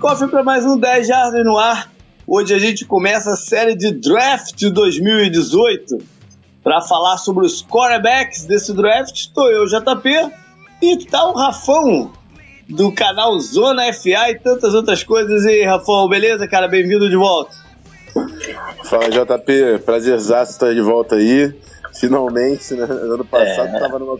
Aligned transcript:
Cofre 0.00 0.28
para 0.28 0.42
mais 0.42 0.64
um 0.64 0.78
10 0.78 1.06
Jardas 1.06 1.44
no 1.44 1.58
ar. 1.58 1.90
Hoje 2.26 2.54
a 2.54 2.58
gente 2.58 2.86
começa 2.86 3.32
a 3.32 3.36
série 3.36 3.74
de 3.74 3.92
draft 3.92 4.58
2018 4.58 5.98
para 6.64 6.80
falar 6.80 7.18
sobre 7.18 7.44
os 7.44 7.62
quarterbacks 7.62 8.46
desse 8.46 8.72
draft. 8.72 9.14
Estou 9.14 9.50
eu, 9.50 9.66
JP, 9.66 10.32
e 10.80 11.04
tá 11.04 11.28
o 11.28 11.34
Rafão 11.34 12.10
do 12.66 12.90
canal 12.90 13.38
Zona 13.40 13.92
FA 13.92 14.30
e 14.30 14.38
tantas 14.38 14.72
outras 14.72 15.04
coisas. 15.04 15.44
E 15.44 15.64
Rafão, 15.64 16.08
beleza, 16.08 16.48
cara? 16.48 16.66
Bem-vindo 16.66 17.06
de 17.06 17.16
volta. 17.16 17.54
Fala, 18.84 19.10
JP. 19.10 19.82
Prazerzaço 19.84 20.52
estar 20.52 20.72
de 20.72 20.80
volta 20.80 21.16
aí. 21.16 21.54
Finalmente, 21.92 22.72
né? 22.72 22.84
Ano 22.84 23.24
passado 23.26 23.76
é. 23.76 23.78
tava 23.78 23.98
numa 23.98 24.16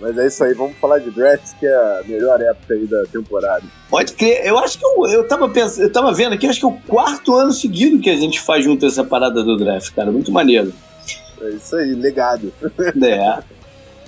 mas 0.00 0.16
é 0.16 0.26
isso 0.26 0.44
aí, 0.44 0.54
vamos 0.54 0.76
falar 0.76 0.98
de 0.98 1.10
draft, 1.10 1.58
que 1.58 1.66
é 1.66 1.74
a 1.74 2.02
melhor 2.06 2.40
época 2.40 2.74
aí 2.74 2.86
da 2.86 3.04
temporada. 3.06 3.64
Pode 3.90 4.12
crer, 4.12 4.46
eu 4.46 4.58
acho 4.58 4.78
que 4.78 4.84
eu, 4.84 5.06
eu, 5.10 5.26
tava 5.26 5.48
pensando, 5.48 5.82
eu 5.82 5.92
tava 5.92 6.12
vendo 6.12 6.34
aqui, 6.34 6.46
acho 6.46 6.60
que 6.60 6.66
é 6.66 6.68
o 6.68 6.78
quarto 6.86 7.34
ano 7.34 7.52
seguido 7.52 7.98
que 7.98 8.10
a 8.10 8.16
gente 8.16 8.40
faz 8.40 8.64
junto 8.64 8.86
essa 8.86 9.02
parada 9.02 9.42
do 9.42 9.56
draft, 9.56 9.92
cara. 9.94 10.12
Muito 10.12 10.30
maneiro. 10.30 10.72
É 11.40 11.50
isso 11.50 11.76
aí, 11.76 11.94
legado. 11.94 12.52
É. 13.02 13.42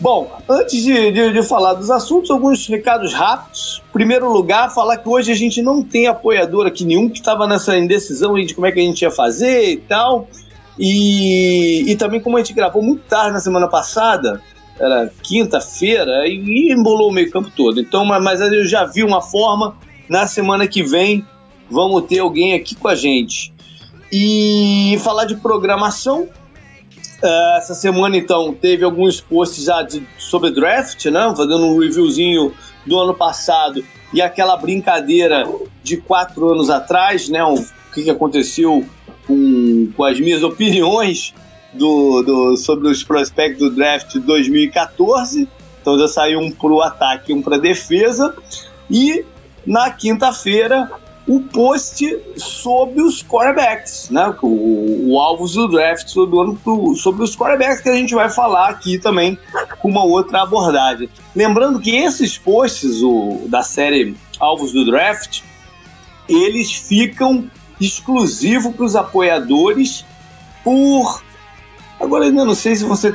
Bom, 0.01 0.33
antes 0.49 0.83
de, 0.83 1.13
de, 1.13 1.33
de, 1.33 1.43
falar 1.43 1.75
dos 1.75 1.91
assuntos, 1.91 2.31
alguns 2.31 2.67
recados 2.67 3.13
rápidos. 3.13 3.83
Primeiro 3.93 4.33
lugar, 4.33 4.73
falar 4.73 4.97
que 4.97 5.07
hoje 5.07 5.31
a 5.31 5.35
gente 5.35 5.61
não 5.61 5.83
tem 5.83 6.07
apoiador 6.07 6.67
aqui 6.67 6.87
nenhum 6.87 7.07
que 7.07 7.19
estava 7.19 7.47
nessa 7.47 7.77
indecisão 7.77 8.35
de 8.35 8.55
como 8.55 8.67
é 8.67 8.73
que 8.73 8.81
a 8.81 8.83
gente 8.83 9.03
ia 9.03 9.11
fazer 9.11 9.73
e 9.73 9.77
tal. 9.77 10.27
E, 10.79 11.85
e 11.87 11.97
também 11.97 12.19
como 12.19 12.39
a 12.39 12.41
gente 12.41 12.55
gravou 12.55 12.83
muito 12.83 13.03
tarde 13.03 13.33
na 13.33 13.41
semana 13.41 13.69
passada, 13.69 14.41
era 14.81 15.13
quinta-feira, 15.23 16.27
e 16.27 16.73
embolou 16.73 17.11
o 17.11 17.13
meio 17.13 17.31
campo 17.31 17.51
todo. 17.55 17.81
Então, 17.81 18.05
mas 18.05 18.41
eu 18.41 18.65
já 18.65 18.85
vi 18.87 19.05
uma 19.05 19.21
forma, 19.21 19.77
na 20.09 20.27
semana 20.27 20.67
que 20.67 20.83
vem 20.83 21.25
vamos 21.71 22.05
ter 22.07 22.19
alguém 22.19 22.55
aqui 22.55 22.75
com 22.75 22.89
a 22.89 22.95
gente. 22.95 23.53
E 24.11 24.99
falar 25.05 25.27
de 25.27 25.37
programação, 25.37 26.23
uh, 26.23 27.57
essa 27.59 27.75
semana 27.75 28.17
então 28.17 28.53
teve 28.53 28.85
alguns 28.85 29.21
posts 29.21 29.65
já 29.65 29.83
de, 29.83 30.05
sobre 30.19 30.51
draft, 30.51 31.05
né? 31.07 31.33
Fazendo 31.37 31.65
um 31.67 31.79
reviewzinho 31.79 32.53
do 32.85 32.99
ano 32.99 33.15
passado 33.15 33.85
e 34.13 34.21
aquela 34.21 34.57
brincadeira 34.57 35.47
de 35.83 35.99
quatro 35.99 36.51
anos 36.51 36.71
atrás, 36.71 37.29
né? 37.29 37.45
O 37.45 37.65
que, 37.95 38.03
que 38.03 38.11
aconteceu 38.11 38.85
com, 39.27 39.93
com 39.97 40.05
as 40.05 40.19
minhas 40.19 40.43
opiniões 40.43 41.33
do, 41.73 42.23
do, 42.23 42.57
sobre 42.57 42.89
os 42.89 43.03
prospectos 43.03 43.69
do 43.69 43.75
draft 43.75 44.17
2014. 44.17 45.49
Então 45.81 45.99
já 45.99 46.09
saiu 46.09 46.41
um 46.41 46.51
para 46.51 46.71
o 46.71 46.83
ataque 46.83 47.33
um 47.33 47.43
para 47.43 47.59
defesa. 47.59 48.35
E 48.91 49.25
na 49.67 49.91
quinta-feira 49.91 50.91
o 51.27 51.41
post 51.41 52.19
sobre 52.37 53.01
os 53.03 53.23
quarterbacks, 53.23 54.11
né? 54.11 54.35
O, 54.43 55.13
o 55.13 55.19
alvos 55.21 55.53
do 55.53 55.69
draft 55.69 56.13
do 56.13 56.41
ano 56.41 56.97
sobre 56.97 57.23
os 57.23 57.37
quarterbacks 57.37 57.81
que 57.81 57.89
a 57.89 57.95
gente 57.95 58.15
vai 58.15 58.29
falar 58.29 58.69
aqui 58.69 58.99
também 58.99 59.39
com 59.81 59.89
uma 59.89 60.03
outra 60.03 60.43
abordagem. 60.43 61.09
Lembrando 61.35 61.79
que 61.79 61.95
esses 61.95 62.37
posts 62.37 63.03
o, 63.03 63.47
da 63.49 63.63
série 63.63 64.17
alvos 64.41 64.73
do 64.73 64.85
draft 64.85 65.43
eles 66.29 66.73
ficam 66.73 67.51
exclusivo 67.81 68.73
para 68.73 68.85
os 68.85 68.97
apoiadores 68.97 70.05
por 70.63 71.23
Agora 72.01 72.25
ainda 72.25 72.45
não 72.45 72.55
sei 72.55 72.75
se 72.75 72.85
você 72.85 73.15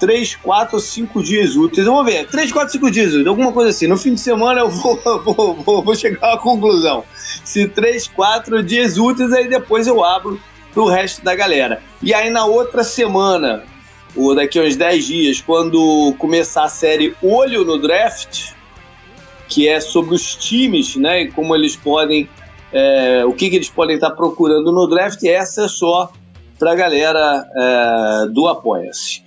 3, 0.00 0.36
4 0.36 0.76
ou 0.76 0.80
5 0.80 1.22
dias 1.22 1.56
úteis. 1.56 1.86
Vamos 1.86 2.04
ver, 2.04 2.26
3, 2.26 2.52
4, 2.52 2.72
5 2.72 2.90
dias 2.90 3.08
úteis, 3.12 3.26
alguma 3.26 3.52
coisa 3.52 3.70
assim. 3.70 3.86
No 3.86 3.96
fim 3.96 4.14
de 4.14 4.20
semana 4.20 4.60
eu 4.60 4.68
vou, 4.68 4.96
vou, 5.24 5.54
vou, 5.54 5.82
vou 5.82 5.94
chegar 5.94 6.34
à 6.34 6.38
conclusão. 6.38 7.04
Se 7.44 7.68
3, 7.68 8.08
4 8.08 8.62
dias 8.62 8.98
úteis, 8.98 9.32
aí 9.32 9.48
depois 9.48 9.86
eu 9.86 10.02
abro 10.02 10.40
pro 10.72 10.86
resto 10.86 11.22
da 11.22 11.34
galera. 11.34 11.80
E 12.02 12.12
aí 12.12 12.30
na 12.30 12.44
outra 12.44 12.82
semana, 12.82 13.64
ou 14.16 14.34
daqui 14.34 14.58
a 14.58 14.62
uns 14.62 14.76
10 14.76 15.06
dias, 15.06 15.40
quando 15.40 16.14
começar 16.18 16.64
a 16.64 16.68
série 16.68 17.14
Olho 17.22 17.64
no 17.64 17.78
Draft, 17.78 18.54
que 19.48 19.68
é 19.68 19.80
sobre 19.80 20.14
os 20.14 20.34
times, 20.34 20.96
né, 20.96 21.22
e 21.22 21.30
como 21.30 21.54
eles 21.54 21.76
podem, 21.76 22.28
é, 22.72 23.24
o 23.24 23.32
que, 23.32 23.50
que 23.50 23.56
eles 23.56 23.68
podem 23.68 23.94
estar 23.94 24.10
procurando 24.10 24.72
no 24.72 24.86
draft, 24.88 25.22
essa 25.24 25.66
é 25.66 25.68
só 25.68 26.10
para 26.58 26.72
a 26.72 26.74
galera 26.74 27.46
é, 27.54 28.28
do 28.28 28.46
Apoia-se. 28.46 29.22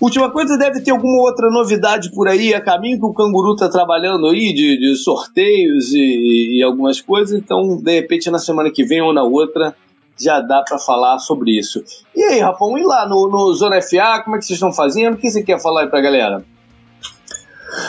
Última 0.00 0.30
coisa, 0.30 0.58
deve 0.58 0.80
ter 0.80 0.90
alguma 0.90 1.22
outra 1.22 1.48
novidade 1.50 2.10
por 2.10 2.28
aí 2.28 2.52
a 2.52 2.60
caminho 2.60 2.98
que 2.98 3.06
o 3.06 3.14
Canguru 3.14 3.54
está 3.54 3.68
trabalhando 3.68 4.26
aí 4.26 4.52
de, 4.52 4.76
de 4.78 4.96
sorteios 4.96 5.92
e, 5.92 6.58
e, 6.58 6.62
algumas 6.62 7.00
coisas, 7.00 7.38
então 7.38 7.78
de 7.80 7.94
repente 7.94 8.30
na 8.30 8.38
semana 8.38 8.70
que 8.70 8.84
vem 8.84 9.00
ou 9.00 9.12
na 9.12 9.22
outra 9.22 9.74
já 10.20 10.40
dá 10.40 10.62
para 10.62 10.78
falar 10.78 11.18
sobre 11.18 11.58
isso. 11.58 11.82
E 12.14 12.22
aí, 12.22 12.40
Rafão, 12.40 12.76
e 12.76 12.84
lá 12.84 13.08
no, 13.08 13.28
no 13.28 13.52
Zona 13.54 13.80
FA, 13.80 14.22
como 14.22 14.36
é 14.36 14.38
que 14.38 14.44
vocês 14.44 14.56
estão 14.56 14.72
fazendo? 14.72 15.14
O 15.14 15.16
que 15.16 15.30
você 15.30 15.42
quer 15.42 15.60
falar 15.60 15.82
aí 15.82 15.88
a 15.90 16.00
galera? 16.00 16.44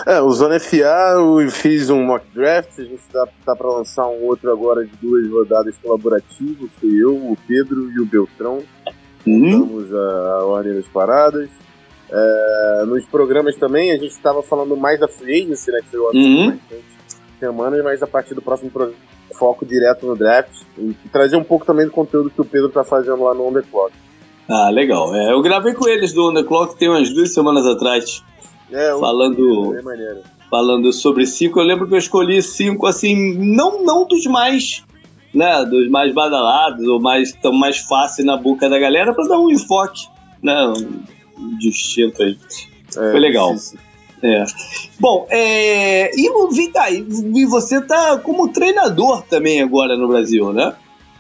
É, 0.06 0.22
o 0.22 0.32
Zona 0.32 0.60
FA, 0.60 1.14
eu 1.16 1.50
fiz 1.52 1.90
um 1.90 2.04
mock 2.04 2.26
draft, 2.34 2.80
a 2.80 2.84
gente 2.84 3.02
tá, 3.12 3.28
tá 3.46 3.56
para 3.56 3.70
lançar 3.70 4.08
um 4.08 4.24
outro 4.26 4.52
agora 4.52 4.86
de 4.86 4.92
duas 5.02 5.30
rodadas 5.30 5.76
colaborativas, 5.82 6.70
fui 6.80 7.02
eu, 7.02 7.16
o 7.16 7.38
Pedro 7.48 7.92
e 7.92 8.00
o 8.00 8.06
Beltrão. 8.06 8.64
Uhum. 9.28 9.84
a, 9.92 10.40
a 10.40 10.46
ordem 10.46 10.76
das 10.76 10.86
paradas. 10.86 11.50
É, 12.12 12.84
nos 12.86 13.04
programas 13.06 13.56
também, 13.56 13.92
a 13.92 13.98
gente 13.98 14.12
estava 14.12 14.44
falando 14.44 14.78
mais 14.78 15.00
da 15.00 15.08
Free 15.08 15.44
Agency, 15.44 15.72
né, 15.72 15.80
que 15.82 15.90
foi 15.90 16.00
o 16.00 16.12
uhum. 16.14 16.60
semanas, 17.40 17.84
mas 17.84 18.04
a 18.04 18.08
partir 18.08 18.36
do 18.36 18.42
próximo 18.42 18.70
programa, 18.70 19.00
foco 19.38 19.66
direto 19.66 20.06
no 20.06 20.16
draft 20.16 20.62
e, 20.78 20.96
trazer 21.12 21.36
um 21.36 21.44
pouco 21.44 21.66
também 21.66 21.86
do 21.86 21.92
conteúdo 21.92 22.30
que 22.30 22.42
o 22.42 22.46
Pedro 22.46 22.68
está 22.68 22.84
fazendo 22.84 23.24
lá 23.24 23.34
no 23.34 23.48
On 23.48 23.54
The 23.54 23.64
Clock. 23.64 23.92
Ah, 24.48 24.70
legal. 24.70 25.14
É, 25.16 25.32
eu 25.32 25.42
gravei 25.42 25.74
com 25.74 25.88
eles 25.90 26.14
do 26.14 26.30
On 26.30 26.34
The 26.34 26.44
Clock 26.44 26.78
tem 26.78 26.88
umas 26.88 27.10
duas 27.10 27.34
semanas 27.34 27.66
atrás. 27.66 28.24
É, 28.72 28.90
falando, 29.00 29.76
é 29.78 30.22
falando 30.50 30.92
sobre 30.92 31.26
cinco. 31.26 31.60
Eu 31.60 31.66
lembro 31.66 31.88
que 31.88 31.94
eu 31.94 31.98
escolhi 32.00 32.42
cinco, 32.42 32.88
assim, 32.88 33.38
não, 33.38 33.84
não 33.84 34.08
dos 34.08 34.26
mais, 34.26 34.84
né, 35.34 35.66
dos 35.66 35.90
mais 35.90 36.14
badalados 36.14 36.88
ou 36.88 37.00
mais 37.00 37.32
tão 37.34 37.54
mais 37.54 37.78
fáceis 37.78 38.26
na 38.26 38.38
boca 38.38 38.70
da 38.70 38.80
galera 38.80 39.14
para 39.14 39.28
dar 39.28 39.40
um 39.40 39.52
enfoque, 39.52 40.08
né, 40.42 40.74
um 41.38 41.58
distinto 41.58 42.24
aí. 42.24 42.38
É, 42.90 43.12
Foi 43.12 43.20
legal. 43.20 43.56
É. 44.24 44.46
Bom, 45.00 45.28
é, 45.30 46.10
e 46.16 46.72
daí, 46.72 47.06
e 47.08 47.46
você 47.46 47.82
tá 47.82 48.18
como 48.18 48.52
treinador 48.52 49.24
também 49.24 49.62
agora 49.62 49.96
no 49.98 50.08
Brasil, 50.08 50.52
né? 50.52 50.74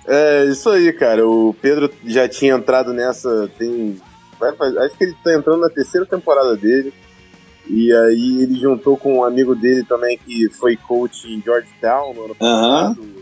É, 0.07 0.45
isso 0.45 0.69
aí, 0.69 0.91
cara. 0.93 1.27
O 1.27 1.53
Pedro 1.61 1.91
já 2.05 2.27
tinha 2.27 2.55
entrado 2.55 2.93
nessa, 2.93 3.49
tem. 3.57 3.97
Acho 4.41 4.97
que 4.97 5.03
ele 5.03 5.15
tá 5.23 5.33
entrando 5.35 5.61
na 5.61 5.69
terceira 5.69 6.05
temporada 6.05 6.55
dele. 6.55 6.93
E 7.67 7.91
aí 7.91 8.43
ele 8.43 8.59
juntou 8.59 8.95
com 8.95 9.19
um 9.19 9.23
amigo 9.23 9.55
dele 9.55 9.83
também 9.83 10.17
que 10.17 10.49
foi 10.49 10.75
coach 10.75 11.27
em 11.27 11.41
Georgetown 11.41 12.13
no 12.13 12.25
ano 12.25 12.35
passado, 12.35 13.01
uhum. 13.01 13.21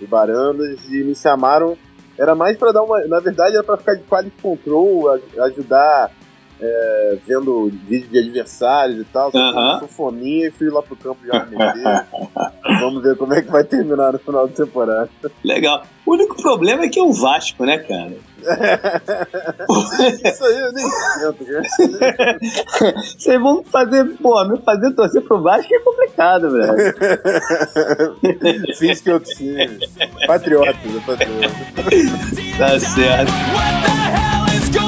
e 0.00 0.06
Barandas, 0.06 0.78
e 0.88 1.02
me 1.02 1.14
chamaram. 1.14 1.76
Era 2.18 2.34
mais 2.34 2.56
para 2.56 2.72
dar 2.72 2.82
uma. 2.82 3.00
Na 3.06 3.20
verdade, 3.20 3.54
era 3.54 3.64
para 3.64 3.76
ficar 3.76 3.94
de 3.94 4.02
quality 4.02 4.42
control, 4.42 5.08
ajudar 5.38 6.10
é, 6.60 7.18
vendo 7.26 7.70
vídeo 7.86 8.08
de 8.08 8.18
adversários 8.18 9.00
e 9.00 9.04
tal. 9.04 9.30
Só 9.30 9.38
uhum. 9.38 9.88
fominha 9.88 10.48
e 10.48 10.50
fui 10.50 10.68
lá 10.68 10.82
pro 10.82 10.96
campo 10.96 11.20
já 11.26 11.44
meter. 11.46 12.06
Vamos 12.80 13.02
ver 13.02 13.16
como 13.16 13.34
é 13.34 13.42
que 13.42 13.50
vai 13.50 13.64
terminar 13.64 14.12
no 14.12 14.18
final 14.18 14.46
da 14.46 14.54
temporada. 14.54 15.10
Legal. 15.44 15.84
O 16.04 16.12
único 16.12 16.40
problema 16.40 16.84
é 16.84 16.88
que 16.88 16.98
é 16.98 17.02
o 17.02 17.12
Vasco, 17.12 17.64
né, 17.64 17.78
cara? 17.78 18.16
Isso 20.24 20.44
aí 20.44 20.58
eu 20.58 20.72
nem 20.72 20.88
cara. 20.88 22.38
Vocês 23.18 23.40
vão 23.40 23.64
fazer, 23.64 24.04
pô, 24.16 24.44
me 24.44 24.58
fazer 24.62 24.92
torcer 24.92 25.22
pro 25.22 25.42
Vasco 25.42 25.74
é 25.74 25.78
complicado, 25.80 26.50
velho. 26.50 26.94
Fiz 28.76 29.00
que 29.00 29.10
eu 29.10 29.20
tinha. 29.20 29.68
Patriotas, 30.26 30.74
é 30.74 31.00
patriota. 31.06 31.54
tá 32.58 32.80
certo. 32.80 33.32
What 33.32 33.82
the 33.82 33.90
hell 33.90 34.46
is 34.56 34.68
going 34.70 34.87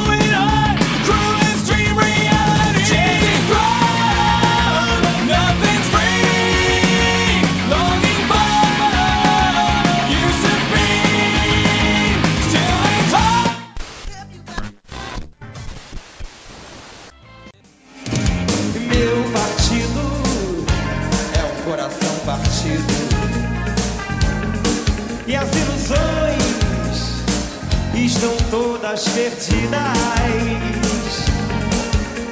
estão 28.21 28.37
todas 28.51 29.09
perdidas. 29.09 29.57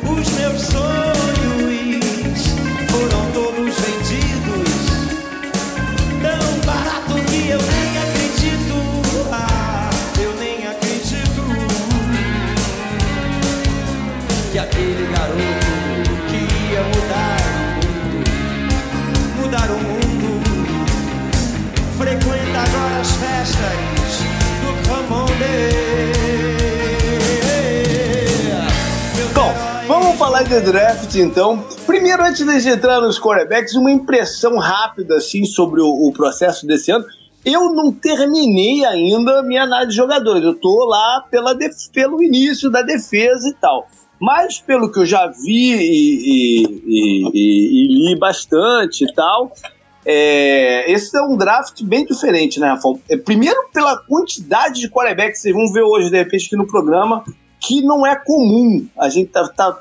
Os 0.03 0.29
meus 0.33 0.63
sonhos 0.63 1.28
de 30.49 30.61
draft, 30.61 31.15
então. 31.17 31.63
Primeiro, 31.85 32.23
antes 32.23 32.63
de 32.63 32.71
entrar 32.71 33.03
nos 33.03 33.21
quarterbacks, 33.21 33.75
uma 33.75 33.91
impressão 33.91 34.57
rápida, 34.57 35.17
assim, 35.17 35.45
sobre 35.45 35.83
o, 35.83 35.87
o 35.87 36.11
processo 36.11 36.67
desse 36.67 36.91
ano. 36.91 37.05
Eu 37.45 37.75
não 37.75 37.93
terminei 37.93 38.83
ainda 38.85 39.43
minha 39.43 39.65
análise 39.65 39.91
de 39.91 39.97
jogadores. 39.97 40.43
Eu 40.43 40.55
tô 40.55 40.87
lá 40.87 41.23
pela 41.31 41.55
pelo 41.93 42.23
início 42.23 42.71
da 42.71 42.81
defesa 42.81 43.47
e 43.47 43.55
tal. 43.61 43.89
Mas 44.19 44.59
pelo 44.59 44.91
que 44.91 44.99
eu 45.01 45.07
já 45.07 45.27
vi 45.27 45.75
e, 45.75 46.63
e, 46.63 47.31
e, 47.35 48.09
e 48.09 48.09
li 48.09 48.19
bastante 48.19 49.05
e 49.05 49.13
tal, 49.13 49.53
é, 50.05 50.91
esse 50.91 51.17
é 51.17 51.23
um 51.23 51.37
draft 51.37 51.83
bem 51.83 52.07
diferente, 52.07 52.59
né, 52.59 52.69
Rafael? 52.69 52.99
É, 53.11 53.19
primeiro, 53.19 53.69
pela 53.73 53.99
quantidade 53.99 54.81
de 54.81 54.89
quarterbacks, 54.89 55.43
vocês 55.43 55.55
vão 55.55 55.71
ver 55.71 55.83
hoje, 55.83 56.11
de 56.11 56.17
repente, 56.17 56.47
aqui 56.47 56.57
no 56.57 56.67
programa, 56.67 57.23
que 57.61 57.83
não 57.83 58.07
é 58.07 58.17
comum. 58.17 58.89
A 58.99 59.11
gente 59.11 59.31
tá, 59.31 59.47
tá, 59.49 59.79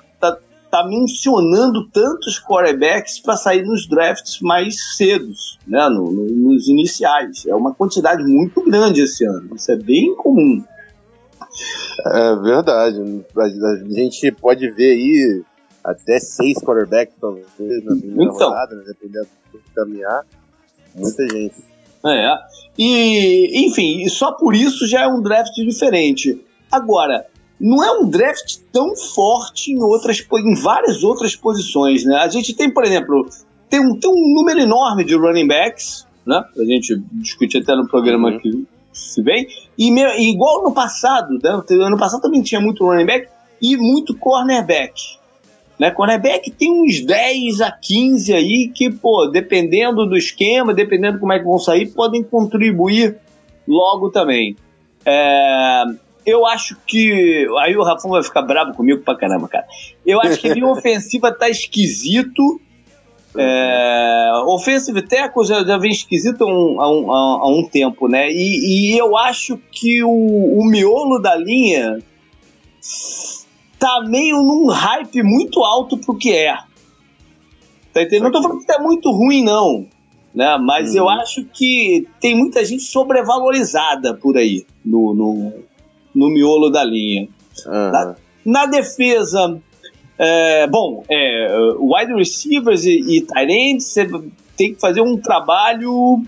tá, 0.77 0.83
tá 0.83 0.88
mencionando 0.88 1.88
tantos 1.89 2.39
quarterbacks 2.39 3.19
para 3.19 3.35
sair 3.35 3.63
nos 3.63 3.88
drafts 3.88 4.39
mais 4.41 4.95
cedos, 4.95 5.59
né, 5.68 5.88
no, 5.89 6.12
no, 6.12 6.25
nos 6.25 6.68
iniciais. 6.68 7.45
É 7.45 7.56
uma 7.56 7.74
quantidade 7.74 8.24
muito 8.24 8.63
grande 8.63 9.01
esse 9.01 9.25
ano. 9.25 9.56
Isso 9.56 9.71
é 9.71 9.75
bem 9.75 10.15
comum. 10.15 10.63
É 12.06 12.35
verdade. 12.35 13.00
A 13.38 13.94
gente 13.94 14.31
pode 14.33 14.69
ver 14.71 14.91
aí 14.91 15.44
até 15.83 16.19
seis 16.19 16.57
quarterbacks, 16.59 17.15
talvez, 17.19 17.47
na 17.57 17.95
primeira 17.95 18.31
então, 18.33 18.50
rodada, 18.50 18.75
né, 18.75 18.83
dependendo 18.85 19.27
do 19.51 19.59
caminhar. 19.74 20.25
Muita 20.95 21.27
gente. 21.29 21.56
É. 22.06 22.35
E, 22.77 23.65
enfim, 23.65 24.07
só 24.07 24.31
por 24.31 24.56
isso 24.56 24.88
já 24.88 25.03
é 25.03 25.07
um 25.07 25.21
draft 25.21 25.53
diferente. 25.56 26.44
Agora, 26.71 27.25
não 27.59 27.83
é 27.83 27.92
um 28.00 28.07
draft 28.07 28.57
tão 28.71 28.95
forte 28.95 29.71
em 29.71 29.81
outras 29.81 30.25
em 30.31 30.56
várias 30.56 31.04
outras 31.04 31.36
posições, 31.36 32.04
né? 32.04 32.18
A 32.18 32.27
gente 32.27 32.54
tem, 32.54 32.69
por 32.69 32.83
exemplo, 32.83 33.27
tem 33.69 33.80
um, 33.80 34.00
tem 34.00 34.09
um 34.09 34.33
número 34.36 34.59
enorme 34.59 35.04
de 35.04 35.15
running 35.15 35.48
backs, 35.48 36.06
né? 36.25 36.44
A 36.56 36.63
gente 36.63 37.01
discutir 37.13 37.59
até 37.59 37.75
no 37.75 37.88
programa 37.88 38.30
uhum. 38.31 38.39
que 38.39 38.68
se 38.94 39.21
vem. 39.21 39.48
E, 39.77 39.92
e, 39.92 40.31
igual 40.31 40.63
no 40.63 40.71
passado, 40.71 41.39
né? 41.44 41.62
ano 41.71 41.98
passado 41.98 42.21
também 42.21 42.42
tinha 42.42 42.62
muito 42.62 42.86
running 42.86 43.06
back 43.06 43.27
e 43.62 43.75
muito 43.77 44.15
cornerback. 44.15 45.18
Né? 45.80 45.92
Cornerback 45.92 46.50
tem 46.51 46.71
uns 46.71 47.06
10 47.06 47.62
a 47.62 47.71
15 47.71 48.33
aí 48.33 48.71
que, 48.74 48.89
pô, 48.89 49.27
dependendo 49.27 50.07
do 50.07 50.18
esquema, 50.18 50.74
dependendo 50.74 51.19
como 51.19 51.33
é 51.33 51.39
que 51.39 51.45
vão 51.45 51.60
sair, 51.60 51.88
podem 51.88 52.24
contribuir 52.24 53.18
logo 53.68 54.10
também. 54.10 54.56
É, 55.06 55.83
eu 56.27 56.45
acho 56.45 56.75
que. 56.85 57.47
Aí 57.62 57.77
o 57.77 57.83
Rafão 57.83 58.12
vai 58.12 58.21
ficar 58.21 58.41
bravo 58.41 58.74
comigo 58.74 59.01
pra 59.01 59.15
caramba, 59.15 59.47
cara. 59.47 59.65
Eu 60.06 60.21
acho 60.21 60.41
que 60.41 60.50
a 60.50 60.53
linha 60.53 60.68
ofensiva 60.69 61.31
tá 61.31 61.50
esquisito. 61.50 62.59
É, 63.39 64.31
offensive 64.47 65.01
tackle 65.03 65.45
já, 65.45 65.63
já 65.63 65.77
vem 65.77 65.91
esquisito 65.91 66.44
há 66.44 66.47
um, 66.47 66.81
há 66.81 66.89
um, 66.89 67.12
há 67.13 67.47
um 67.47 67.63
tempo, 67.68 68.07
né? 68.07 68.29
E, 68.29 68.94
e, 68.94 68.97
eu 68.97 69.15
acho 69.15 69.57
que 69.71 70.03
o, 70.03 70.09
o 70.09 70.65
miolo 70.65 71.19
da 71.19 71.35
linha 71.35 72.00
tá 73.77 74.01
meio 74.06 74.41
num 74.41 74.68
hype 74.68 75.21
muito 75.24 75.63
alto 75.63 75.97
pro 75.97 76.18
que 76.18 76.33
é. 76.33 76.57
Tá 77.94 78.01
entendendo? 78.01 78.24
Não 78.24 78.31
tô 78.31 78.41
falando 78.41 78.59
que 78.59 78.65
tá 78.65 78.79
muito 78.81 79.12
ruim, 79.12 79.44
não. 79.44 79.85
Né? 80.33 80.57
Mas 80.57 80.95
eu 80.95 81.03
uhum. 81.03 81.09
acho 81.09 81.45
que 81.45 82.07
tem 82.19 82.35
muita 82.35 82.65
gente 82.65 82.83
sobrevalorizada 82.83 84.15
por 84.15 84.35
aí 84.35 84.65
no, 84.83 85.13
no, 85.13 85.53
no 86.17 86.29
miolo 86.29 86.69
da 86.69 86.83
linha. 86.83 87.27
Uhum. 87.65 87.91
Na, 87.91 88.15
na, 88.45 88.65
defesa, 88.65 89.59
é, 90.17 90.67
bom, 90.67 91.03
é, 91.09 91.47
wide 91.79 92.13
receivers 92.13 92.83
e, 92.85 92.99
e 92.99 93.21
tight 93.21 93.51
ends, 93.51 93.85
você 93.85 94.07
tem 94.57 94.73
que 94.73 94.81
fazer 94.81 95.01
um 95.01 95.17
trabalho 95.17 96.21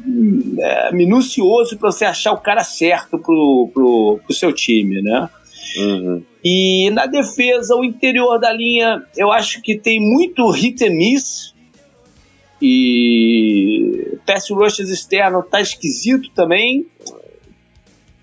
é, 0.59 0.91
minucioso 0.93 1.77
para 1.77 1.91
você 1.91 2.05
achar 2.05 2.31
o 2.31 2.37
cara 2.37 2.63
certo 2.63 3.17
pro, 3.17 3.69
pro, 3.73 4.19
pro 4.23 4.35
seu 4.35 4.53
time, 4.53 5.01
né? 5.01 5.29
Uhum. 5.77 6.23
E 6.43 6.89
na 6.91 7.05
defesa, 7.05 7.75
o 7.75 7.83
interior 7.83 8.39
da 8.39 8.51
linha, 8.53 9.03
eu 9.17 9.31
acho 9.31 9.61
que 9.61 9.77
tem 9.77 9.99
muito 9.99 10.49
hit 10.51 10.83
and 10.85 10.95
miss. 10.95 11.53
E 12.61 14.17
pass 14.25 14.49
rushes 14.49 14.89
externo 14.89 15.41
tá 15.43 15.61
esquisito 15.61 16.29
também. 16.35 16.85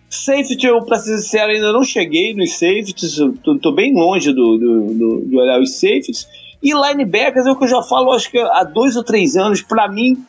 Safety, 0.08 0.66
eu, 0.66 0.82
pra 0.82 0.98
ser 0.98 1.18
sincero, 1.18 1.52
ainda 1.52 1.72
não 1.72 1.82
cheguei 1.82 2.34
nos 2.34 2.52
safeties, 2.52 3.16
tô, 3.42 3.58
tô 3.58 3.72
bem 3.72 3.94
longe 3.94 4.32
do, 4.32 4.56
do, 4.56 4.94
do, 4.94 5.24
de 5.26 5.36
olhar 5.36 5.60
os 5.60 5.74
safeties. 5.74 6.28
E 6.62 6.72
linebackers 6.72 7.46
é 7.46 7.50
o 7.50 7.56
que 7.56 7.64
eu 7.64 7.68
já 7.68 7.82
falo, 7.82 8.12
acho 8.12 8.30
que 8.30 8.38
há 8.38 8.64
dois 8.64 8.96
ou 8.96 9.04
três 9.04 9.36
anos, 9.36 9.62
para 9.62 9.88
mim, 9.88 10.24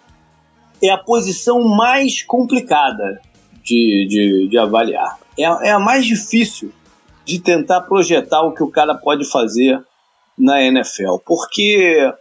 é 0.84 0.90
a 0.90 0.98
posição 0.98 1.64
mais 1.64 2.22
complicada 2.24 3.22
de, 3.64 4.08
de, 4.10 4.48
de 4.50 4.58
avaliar. 4.58 5.18
É, 5.38 5.44
é, 5.44 5.72
a 5.72 5.80
mais 5.80 6.06
difícil 6.06 6.72
de 7.26 7.40
tentar 7.40 7.82
projetar 7.82 8.42
o 8.42 8.54
que 8.54 8.64
o 8.64 8.72
cara 8.72 8.96
pode 8.96 9.26
fazer 9.26 9.80
na 10.38 10.62
NFL. 10.62 11.18
Porque 11.26 12.12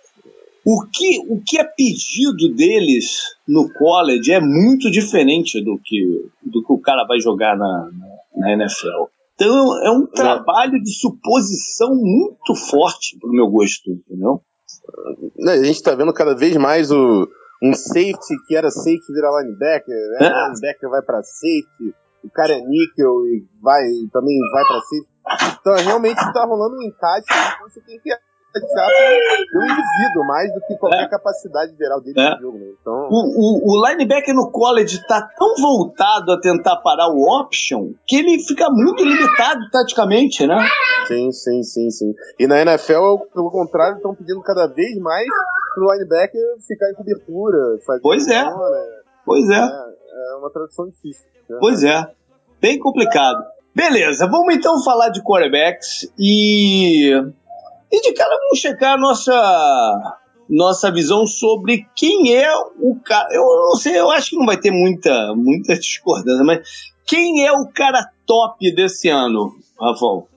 o 0.68 0.84
que, 0.92 1.20
o 1.28 1.40
que 1.46 1.60
é 1.60 1.64
pedido 1.64 2.52
deles 2.56 3.20
no 3.46 3.72
college 3.72 4.32
é 4.32 4.40
muito 4.40 4.90
diferente 4.90 5.62
do 5.62 5.78
que, 5.78 6.28
do 6.42 6.60
que 6.60 6.72
o 6.72 6.80
cara 6.80 7.06
vai 7.06 7.20
jogar 7.20 7.56
na, 7.56 7.88
na, 8.34 8.52
NFL. 8.54 9.04
Então 9.36 9.86
é 9.86 9.90
um 9.92 10.04
trabalho 10.06 10.82
de 10.82 10.92
suposição 10.92 11.94
muito 11.94 12.56
forte 12.68 13.16
pro 13.20 13.30
meu 13.30 13.46
gosto, 13.46 13.92
entendeu? 13.92 14.40
A 15.46 15.62
gente 15.62 15.80
tá 15.84 15.94
vendo 15.94 16.12
cada 16.12 16.34
vez 16.34 16.56
mais 16.56 16.90
o, 16.90 17.28
um 17.62 17.72
safety 17.72 18.34
que 18.48 18.56
era 18.56 18.68
safety 18.68 19.12
virar 19.12 19.40
linebacker, 19.42 19.94
né? 20.18 20.26
É. 20.26 20.48
linebacker 20.48 20.90
vai 20.90 21.02
para 21.02 21.22
safety, 21.22 21.94
o 22.24 22.30
cara 22.30 22.54
é 22.54 22.60
níquel 22.60 23.24
e 23.26 23.46
vai 23.62 23.84
também 24.12 24.36
vai 24.50 24.64
para 24.64 24.80
safety. 24.80 25.58
Então 25.60 25.74
realmente 25.76 26.32
tá 26.32 26.44
rolando 26.44 26.76
um 26.76 26.82
encaixe 26.82 27.26
que 27.28 27.62
você 27.62 27.80
tem 27.82 28.00
que 28.00 28.10
do 28.60 29.64
indivíduo, 29.64 30.26
mais 30.26 30.52
do 30.52 30.60
que 30.60 30.76
qualquer 30.76 31.04
é. 31.04 31.08
capacidade 31.08 31.76
geral 31.76 32.00
dele 32.00 32.20
é. 32.20 32.34
no 32.34 32.40
jogo. 32.40 32.58
Né? 32.58 32.66
Então... 32.80 33.08
O, 33.10 33.70
o, 33.70 33.72
o, 33.72 33.88
linebacker 33.88 34.34
no 34.34 34.50
college 34.50 35.06
tá 35.06 35.22
tão 35.36 35.54
voltado 35.56 36.32
a 36.32 36.40
tentar 36.40 36.76
parar 36.76 37.08
o 37.08 37.40
option 37.40 37.92
que 38.06 38.16
ele 38.16 38.42
fica 38.42 38.68
muito 38.70 39.04
limitado 39.04 39.60
taticamente, 39.70 40.46
né? 40.46 40.58
Sim, 41.06 41.30
sim, 41.32 41.62
sim, 41.62 41.90
sim. 41.90 42.14
E 42.38 42.46
na 42.46 42.60
NFL, 42.62 43.18
pelo 43.32 43.50
contrário, 43.50 43.96
estão 43.96 44.14
pedindo 44.14 44.40
cada 44.42 44.66
vez 44.66 44.96
mais 44.98 45.26
pro 45.74 45.92
linebacker 45.92 46.42
ficar 46.66 46.90
em 46.90 46.94
cobertura. 46.94 47.58
Pois 48.02 48.26
é. 48.28 48.44
Pois 49.24 49.48
é. 49.48 49.54
é. 49.54 49.96
É 50.16 50.36
uma 50.36 50.50
tradução 50.50 50.88
difícil. 50.88 51.24
Né? 51.48 51.58
Pois 51.60 51.84
é. 51.84 52.06
Bem 52.60 52.78
complicado. 52.78 53.44
Beleza, 53.74 54.26
vamos 54.26 54.54
então 54.54 54.82
falar 54.82 55.10
de 55.10 55.22
quarterbacks 55.22 56.10
e 56.18 57.12
e 57.90 58.00
de 58.00 58.12
cara 58.12 58.36
vamos 58.36 58.58
checar 58.58 58.94
a 58.94 58.98
nossa, 58.98 60.16
nossa 60.48 60.90
visão 60.90 61.26
sobre 61.26 61.86
quem 61.94 62.34
é 62.34 62.50
o 62.80 62.96
cara. 63.04 63.28
Eu 63.32 63.42
não 63.42 63.76
sei, 63.76 63.98
eu 63.98 64.10
acho 64.10 64.30
que 64.30 64.36
não 64.36 64.46
vai 64.46 64.56
ter 64.56 64.70
muita, 64.70 65.34
muita 65.34 65.76
discordância, 65.78 66.44
mas 66.44 66.66
quem 67.06 67.46
é 67.46 67.52
o 67.52 67.68
cara 67.68 68.10
top 68.26 68.74
desse 68.74 69.08
ano, 69.08 69.52
Rafael? 69.80 70.28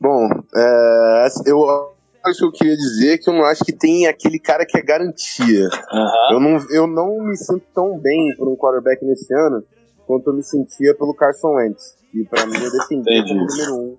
Bom, 0.00 0.28
é, 0.54 1.28
eu 1.46 1.92
acho 2.24 2.38
que 2.38 2.44
eu 2.44 2.52
queria 2.52 2.76
dizer 2.76 3.18
que 3.18 3.30
eu 3.30 3.34
não 3.34 3.44
acho 3.44 3.64
que 3.64 3.72
tem 3.72 4.06
aquele 4.06 4.38
cara 4.38 4.66
que 4.66 4.78
é 4.78 4.82
garantia. 4.82 5.68
Uhum. 5.92 6.32
Eu, 6.32 6.40
não, 6.40 6.66
eu 6.70 6.86
não 6.86 7.24
me 7.24 7.36
sinto 7.36 7.64
tão 7.74 7.98
bem 7.98 8.34
por 8.36 8.48
um 8.48 8.56
quarterback 8.56 9.04
nesse 9.04 9.32
ano 9.34 9.62
quanto 10.06 10.30
eu 10.30 10.34
me 10.34 10.42
sentia 10.42 10.94
pelo 10.96 11.14
Carson 11.14 11.54
Wentz. 11.54 11.96
E 12.14 12.24
para 12.24 12.46
mim 12.46 12.56
eu 12.56 12.72
defendia 12.72 13.22
como 13.22 13.46
número 13.46 13.74
um 13.74 13.96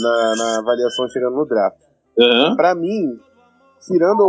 na, 0.00 0.34
na 0.36 0.58
avaliação 0.58 1.08
chegando 1.08 1.36
no 1.36 1.46
draft. 1.46 1.78
Uhum. 2.18 2.56
Para 2.56 2.74
mim, 2.74 3.18
tirando 3.86 4.20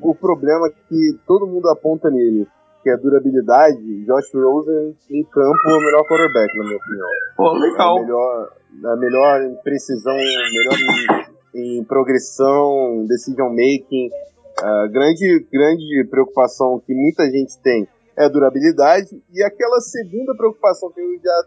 o, 0.00 0.10
o, 0.10 0.14
problema 0.14 0.70
que 0.88 1.18
todo 1.26 1.46
mundo 1.46 1.68
aponta 1.68 2.10
nele, 2.10 2.46
que 2.82 2.90
é 2.90 2.94
a 2.94 2.96
durabilidade, 2.96 4.04
Josh 4.04 4.32
Rosen 4.34 4.96
em 5.10 5.24
campo 5.24 5.58
é 5.68 5.74
o 5.74 5.80
melhor 5.80 6.04
quarterback, 6.04 6.58
na 6.58 6.64
minha 6.64 6.76
opinião. 6.76 7.08
Pô, 7.36 7.52
legal. 7.52 7.96
É 7.96 8.00
a 8.00 8.02
melhor, 8.02 8.52
a 8.84 8.96
melhor 8.96 9.42
em 9.42 9.54
precisão, 9.62 10.14
melhor 10.14 11.28
em, 11.54 11.78
em 11.78 11.84
progressão, 11.84 13.04
decision 13.06 13.50
making. 13.50 14.10
A 14.58 14.86
grande, 14.88 15.46
grande 15.50 16.06
preocupação 16.10 16.80
que 16.84 16.94
muita 16.94 17.24
gente 17.24 17.58
tem 17.60 17.88
é 18.16 18.24
a 18.24 18.28
durabilidade. 18.28 19.22
E 19.32 19.42
aquela 19.42 19.80
segunda 19.80 20.34
preocupação 20.36 20.90
que 20.90 21.00
eu 21.00 21.18
já 21.22 21.44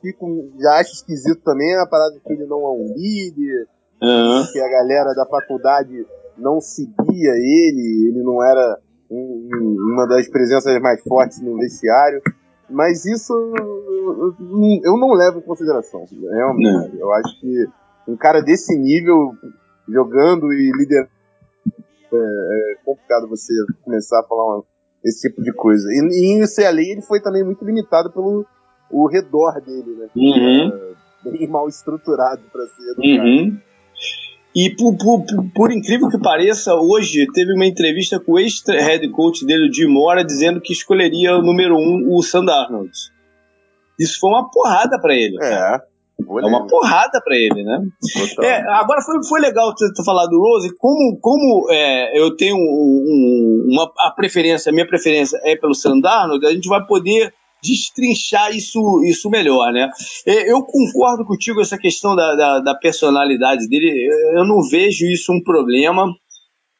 fico, 0.00 0.50
já 0.60 0.80
acho 0.80 0.92
esquisito 0.92 1.42
também 1.42 1.72
é 1.74 1.80
a 1.80 1.86
parada 1.86 2.18
que 2.24 2.32
ele 2.32 2.46
não 2.46 2.60
é 2.60 2.70
um 2.70 2.94
líder, 2.94 3.66
uhum. 4.02 4.46
que 4.52 4.60
a 4.60 4.68
galera 4.68 5.14
da 5.14 5.26
faculdade 5.26 6.06
não 6.36 6.60
seguia 6.60 7.32
ele, 7.32 8.08
ele 8.10 8.22
não 8.22 8.42
era 8.42 8.78
um, 9.10 9.76
uma 9.92 10.06
das 10.06 10.28
presenças 10.28 10.80
mais 10.80 11.02
fortes 11.02 11.40
no 11.40 11.56
vestiário. 11.56 12.20
Mas 12.68 13.06
isso 13.06 13.32
eu 14.82 14.96
não 14.96 15.12
levo 15.12 15.38
em 15.38 15.42
consideração, 15.42 16.04
realmente. 16.10 16.98
Eu 16.98 17.12
acho 17.14 17.40
que 17.40 17.66
um 18.08 18.16
cara 18.16 18.40
desse 18.40 18.76
nível, 18.76 19.32
jogando 19.88 20.52
e 20.52 20.72
liderando 20.76 21.10
é, 22.12 22.72
é 22.72 22.76
complicado 22.84 23.28
você 23.28 23.52
começar 23.82 24.20
a 24.20 24.22
falar 24.24 24.62
esse 25.04 25.28
tipo 25.28 25.42
de 25.42 25.52
coisa. 25.52 25.88
E, 25.90 25.98
e 25.98 26.32
em 26.32 26.42
UCLA 26.42 26.80
ele 26.80 27.02
foi 27.02 27.20
também 27.20 27.44
muito 27.44 27.64
limitado 27.64 28.10
pelo 28.12 28.44
o 28.90 29.08
redor 29.08 29.60
dele, 29.60 29.96
né? 29.96 30.08
Uhum. 30.14 30.68
É, 31.24 31.30
bem 31.30 31.48
mal 31.48 31.68
estruturado 31.68 32.42
para 32.52 32.66
ser. 32.66 32.94
Uhum. 32.98 33.58
E 34.56 34.74
por, 34.74 34.96
por, 34.96 35.22
por, 35.54 35.70
incrível 35.70 36.08
que 36.08 36.18
pareça, 36.18 36.74
hoje 36.74 37.26
teve 37.34 37.52
uma 37.52 37.66
entrevista 37.66 38.18
com 38.18 38.32
o 38.32 38.38
ex-head 38.38 39.06
coach 39.10 39.44
dele, 39.44 39.68
o 39.68 39.72
Jim 39.72 39.86
Mora, 39.86 40.24
dizendo 40.24 40.62
que 40.62 40.72
escolheria 40.72 41.36
o 41.36 41.42
número 41.42 41.76
um, 41.76 42.16
o 42.16 42.22
Sand 42.22 42.50
Arnold. 42.50 42.90
Isso 44.00 44.18
foi 44.18 44.30
uma 44.30 44.50
porrada 44.50 44.98
para 44.98 45.14
ele. 45.14 45.36
É. 45.42 45.78
É 46.18 46.46
uma 46.46 46.66
porrada 46.66 47.20
para 47.22 47.36
ele, 47.36 47.62
né? 47.62 47.86
É, 48.42 48.56
agora 48.72 49.02
foi, 49.02 49.22
foi 49.28 49.38
legal 49.38 49.74
você 49.76 49.92
ter 49.92 50.02
falado 50.02 50.30
do 50.30 50.40
Rose. 50.40 50.74
Como, 50.78 51.18
como 51.20 51.70
é, 51.70 52.18
eu 52.18 52.34
tenho 52.34 52.56
um, 52.56 52.58
um, 52.58 53.66
uma 53.72 53.92
a 53.98 54.10
preferência, 54.10 54.70
a 54.70 54.72
minha 54.72 54.86
preferência 54.86 55.38
é 55.44 55.54
pelo 55.54 55.74
Sandarno, 55.74 56.40
a 56.42 56.52
gente 56.52 56.68
vai 56.68 56.82
poder 56.86 57.34
destrinchar 57.66 58.54
isso, 58.54 58.80
isso 59.04 59.28
melhor, 59.28 59.72
né? 59.72 59.90
Eu 60.26 60.62
concordo 60.62 61.24
contigo 61.24 61.60
essa 61.60 61.76
questão 61.76 62.14
da, 62.14 62.34
da, 62.34 62.60
da 62.60 62.74
personalidade 62.74 63.68
dele. 63.68 64.08
Eu 64.34 64.46
não 64.46 64.62
vejo 64.62 65.06
isso 65.06 65.32
um 65.32 65.42
problema. 65.42 66.06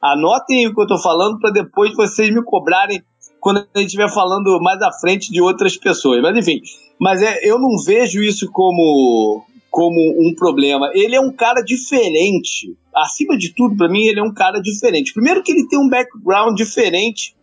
Anotem 0.03 0.67
o 0.67 0.75
que 0.75 0.81
eu 0.81 0.85
estou 0.85 0.99
falando 0.99 1.39
para 1.41 1.51
depois 1.51 1.95
vocês 1.95 2.31
me 2.33 2.43
cobrarem 2.45 3.03
quando 3.41 3.59
a 3.59 3.79
gente 3.79 3.87
estiver 3.87 4.13
falando 4.13 4.59
mais 4.61 4.81
à 4.83 4.93
frente 4.93 5.31
de 5.31 5.41
outras 5.41 5.77
pessoas. 5.77 6.21
Mas 6.23 6.37
enfim, 6.37 6.61
mas 6.99 7.23
é, 7.23 7.41
eu 7.43 7.59
não 7.59 7.83
vejo 7.85 8.23
isso 8.23 8.51
como, 8.53 9.45
como 9.71 9.97
um 10.21 10.35
problema. 10.35 10.91
Ele 10.95 11.17
é 11.17 11.21
um 11.21 11.33
cara 11.33 11.63
diferente. 11.63 12.77
Acima 12.95 13.37
de 13.37 13.55
tudo, 13.55 13.77
para 13.77 13.89
mim, 13.89 14.07
ele 14.07 14.21
é 14.21 14.23
um 14.23 14.33
cara 14.33 14.61
diferente. 14.61 15.13
Primeiro 15.13 15.43
que 15.43 15.53
ele 15.53 15.69
tem 15.69 15.79
um 15.79 15.89
background 15.89 16.57
diferente 16.57 17.35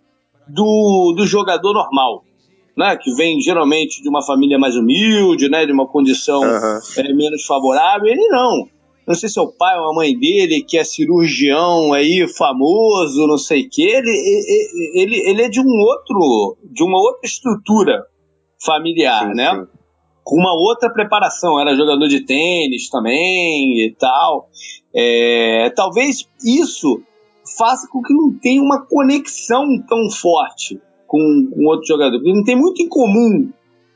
do, 0.48 1.14
do 1.16 1.26
jogador 1.26 1.74
normal. 1.74 2.24
Né, 2.76 2.98
que 3.00 3.14
vem 3.14 3.40
geralmente 3.40 4.02
de 4.02 4.10
uma 4.10 4.24
família 4.24 4.58
mais 4.58 4.76
humilde, 4.76 5.48
né, 5.48 5.64
de 5.64 5.72
uma 5.72 5.88
condição 5.88 6.42
uhum. 6.42 6.80
é, 6.98 7.14
menos 7.14 7.46
favorável. 7.46 8.08
Ele 8.08 8.28
não 8.30 8.68
não 9.06 9.14
sei 9.14 9.28
se 9.28 9.38
é 9.38 9.42
o 9.42 9.52
pai 9.52 9.78
ou 9.78 9.92
a 9.92 9.94
mãe 9.94 10.18
dele, 10.18 10.64
que 10.64 10.78
é 10.78 10.84
cirurgião 10.84 11.92
aí, 11.94 12.26
famoso, 12.38 13.28
não 13.28 13.38
sei 13.38 13.64
o 13.64 13.70
quê, 13.70 13.82
ele, 13.82 14.10
ele, 14.96 15.30
ele 15.30 15.42
é 15.42 15.50
de 15.50 15.60
um 15.60 15.82
outro, 15.82 16.58
de 16.64 16.84
uma 16.84 16.98
outra 16.98 17.28
estrutura 17.28 18.06
familiar, 18.64 19.28
sim, 19.28 19.36
né? 19.36 19.52
Sim. 19.52 19.68
Com 20.24 20.38
uma 20.38 20.54
outra 20.54 20.90
preparação, 20.90 21.60
era 21.60 21.76
jogador 21.76 22.08
de 22.08 22.22
tênis 22.22 22.90
também 22.90 23.86
e 23.86 23.94
tal. 24.00 24.48
É, 24.96 25.70
talvez 25.76 26.26
isso 26.46 27.02
faça 27.58 27.90
com 27.92 28.02
que 28.02 28.14
não 28.14 28.34
tenha 28.40 28.62
uma 28.62 28.86
conexão 28.86 29.66
tão 29.86 30.10
forte 30.10 30.80
com, 31.14 31.48
com 31.54 31.66
outro 31.66 31.86
jogador, 31.86 32.18
porque 32.18 32.34
não 32.34 32.44
tem 32.44 32.56
muito 32.56 32.82
em 32.82 32.90
comum 32.90 33.52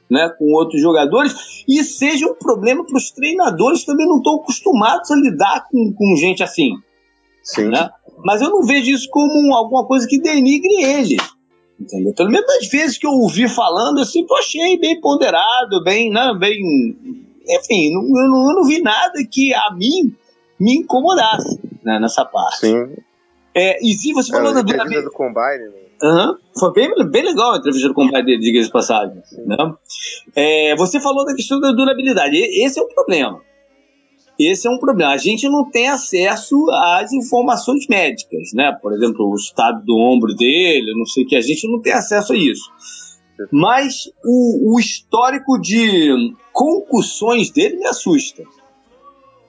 né, 0.07 0.29
com 0.37 0.53
outros 0.53 0.79
jogadores 0.79 1.63
e 1.67 1.83
seja 1.83 2.27
um 2.27 2.35
problema 2.35 2.85
para 2.85 2.95
os 2.95 3.09
treinadores 3.09 3.79
que 3.79 3.87
também 3.87 4.05
não 4.05 4.17
estão 4.17 4.35
acostumados 4.35 5.09
a 5.09 5.15
lidar 5.15 5.65
com, 5.67 5.91
com 5.93 6.15
gente 6.15 6.43
assim. 6.43 6.73
Sim. 7.41 7.69
Né? 7.69 7.89
Mas 8.23 8.39
eu 8.39 8.51
não 8.51 8.61
vejo 8.61 8.91
isso 8.91 9.09
como 9.09 9.55
alguma 9.55 9.83
coisa 9.87 10.07
que 10.07 10.21
denigre 10.21 10.83
ele. 10.83 11.17
Entendeu? 11.79 12.13
Pelo 12.13 12.29
menos 12.29 12.45
das 12.45 12.67
vezes 12.67 12.99
que 12.99 13.07
eu 13.07 13.11
ouvi 13.11 13.49
falando, 13.49 13.97
eu 13.97 14.05
sempre 14.05 14.37
achei 14.37 14.77
bem 14.77 15.01
ponderado, 15.01 15.83
bem, 15.83 16.11
né, 16.11 16.35
bem. 16.39 16.59
Enfim, 17.49 17.93
não, 17.93 18.03
eu, 18.03 18.29
não, 18.29 18.49
eu 18.49 18.55
não 18.57 18.63
vi 18.63 18.79
nada 18.79 19.13
que 19.31 19.55
a 19.55 19.73
mim 19.73 20.15
me 20.59 20.77
incomodasse 20.77 21.59
né, 21.83 21.99
nessa 21.99 22.23
parte. 22.23 22.67
Sim. 22.67 22.95
É, 23.55 23.83
e 23.83 23.93
se 23.95 24.13
você 24.13 24.31
falou 24.31 24.51
é, 24.51 24.53
da 24.53 24.61
do 24.61 25.11
Combine, 25.11 25.69
né? 25.73 25.86
Uhum. 26.01 26.37
Foi 26.59 26.73
bem, 26.73 27.09
bem 27.09 27.23
legal 27.23 27.53
a 27.53 27.57
entrevista 27.57 27.93
com 27.93 28.05
o 28.05 28.11
pai 28.11 28.23
dele, 28.23 28.39
diga 28.39 28.61
de 28.61 28.69
passagem. 28.69 29.21
Né? 29.45 29.57
É, 30.35 30.75
você 30.75 30.99
falou 30.99 31.25
da 31.25 31.33
questão 31.33 31.59
da 31.59 31.71
durabilidade. 31.71 32.37
Esse 32.37 32.79
é 32.79 32.83
o 32.83 32.87
problema. 32.87 33.41
Esse 34.39 34.67
é 34.67 34.71
um 34.71 34.77
problema. 34.77 35.13
A 35.13 35.17
gente 35.17 35.49
não 35.49 35.69
tem 35.69 35.87
acesso 35.87 36.55
às 36.71 37.11
informações 37.11 37.87
médicas, 37.87 38.53
né? 38.53 38.71
Por 38.79 38.93
exemplo, 38.93 39.27
o 39.27 39.35
estado 39.35 39.83
do 39.83 39.97
ombro 39.97 40.35
dele, 40.35 40.93
não 40.95 41.05
sei 41.05 41.23
o 41.23 41.27
que. 41.27 41.35
A 41.35 41.41
gente 41.41 41.67
não 41.67 41.81
tem 41.81 41.93
acesso 41.93 42.33
a 42.33 42.37
isso. 42.37 42.69
Mas 43.51 44.11
o, 44.23 44.75
o 44.75 44.79
histórico 44.79 45.59
de 45.59 46.33
concussões 46.53 47.49
dele 47.49 47.77
me 47.77 47.87
assusta. 47.87 48.43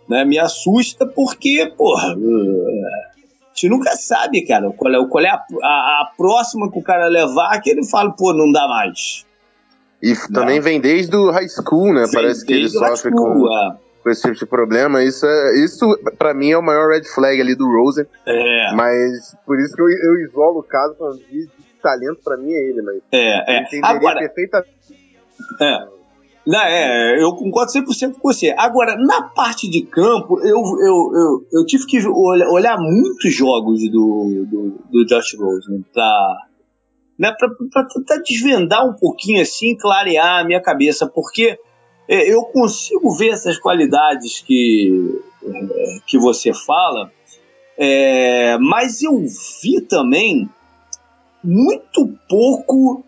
Né? 0.09 0.25
Me 0.25 0.39
assusta 0.39 1.07
porque, 1.07 1.71
porra, 1.77 2.17
gente 3.59 3.69
nunca 3.69 3.91
sabe, 3.97 4.47
cara, 4.47 4.71
qual 4.71 4.95
é, 4.95 5.09
qual 5.09 5.25
é 5.25 5.29
a, 5.29 5.45
a, 5.63 6.03
a, 6.03 6.13
próxima 6.17 6.71
que 6.71 6.79
o 6.79 6.83
cara 6.83 7.09
levar 7.09 7.61
que 7.61 7.71
ele 7.71 7.85
fala, 7.85 8.13
pô, 8.13 8.33
não 8.33 8.51
dá 8.53 8.67
mais. 8.69 9.27
E 10.03 10.13
não. 10.13 10.41
também 10.41 10.61
vem 10.61 10.81
desde 10.81 11.15
o 11.17 11.31
high 11.31 11.49
school, 11.49 11.93
né? 11.93 12.05
Vem 12.05 12.13
Parece 12.13 12.45
que 12.45 12.53
ele 12.53 12.69
sofre 12.69 13.11
com, 13.11 13.47
é. 13.49 13.77
com 14.03 14.11
esse 14.11 14.23
tipo 14.23 14.35
de 14.35 14.47
problema. 14.47 15.03
Isso, 15.03 15.27
é, 15.27 15.65
isso 15.65 15.99
para 16.17 16.33
mim, 16.33 16.51
é 16.53 16.59
o 16.59 16.63
maior 16.63 16.89
red 16.91 17.05
flag 17.05 17.41
ali 17.41 17.57
do 17.57 17.67
Rosen. 17.67 18.07
É. 18.27 18.73
Mas 18.75 19.37
por 19.45 19.59
isso 19.59 19.75
que 19.75 19.83
eu, 19.83 19.89
eu 19.89 20.21
isolo 20.25 20.61
o 20.61 20.63
caso 20.63 20.95
falando 20.97 21.19
de, 21.19 21.47
de 21.47 21.51
talento, 21.83 22.21
para 22.23 22.37
mim 22.37 22.53
é 22.53 22.69
ele, 22.69 22.83
mas. 22.83 23.03
É, 23.11 23.57
é. 23.57 23.61
entenderia 23.63 23.97
Agora, 23.97 24.21
perfeitamente. 24.21 24.79
É. 25.61 25.98
Não, 26.49 26.63
é, 26.63 27.23
eu 27.23 27.35
concordo 27.35 27.71
100% 27.71 28.15
com 28.15 28.33
você. 28.33 28.55
Agora, 28.57 28.97
na 28.97 29.21
parte 29.21 29.69
de 29.69 29.83
campo, 29.83 30.41
eu, 30.41 30.57
eu, 30.57 31.13
eu, 31.15 31.47
eu 31.53 31.67
tive 31.67 31.85
que 31.85 31.99
olhar, 32.09 32.49
olhar 32.49 32.79
muitos 32.79 33.35
jogos 33.35 33.83
do, 33.91 34.47
do, 34.51 34.79
do 34.91 35.05
Josh 35.05 35.37
Rosen 35.39 35.85
pra, 35.93 36.47
né, 37.19 37.35
pra, 37.39 37.51
pra 37.71 37.85
tentar 37.85 38.23
desvendar 38.23 38.89
um 38.89 38.95
pouquinho 38.95 39.43
assim, 39.43 39.77
clarear 39.77 40.41
a 40.41 40.45
minha 40.45 40.63
cabeça, 40.63 41.07
porque 41.07 41.59
é, 42.09 42.33
eu 42.33 42.43
consigo 42.45 43.15
ver 43.15 43.29
essas 43.29 43.59
qualidades 43.59 44.41
que, 44.41 45.21
é, 45.45 45.99
que 46.07 46.19
você 46.19 46.55
fala, 46.55 47.13
é, 47.77 48.57
mas 48.57 49.03
eu 49.03 49.19
vi 49.63 49.83
também 49.83 50.49
muito 51.45 52.09
pouco. 52.27 53.05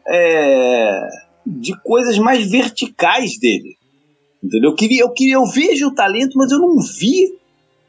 De 1.47 1.75
coisas 1.83 2.19
mais 2.19 2.51
verticais 2.51 3.39
dele. 3.39 3.77
Entendeu? 4.43 4.71
Eu, 4.71 4.77
queria, 4.77 5.03
eu, 5.03 5.11
queria, 5.11 5.35
eu 5.35 5.47
vejo 5.47 5.89
o 5.89 5.95
talento, 5.95 6.37
mas 6.37 6.51
eu 6.51 6.59
não 6.59 6.79
vi 6.81 7.39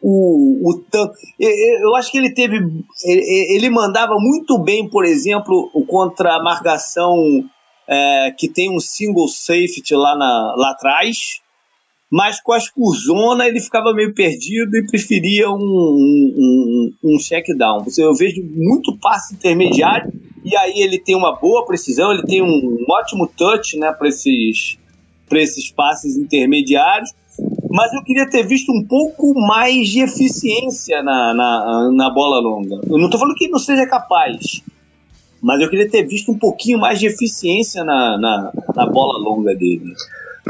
o, 0.01 0.69
o 0.69 0.83
tanto. 0.89 1.13
Eu, 1.39 1.49
eu, 1.49 1.95
acho 1.95 2.11
que 2.11 2.17
ele 2.17 2.33
teve. 2.33 2.57
Ele, 3.03 3.55
ele, 3.55 3.69
mandava 3.69 4.15
muito 4.17 4.57
bem, 4.57 4.89
por 4.89 5.05
exemplo, 5.05 5.69
contra 5.87 6.35
a 6.35 6.43
marcação 6.43 7.17
é, 7.87 8.31
que 8.37 8.49
tem 8.49 8.69
um 8.75 8.79
single 8.79 9.27
safety 9.27 9.93
lá, 9.93 10.15
na, 10.15 10.55
lá 10.57 10.71
atrás, 10.71 11.41
mas 12.11 12.41
com 12.41 12.51
as 12.51 12.69
por 12.69 12.93
zona 12.93 13.47
ele 13.47 13.61
ficava 13.61 13.93
meio 13.93 14.13
perdido 14.13 14.75
e 14.75 14.85
preferia 14.85 15.49
um, 15.49 15.53
um, 15.55 16.91
um, 17.03 17.13
um 17.13 17.17
check 17.17 17.45
down. 17.57 17.85
Eu 17.97 18.13
vejo 18.13 18.43
muito 18.43 18.97
passe 18.97 19.33
intermediário 19.33 20.11
e 20.43 20.55
aí 20.57 20.81
ele 20.81 20.99
tem 20.99 21.15
uma 21.15 21.33
boa 21.39 21.65
precisão, 21.65 22.11
ele 22.11 22.23
tem 22.23 22.41
um 22.41 22.85
ótimo 22.89 23.27
touch 23.27 23.77
né, 23.77 23.93
para 23.93 24.09
esses, 24.09 24.77
esses 25.31 25.71
passes 25.71 26.17
intermediários, 26.17 27.11
mas 27.69 27.93
eu 27.93 28.03
queria 28.03 28.29
ter 28.29 28.45
visto 28.45 28.73
um 28.73 28.83
pouco 28.83 29.33
mais 29.47 29.87
de 29.87 30.01
eficiência 30.01 31.01
na, 31.01 31.33
na, 31.33 31.91
na 31.93 32.09
bola 32.09 32.41
longa. 32.41 32.81
Eu 32.87 32.97
não 32.97 33.05
estou 33.05 33.19
falando 33.19 33.35
que 33.35 33.45
ele 33.45 33.53
não 33.53 33.59
seja 33.59 33.87
capaz, 33.87 34.61
mas 35.41 35.61
eu 35.61 35.69
queria 35.69 35.89
ter 35.89 36.03
visto 36.05 36.29
um 36.29 36.37
pouquinho 36.37 36.77
mais 36.77 36.99
de 36.99 37.07
eficiência 37.07 37.85
na, 37.85 38.17
na, 38.17 38.51
na 38.75 38.85
bola 38.85 39.17
longa 39.17 39.55
dele. 39.55 39.93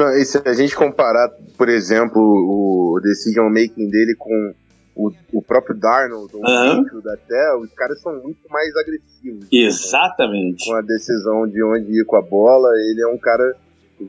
Não, 0.01 0.17
e 0.17 0.25
se 0.25 0.41
a 0.43 0.53
gente 0.53 0.75
comparar, 0.75 1.29
por 1.55 1.69
exemplo, 1.69 2.19
o 2.19 2.99
decision 3.03 3.49
making 3.49 3.87
dele 3.87 4.15
com 4.17 4.53
o, 4.95 5.11
o 5.31 5.41
próprio 5.43 5.79
Darnold, 5.79 6.35
o 6.35 6.39
uhum. 6.39 7.01
até, 7.13 7.55
os 7.55 7.71
caras 7.73 8.01
são 8.01 8.11
muito 8.19 8.41
mais 8.49 8.75
agressivos. 8.77 9.47
Exatamente. 9.51 10.67
Com 10.67 10.75
a 10.75 10.81
decisão 10.81 11.47
de 11.47 11.63
onde 11.63 12.01
ir 12.01 12.05
com 12.05 12.17
a 12.17 12.21
bola, 12.21 12.69
ele 12.89 13.03
é 13.03 13.07
um 13.07 13.17
cara 13.19 13.55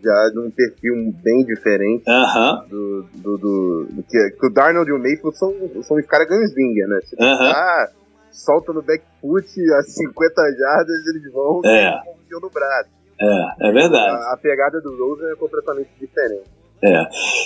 já 0.03 0.31
de 0.33 0.39
um 0.39 0.51
perfil 0.51 1.13
bem 1.23 1.45
diferente 1.45 2.05
uhum. 2.09 2.69
do, 2.71 3.03
do, 3.13 3.37
do, 3.37 3.87
do, 3.91 4.03
que, 4.05 4.31
que 4.31 4.47
o 4.47 4.51
Darnold 4.51 4.89
e 4.89 4.95
o 4.95 4.99
Mayfield 4.99 5.37
são, 5.37 5.55
são 5.83 5.99
os 5.99 6.07
caras 6.07 6.27
gunslinger, 6.27 6.89
né? 6.89 7.01
Tipo, 7.07 7.23
uhum. 7.23 7.51
ah, 7.51 7.89
solta 8.31 8.73
no 8.73 8.81
back 8.81 9.05
foot 9.21 9.47
a 9.75 9.83
50 9.83 10.43
jardas, 10.59 11.07
eles 11.07 11.31
vão 11.31 11.61
é. 11.67 12.01
com 12.31 12.41
no 12.41 12.49
braço. 12.49 13.01
É, 13.23 13.69
é 13.69 13.73
verdade. 13.73 14.11
A, 14.11 14.35
a 14.35 14.37
pegada 14.37 14.81
do 14.81 14.97
Rosen 14.97 15.31
é 15.31 15.37
completamente 15.37 15.91
diferente. 16.00 16.50
É. 16.83 17.02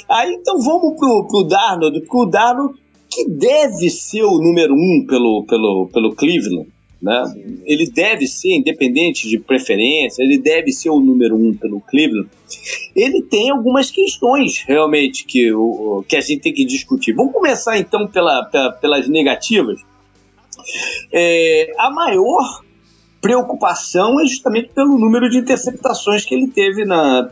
Aí 0.09 0.33
então 0.33 0.59
vamos 0.61 0.99
pro, 0.99 1.27
pro 1.29 1.45
Darnold, 1.45 2.01
porque 2.01 2.17
o 2.17 2.27
Darnold 2.27 2.75
que 3.11 3.29
deve 3.29 3.89
ser 3.91 4.25
o 4.25 4.39
número 4.39 4.75
um 4.75 5.07
pelo, 5.07 5.45
pelo, 5.47 5.89
pelo 5.93 6.15
Cleveland, 6.15 6.69
né? 7.01 7.23
Ele 7.65 7.91
deve 7.91 8.27
ser, 8.27 8.57
independente 8.57 9.29
de 9.29 9.39
preferência, 9.39 10.23
ele 10.23 10.39
deve 10.39 10.73
ser 10.73 10.91
o 10.91 10.99
número 10.99 11.37
um 11.37 11.55
pelo 11.55 11.81
Cleveland. 11.81 12.29
Ele 12.95 13.23
tem 13.23 13.51
algumas 13.51 13.91
questões 13.91 14.65
realmente 14.67 15.25
que, 15.25 15.53
o, 15.53 16.05
que 16.09 16.17
a 16.17 16.21
gente 16.21 16.41
tem 16.41 16.53
que 16.53 16.65
discutir. 16.65 17.13
Vamos 17.13 17.33
começar 17.33 17.79
então 17.79 18.07
pela, 18.09 18.45
pela, 18.47 18.73
pelas 18.73 19.09
negativas. 19.09 19.81
É, 21.13 21.73
a 21.79 21.91
maior 21.91 22.65
preocupação 23.27 24.21
é 24.21 24.27
justamente 24.27 24.71
pelo 24.75 24.99
número 24.99 25.29
de 25.29 25.39
interceptações 25.39 26.25
que 26.25 26.35
ele 26.35 26.49
teve, 26.49 26.85
na, 26.85 27.29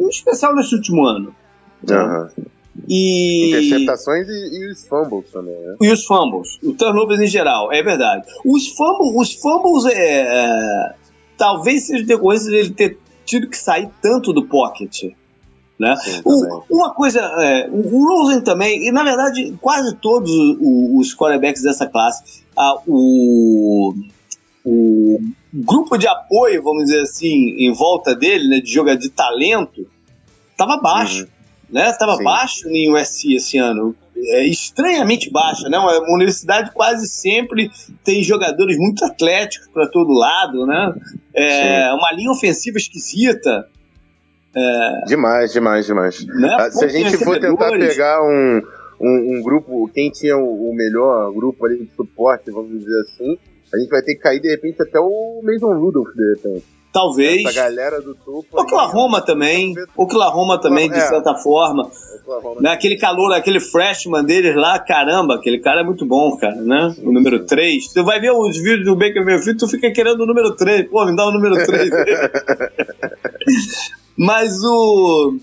em 0.00 0.08
especial 0.08 0.54
nesse 0.54 0.74
último 0.74 1.04
ano. 1.06 1.34
Aham. 1.88 2.28
E, 2.88 3.48
Interceptações 3.48 4.28
e, 4.28 4.58
e 4.58 4.70
os 4.70 4.86
fumbles 4.86 5.30
também, 5.30 5.54
né? 5.54 5.76
e 5.80 5.90
os 5.90 6.04
fumbles, 6.04 6.58
os 6.62 6.76
turnovers 6.76 7.20
em 7.20 7.26
geral, 7.26 7.72
é 7.72 7.82
verdade. 7.82 8.26
Os 8.44 8.68
fumbles, 8.68 9.14
os 9.16 9.32
fumbles 9.40 9.86
é, 9.86 10.20
é, 10.20 10.94
talvez 11.38 11.86
seja 11.86 12.04
decorrência 12.04 12.50
dele 12.50 12.70
ter 12.74 12.98
tido 13.24 13.48
que 13.48 13.56
sair 13.56 13.88
tanto 14.02 14.30
do 14.32 14.44
pocket. 14.46 15.04
Né? 15.78 15.94
Sim, 15.96 16.20
O- 16.24 16.62
uma 16.70 16.92
coisa, 16.94 17.20
é, 17.20 17.68
o 17.70 17.96
o 17.96 18.08
Rosen 18.08 18.40
também, 18.42 18.86
e 18.86 18.92
na 18.92 19.02
verdade 19.04 19.54
quase 19.60 19.94
todos 19.96 20.30
o- 20.30 20.98
os 20.98 21.14
quarterbacks 21.14 21.62
dessa 21.62 21.86
classe, 21.86 22.42
ah, 22.56 22.76
o, 22.86 23.94
o 24.68 25.20
grupo 25.54 25.96
de 25.96 26.08
apoio, 26.08 26.62
vamos 26.62 26.86
dizer 26.86 27.02
assim, 27.02 27.54
em 27.56 27.72
volta 27.72 28.14
dele, 28.16 28.48
né, 28.48 28.60
de 28.60 28.72
jogador 28.72 28.98
de 28.98 29.10
talento, 29.10 29.86
estava 30.50 30.76
baixo. 30.78 31.28
Né? 31.70 31.92
Uhum. 32.00 32.16
Sim. 32.16 32.24
baixo 32.24 32.68
em 32.68 32.92
USC 32.92 33.34
esse 33.34 33.58
ano. 33.58 33.94
É 34.16 34.44
estranhamente 34.46 35.30
baixa, 35.30 35.68
né? 35.68 35.78
Uma 35.78 36.14
universidade 36.14 36.70
quase 36.72 37.06
sempre 37.06 37.70
tem 38.02 38.22
jogadores 38.22 38.78
muito 38.78 39.04
atléticos 39.04 39.68
para 39.68 39.86
todo 39.88 40.10
lado, 40.12 40.66
né? 40.66 40.94
É, 41.34 41.92
uma 41.92 42.12
linha 42.12 42.30
ofensiva 42.30 42.78
esquisita, 42.78 43.68
Demais, 45.06 45.52
demais, 45.52 45.84
demais. 45.86 46.24
né? 46.26 46.56
Ah, 46.58 46.70
Se 46.70 46.84
a 46.84 46.88
gente 46.88 47.18
for 47.18 47.38
tentar 47.38 47.70
pegar 47.72 48.22
um, 48.22 48.62
um, 49.00 49.38
um 49.38 49.42
grupo, 49.42 49.88
quem 49.94 50.10
tinha 50.10 50.36
o, 50.36 50.70
o 50.70 50.74
melhor 50.74 51.32
grupo 51.32 51.64
ali 51.66 51.78
de 51.84 51.90
suporte, 51.94 52.50
vamos 52.50 52.70
dizer 52.78 53.00
assim, 53.02 53.38
a 53.74 53.78
gente 53.78 53.88
vai 53.90 54.02
ter 54.02 54.14
que 54.14 54.20
cair 54.20 54.40
de 54.40 54.48
repente 54.48 54.80
até 54.82 54.98
o 55.00 55.40
Mason 55.42 55.78
Rudolph, 55.78 56.14
de 56.14 56.34
repente. 56.34 56.64
talvez. 56.92 57.44
Essa 57.44 57.52
galera 57.52 58.00
do 58.00 58.14
topo. 58.14 58.46
aí, 58.58 58.64
Oklahoma 58.64 59.20
também, 59.20 59.74
Oklahoma 59.94 60.58
também, 60.60 60.88
de 60.88 60.96
É. 60.96 61.00
certa 61.08 61.34
forma. 61.34 61.90
Oklahoma. 62.22 62.60
Né? 62.62 62.70
Aquele 62.70 62.96
calor, 62.96 63.34
aquele 63.34 63.60
freshman 63.60 64.24
deles 64.24 64.56
lá, 64.56 64.78
caramba, 64.78 65.34
aquele 65.34 65.60
cara 65.60 65.82
é 65.82 65.84
muito 65.84 66.06
bom, 66.06 66.34
cara, 66.38 66.56
né? 66.56 66.94
O 67.02 67.12
número 67.12 67.44
3. 67.44 67.92
Tu 67.92 68.02
vai 68.02 68.18
ver 68.18 68.32
os 68.32 68.56
vídeos 68.56 68.86
do 68.86 68.96
Baker 68.96 69.22
Mayfield, 69.24 69.58
tu 69.58 69.68
fica 69.68 69.90
querendo 69.92 70.22
o 70.22 70.26
número 70.26 70.56
3. 70.56 70.88
Pô, 70.88 71.04
me 71.04 71.14
dá 71.14 71.26
o 71.26 71.32
número 71.32 71.54
3. 71.66 71.90
mas 74.16 74.62
o. 74.64 75.36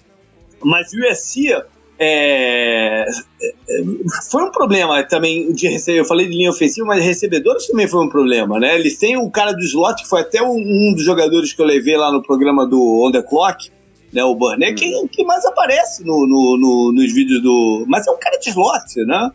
Mas 0.64 0.88
o 0.94 1.12
USC 1.12 1.64
é, 2.04 3.06
é, 3.10 3.84
foi 4.30 4.44
um 4.44 4.52
problema 4.52 5.04
também 5.04 5.52
de 5.54 5.68
receber. 5.68 6.00
Eu 6.00 6.06
falei 6.06 6.28
de 6.28 6.36
linha 6.36 6.50
ofensiva, 6.50 6.88
mas 6.88 7.04
recebedores 7.04 7.68
também 7.68 7.88
foi 7.88 8.04
um 8.06 8.10
problema, 8.10 8.60
né? 8.60 8.76
Eles 8.76 8.98
têm 8.98 9.18
um 9.18 9.30
cara 9.30 9.52
do 9.54 9.62
slot, 9.62 10.02
que 10.04 10.08
foi 10.10 10.22
até 10.22 10.42
um, 10.42 10.56
um 10.56 10.94
dos 10.96 11.04
jogadores 11.04 11.54
que 11.54 11.62
eu 11.62 11.66
levei 11.66 11.98
lá 11.98 12.12
no 12.12 12.22
programa 12.22 12.66
do 12.68 13.04
On 13.06 13.12
The 13.12 13.22
Clock, 13.22 13.70
né? 14.12 14.24
O 14.24 14.36
Burnett, 14.36 14.76
que, 14.76 15.08
que 15.08 15.24
mais 15.26 15.46
aparece 15.46 16.04
no, 16.06 16.28
no- 16.28 16.58
no- 16.58 16.92
nos 16.94 17.14
vídeos 17.14 17.42
do. 17.42 17.86
Mas 17.88 18.06
é 18.08 18.12
um 18.12 18.18
cara 18.18 18.38
de 18.38 18.50
slot, 18.50 18.96
né? 19.06 19.32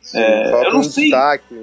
Sim, 0.00 0.18
é, 0.18 0.66
eu 0.66 0.72
não 0.72 0.80
um 0.80 0.82
sei. 0.84 1.04
destaque. 1.04 1.54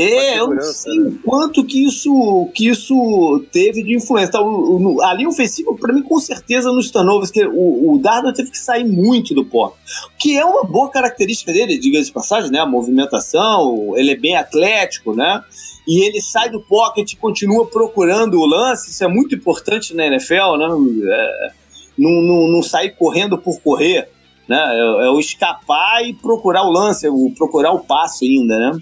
É, 0.00 0.38
eu 0.38 0.48
não 0.54 0.62
sei 0.62 0.98
o 1.00 1.18
quanto 1.24 1.64
que 1.64 1.84
isso, 1.84 2.48
que 2.54 2.68
isso 2.68 3.44
teve 3.50 3.82
de 3.82 3.96
influência. 3.96 4.32
Tá, 4.32 4.40
o, 4.40 4.76
o, 4.76 4.78
no- 4.78 5.02
a 5.02 5.12
linha 5.12 5.28
ofensiva, 5.28 5.74
pra 5.74 5.92
mim, 5.92 6.02
com 6.02 6.20
certeza, 6.20 6.70
nos 6.70 6.90
turnovers, 6.90 7.30
que 7.32 7.44
o, 7.44 7.92
o 7.94 7.98
Darnold 7.98 8.36
teve 8.36 8.50
que 8.50 8.58
sair 8.58 8.84
muito 8.86 9.34
do 9.34 9.44
pó. 9.44 9.74
Que 10.18 10.36
é 10.38 10.44
uma 10.44 10.62
boa 10.64 10.88
característica 10.90 11.52
dele, 11.52 11.78
diga-se 11.78 12.06
de 12.06 12.12
passagem, 12.12 12.50
né? 12.50 12.60
A 12.60 12.66
movimentação, 12.66 13.92
ele 13.96 14.12
é 14.12 14.16
bem 14.16 14.36
atlético, 14.36 15.14
né? 15.14 15.42
E 15.86 16.04
ele 16.06 16.20
sai 16.20 16.50
do 16.50 16.60
pocket 16.60 17.12
e 17.12 17.16
continua 17.16 17.66
procurando 17.66 18.38
o 18.38 18.46
lance, 18.46 18.90
isso 18.90 19.02
é 19.02 19.08
muito 19.08 19.34
importante 19.34 19.94
na 19.94 20.06
NFL, 20.06 20.56
né? 20.58 20.66
É, 21.10 21.50
não, 21.98 22.10
não, 22.22 22.48
não 22.48 22.62
sair 22.62 22.90
correndo 22.90 23.36
por 23.38 23.58
correr, 23.60 24.08
né? 24.48 24.56
É, 24.58 25.06
é 25.06 25.10
o 25.10 25.18
escapar 25.18 26.04
e 26.06 26.14
procurar 26.14 26.62
o 26.64 26.70
lance, 26.70 27.08
o 27.08 27.32
procurar 27.36 27.72
o 27.72 27.80
passo 27.80 28.24
ainda, 28.24 28.58
né? 28.58 28.78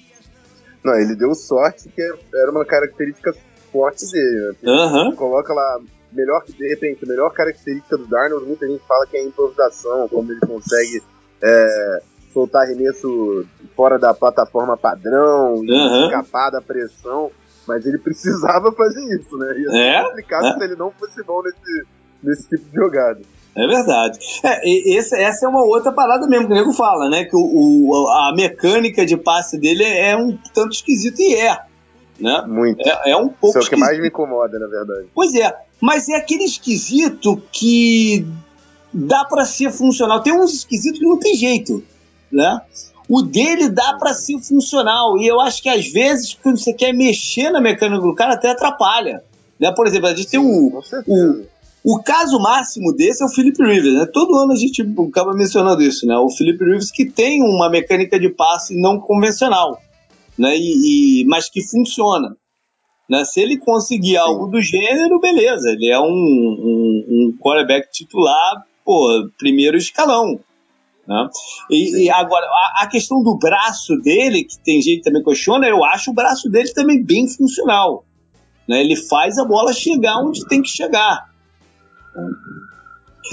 Não, 0.86 0.94
ele 0.94 1.16
deu 1.16 1.34
sorte 1.34 1.88
que 1.88 2.00
era 2.00 2.50
uma 2.50 2.64
característica 2.64 3.34
forte 3.72 4.08
dele, 4.10 4.56
né? 4.62 4.72
Aham. 4.72 5.16
Coloca 5.16 5.52
lá, 5.52 5.80
melhor 6.12 6.44
que 6.44 6.52
de 6.52 6.68
repente, 6.68 7.04
a 7.04 7.08
melhor 7.08 7.32
característica 7.32 7.96
do 7.96 8.06
Darnold, 8.06 8.46
muita 8.46 8.66
gente 8.68 8.82
fala 8.86 9.04
que 9.06 9.16
é 9.16 9.20
a 9.20 9.24
improvisação, 9.24 10.08
como 10.08 10.30
ele 10.30 10.40
consegue 10.40 11.02
é, 11.42 12.02
soltar 12.32 12.62
arremesso 12.62 13.44
fora 13.74 13.98
da 13.98 14.14
plataforma 14.14 14.76
padrão, 14.76 15.64
e 15.64 15.72
Aham. 15.72 16.04
escapar 16.04 16.50
da 16.50 16.62
pressão, 16.62 17.30
mas 17.66 17.84
ele 17.84 17.98
precisava 18.06 18.70
fazer 18.72 19.02
isso, 19.18 19.36
né? 19.36 19.58
Ia 19.58 19.70
ser 19.70 19.76
É, 19.76 20.02
complicado 20.04 20.46
é. 20.46 20.52
se 20.58 20.64
ele 20.64 20.76
não 20.76 20.90
fosse 20.92 21.22
bom 21.24 21.42
nesse, 21.42 21.86
nesse 22.22 22.48
tipo 22.48 22.64
de 22.70 22.76
jogada. 22.76 23.20
É 23.56 23.66
verdade. 23.66 24.18
É, 24.44 24.68
esse- 24.98 25.16
essa 25.16 25.46
é 25.46 25.48
uma 25.48 25.64
outra 25.64 25.90
parada 25.90 26.26
mesmo 26.26 26.46
que 26.46 26.52
o 26.52 26.56
nego 26.56 26.72
fala, 26.72 27.08
né? 27.08 27.24
Que 27.24 27.34
o, 27.34 27.40
o- 27.40 28.08
a 28.08 28.34
mecânica 28.36 29.06
de 29.06 29.16
passe 29.16 29.58
dele 29.58 29.82
é 29.82 30.16
um 30.16 30.36
tanto 30.52 30.72
esquisito 30.72 31.20
e 31.20 31.34
é. 31.34 31.58
Né? 32.20 32.42
Muito. 32.46 32.86
É, 32.86 33.10
é 33.12 33.16
um 33.16 33.26
Isso 33.26 33.34
pouco 33.40 33.58
é 33.58 33.62
o 33.62 33.64
que 33.64 33.76
mais 33.76 33.92
esquisito. 33.92 34.02
me 34.02 34.08
incomoda, 34.08 34.58
na 34.58 34.66
verdade. 34.66 35.06
Pois 35.14 35.34
é, 35.34 35.54
mas 35.80 36.08
é 36.08 36.14
aquele 36.16 36.44
esquisito 36.44 37.42
que 37.50 38.26
dá 38.92 39.24
pra 39.24 39.44
ser 39.44 39.70
funcional. 39.72 40.20
Tem 40.22 40.32
uns 40.32 40.52
esquisitos 40.54 40.98
que 40.98 41.06
não 41.06 41.18
tem 41.18 41.34
jeito, 41.34 41.82
né? 42.30 42.60
O 43.08 43.22
dele 43.22 43.68
dá 43.68 43.94
pra 43.94 44.12
ser 44.12 44.38
funcional 44.40 45.16
e 45.18 45.26
eu 45.26 45.40
acho 45.40 45.62
que 45.62 45.68
às 45.68 45.86
vezes 45.86 46.34
quando 46.42 46.58
você 46.58 46.72
quer 46.72 46.92
mexer 46.92 47.50
na 47.50 47.60
mecânica 47.60 48.02
do 48.02 48.14
cara 48.14 48.34
até 48.34 48.50
atrapalha. 48.50 49.22
Né? 49.60 49.72
Por 49.74 49.86
exemplo, 49.86 50.08
a 50.08 50.14
gente 50.14 50.28
tem 50.28 50.40
o, 50.40 50.82
certeza. 50.82 51.44
O 51.88 52.02
caso 52.02 52.40
máximo 52.40 52.92
desse 52.96 53.22
é 53.22 53.26
o 53.26 53.28
Philip 53.28 53.62
Rivers, 53.62 53.94
né? 53.94 54.06
Todo 54.12 54.34
ano 54.36 54.52
a 54.52 54.56
gente 54.56 54.82
acaba 55.08 55.32
mencionando 55.32 55.80
isso, 55.84 56.04
né? 56.04 56.18
O 56.18 56.28
Philip 56.28 56.58
Rivers 56.58 56.90
que 56.90 57.04
tem 57.08 57.40
uma 57.44 57.70
mecânica 57.70 58.18
de 58.18 58.28
passe 58.28 58.74
não 58.76 58.98
convencional, 58.98 59.80
né? 60.36 60.56
E, 60.58 61.20
e- 61.22 61.24
mas 61.26 61.48
que 61.48 61.62
funciona. 61.62 62.36
Né? 63.08 63.24
Se 63.24 63.40
ele 63.40 63.56
conseguir 63.56 64.16
algo 64.16 64.48
do 64.48 64.60
gênero, 64.60 65.20
beleza. 65.20 65.68
Ele 65.70 65.88
é 65.88 66.00
um, 66.00 66.06
um, 66.06 67.04
um 67.08 67.38
quarterback 67.38 67.88
titular, 67.92 68.64
pô, 68.84 69.30
primeiro 69.38 69.76
escalão. 69.76 70.40
Né? 71.06 71.28
E, 71.70 72.06
e 72.06 72.10
agora, 72.10 72.44
a, 72.46 72.82
a 72.82 72.86
questão 72.88 73.22
do 73.22 73.38
braço 73.38 73.96
dele, 73.98 74.42
que 74.42 74.58
tem 74.58 74.82
gente 74.82 74.96
que 74.96 75.02
também 75.04 75.22
questiona, 75.22 75.68
eu 75.68 75.84
acho 75.84 76.10
o 76.10 76.14
braço 76.14 76.50
dele 76.50 76.72
também 76.72 77.00
bem 77.00 77.28
funcional. 77.28 78.04
Né? 78.68 78.80
Ele 78.80 78.96
faz 78.96 79.38
a 79.38 79.44
bola 79.44 79.72
chegar 79.72 80.18
onde 80.18 80.44
tem 80.48 80.60
que 80.60 80.68
chegar. 80.68 81.35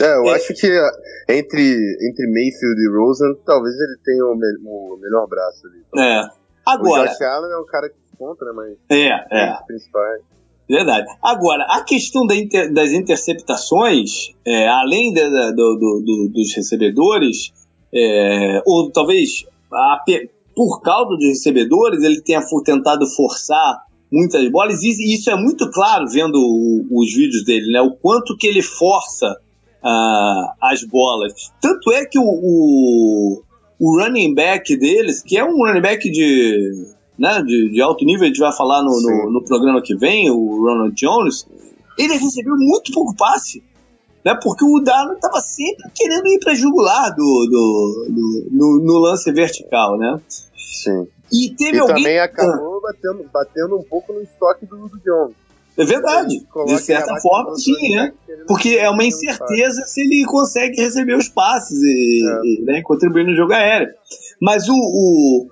É, 0.01 0.15
eu 0.15 0.25
É. 0.25 0.35
acho 0.35 0.53
que 0.53 0.67
entre, 1.29 1.97
entre 2.01 2.27
Mayfield 2.27 2.81
e 2.81 2.89
Rosen, 2.97 3.35
talvez 3.45 3.75
ele 3.75 3.97
tenha 4.03 4.25
o, 4.25 4.35
me- 4.35 4.57
o 4.65 4.97
melhor 5.01 5.27
braço 5.27 5.67
ali. 5.67 5.83
É. 6.03 6.23
O 6.25 6.29
Agora, 6.65 7.07
Josh 7.09 7.21
Allen 7.21 7.51
é 7.51 7.57
o 7.57 7.65
cara 7.65 7.89
que 7.89 7.95
conta, 8.17 8.45
né? 8.45 8.51
Mas 8.55 8.77
é, 8.89 9.07
é, 9.31 9.53
os 9.53 9.65
principais. 9.67 10.21
verdade. 10.67 11.05
Agora, 11.21 11.65
a 11.69 11.83
questão 11.83 12.25
da 12.25 12.35
inter- 12.35 12.73
das 12.73 12.91
interceptações, 12.91 14.33
é, 14.45 14.67
além 14.67 15.13
da- 15.13 15.29
da- 15.29 15.51
do- 15.51 15.75
do- 15.75 16.01
do- 16.05 16.29
dos 16.33 16.55
recebedores, 16.55 17.51
é, 17.93 18.61
ou 18.65 18.91
talvez 18.91 19.45
a 19.71 20.03
por 20.55 20.81
causa 20.81 21.09
dos 21.09 21.25
recebedores, 21.27 22.03
ele 22.03 22.21
tenha 22.21 22.41
tentado 22.63 23.05
forçar 23.07 23.85
muitas 24.13 24.47
bolas, 24.51 24.83
e 24.83 25.15
isso 25.15 25.29
é 25.31 25.35
muito 25.35 25.69
claro 25.71 26.07
vendo 26.07 26.35
o- 26.35 26.85
os 27.01 27.11
vídeos 27.13 27.43
dele, 27.43 27.71
né? 27.71 27.81
O 27.81 27.91
quanto 27.91 28.37
que 28.37 28.45
ele 28.47 28.61
força 28.61 29.35
ah, 29.83 30.53
as 30.61 30.83
bolas. 30.83 31.33
Tanto 31.59 31.91
é 31.91 32.05
que 32.05 32.17
o, 32.19 32.23
o, 32.23 33.41
o 33.79 33.99
running 33.99 34.33
back 34.33 34.77
deles, 34.77 35.21
que 35.21 35.35
é 35.37 35.43
um 35.43 35.57
running 35.65 35.81
back 35.81 36.09
de, 36.09 36.85
né, 37.17 37.41
de, 37.43 37.69
de 37.71 37.81
alto 37.81 38.05
nível, 38.05 38.23
a 38.23 38.27
gente 38.27 38.39
vai 38.39 38.53
falar 38.55 38.81
no, 38.83 38.91
no, 39.01 39.31
no 39.31 39.43
programa 39.43 39.81
que 39.81 39.95
vem, 39.95 40.29
o 40.31 40.63
Ronald 40.63 40.93
Jones, 40.95 41.45
ele 41.97 42.13
recebeu 42.17 42.55
muito 42.57 42.93
pouco 42.93 43.15
passe. 43.15 43.61
Né, 44.25 44.37
porque 44.41 44.63
o 44.63 44.79
Darnold 44.79 45.15
estava 45.15 45.41
sempre 45.41 45.83
querendo 45.93 46.27
ir 46.27 46.39
para 46.39 46.55
jugular 46.55 47.09
do, 47.13 47.15
do, 47.49 48.05
do- 48.09 48.47
no, 48.51 48.79
no 48.85 48.97
lance 48.99 49.29
vertical, 49.33 49.97
né? 49.97 50.19
Sim. 50.55 51.07
E 51.31 51.49
teve 51.55 51.77
E 51.77 51.79
alguém. 51.79 51.95
também 51.97 52.19
acabou 52.19 52.81
batendo, 52.81 53.25
batendo 53.33 53.77
um 53.77 53.83
pouco 53.83 54.13
no 54.13 54.21
estoque 54.21 54.65
do, 54.65 54.87
do 54.87 54.97
Jones. 54.99 55.35
É 55.75 55.83
verdade. 55.83 56.45
De 56.67 56.77
certa 56.77 57.15
forma, 57.19 57.55
sim, 57.55 57.95
né? 57.95 58.13
Porque 58.47 58.69
é 58.77 58.87
uma 58.89 59.03
incerteza 59.03 59.81
se 59.87 60.01
ele 60.01 60.23
consegue 60.25 60.79
receber 60.79 61.17
os 61.17 61.27
passes 61.27 61.77
e, 61.81 62.23
É. 62.29 62.41
e, 62.45 62.61
né, 62.63 62.81
contribuir 62.83 63.25
no 63.25 63.35
jogo 63.35 63.51
aéreo. 63.53 63.89
Mas 64.39 64.69
o, 64.69 64.73
o- 64.75 65.47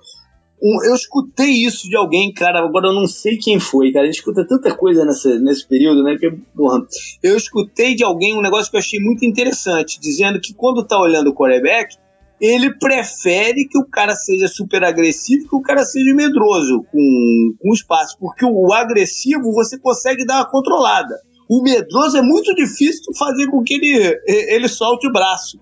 um- 0.62 0.84
eu 0.84 0.94
escutei 0.94 1.50
isso 1.50 1.88
de 1.88 1.96
alguém, 1.96 2.32
cara, 2.32 2.60
agora 2.60 2.88
eu 2.88 2.94
não 2.94 3.06
sei 3.06 3.36
quem 3.36 3.58
foi, 3.58 3.90
cara. 3.90 4.04
A 4.04 4.06
gente 4.06 4.18
escuta 4.18 4.46
tanta 4.46 4.74
coisa 4.74 5.04
nessa, 5.04 5.38
nesse 5.40 5.66
período, 5.66 6.02
né? 6.04 6.16
Que, 6.16 6.30
porra, 6.54 6.80
eu 7.22 7.36
escutei 7.36 7.94
de 7.94 8.04
alguém 8.04 8.36
um 8.36 8.42
negócio 8.42 8.70
que 8.70 8.76
eu 8.76 8.80
achei 8.80 9.00
muito 9.00 9.24
interessante, 9.24 10.00
dizendo 10.00 10.40
que 10.40 10.54
quando 10.54 10.86
tá 10.86 10.98
olhando 10.98 11.30
o 11.30 11.34
quarterback, 11.34 11.96
ele 12.40 12.76
prefere 12.76 13.66
que 13.68 13.78
o 13.78 13.84
cara 13.84 14.14
seja 14.14 14.48
super 14.48 14.82
agressivo 14.84 15.48
que 15.48 15.56
o 15.56 15.62
cara 15.62 15.84
seja 15.84 16.14
medroso 16.14 16.84
com, 16.90 17.54
com 17.60 17.72
espaço. 17.72 18.16
Porque 18.18 18.44
o 18.44 18.72
agressivo 18.72 19.52
você 19.52 19.78
consegue 19.78 20.24
dar 20.24 20.38
uma 20.38 20.50
controlada. 20.50 21.20
O 21.48 21.62
medroso 21.62 22.16
é 22.16 22.22
muito 22.22 22.54
difícil 22.54 23.12
fazer 23.16 23.46
com 23.48 23.62
que 23.62 23.74
ele, 23.74 24.20
ele 24.26 24.68
solte 24.68 25.06
o 25.06 25.12
braço. 25.12 25.60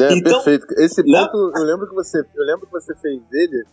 É, 0.00 0.12
então, 0.14 0.42
perfeito. 0.42 0.66
Esse 0.78 1.02
né? 1.02 1.24
ponto, 1.24 1.52
eu 1.56 1.64
lembro 1.64 1.88
que 1.88 1.94
você, 1.94 2.18
eu 2.18 2.44
lembro 2.44 2.66
que 2.66 2.72
você 2.72 2.94
fez 2.96 3.22
dele 3.30 3.64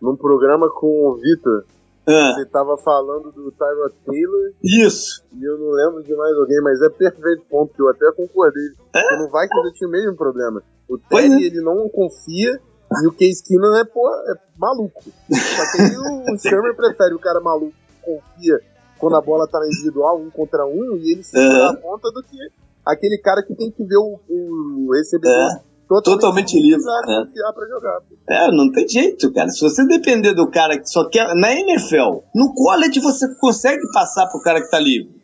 num 0.00 0.16
programa 0.16 0.68
com 0.70 1.08
o 1.08 1.16
Vitor. 1.16 1.64
Ah. 2.06 2.34
Você 2.34 2.46
tava 2.46 2.76
falando 2.78 3.32
do 3.32 3.50
Tyrod 3.50 3.94
Taylor. 4.04 4.52
Isso. 4.62 5.24
E 5.32 5.44
eu 5.44 5.58
não 5.58 5.70
lembro 5.70 6.02
de 6.04 6.14
mais 6.14 6.36
alguém, 6.36 6.60
mas 6.62 6.80
é 6.80 6.88
perfeito 6.88 7.44
ponto, 7.50 7.74
que 7.74 7.82
eu 7.82 7.88
até 7.88 8.10
concordei. 8.12 8.70
É? 8.94 9.16
No 9.18 9.26
Vikings 9.26 9.66
eu 9.66 9.74
tinha 9.74 9.88
o 9.88 9.90
mesmo 9.90 10.16
problema. 10.16 10.62
O 10.88 10.96
Terry, 10.98 11.44
é. 11.44 11.46
ele 11.46 11.60
não 11.60 11.88
confia 11.88 12.60
e 13.02 13.06
o 13.06 13.12
Case 13.12 13.42
Keenum 13.42 13.74
é, 13.74 13.84
pô, 13.84 14.08
é 14.08 14.34
maluco. 14.56 15.02
Só 15.02 15.72
que 15.72 15.82
aí 15.82 15.96
o 15.96 16.38
Shermer 16.38 16.76
prefere 16.76 17.14
o 17.14 17.18
cara 17.18 17.40
maluco 17.40 17.72
que 17.72 18.12
confia 18.12 18.60
quando 18.98 19.16
a 19.16 19.20
bola 19.20 19.48
tá 19.48 19.58
na 19.58 19.66
individual, 19.66 20.20
um 20.20 20.30
contra 20.30 20.64
um, 20.64 20.96
e 20.96 21.12
ele 21.12 21.22
se 21.22 21.36
uhum. 21.36 21.58
dá 21.58 21.76
conta 21.76 22.10
do 22.12 22.22
que 22.22 22.38
aquele 22.84 23.18
cara 23.18 23.42
que 23.42 23.54
tem 23.54 23.70
que 23.70 23.84
ver 23.84 23.96
o, 23.96 24.20
o 24.28 24.92
recebedor 24.92 25.34
é. 25.34 25.60
Totalmente, 25.88 26.20
totalmente 26.20 26.60
livre. 26.60 26.82
É. 26.82 27.52
pra 27.52 27.66
jogar. 27.68 27.98
É, 28.28 28.50
não 28.50 28.70
tem 28.72 28.88
jeito, 28.88 29.32
cara. 29.32 29.48
Se 29.48 29.60
você 29.60 29.86
depender 29.86 30.34
do 30.34 30.50
cara 30.50 30.78
que 30.78 30.88
só 30.88 31.08
quer. 31.08 31.34
Na 31.34 31.52
NFL, 31.52 32.22
no 32.34 32.54
college 32.54 33.00
você 33.00 33.32
consegue 33.36 33.82
passar 33.92 34.26
pro 34.26 34.40
cara 34.40 34.60
que 34.60 34.70
tá 34.70 34.78
livre. 34.78 35.14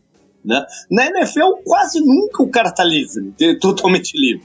Né? 0.45 0.65
Na 0.91 1.07
NFL, 1.07 1.63
quase 1.65 2.01
nunca 2.01 2.43
o 2.43 2.51
cara 2.51 2.71
tá 2.73 2.85
livre, 2.85 3.33
totalmente 3.61 4.13
livre. 4.19 4.45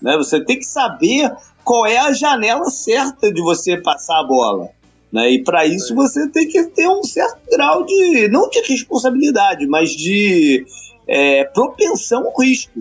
Né? 0.00 0.16
Você 0.16 0.44
tem 0.44 0.58
que 0.58 0.64
saber 0.64 1.32
qual 1.64 1.86
é 1.86 1.98
a 1.98 2.12
janela 2.12 2.68
certa 2.70 3.32
de 3.32 3.40
você 3.40 3.76
passar 3.76 4.20
a 4.20 4.26
bola. 4.26 4.68
Né? 5.12 5.30
E 5.32 5.44
para 5.44 5.66
isso 5.66 5.94
você 5.94 6.28
tem 6.28 6.48
que 6.48 6.64
ter 6.64 6.88
um 6.88 7.02
certo 7.02 7.38
grau 7.50 7.84
de, 7.84 8.28
não 8.28 8.48
de 8.48 8.60
responsabilidade, 8.62 9.66
mas 9.66 9.90
de 9.90 10.64
é, 11.06 11.44
propensão 11.44 12.24
ao 12.26 12.40
risco. 12.40 12.80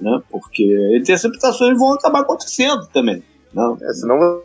Né? 0.00 0.22
Porque 0.30 0.96
interceptações 0.96 1.78
vão 1.78 1.92
acabar 1.92 2.20
acontecendo 2.20 2.86
também. 2.88 3.22
Né? 3.52 3.76
É, 3.82 3.92
senão 3.94 4.18
não 4.18 4.42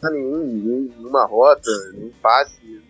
vai 0.00 0.12
nenhum, 0.12 0.90
nenhuma 0.96 1.24
rota, 1.24 1.70
nenhum 1.94 2.10
passe. 2.22 2.82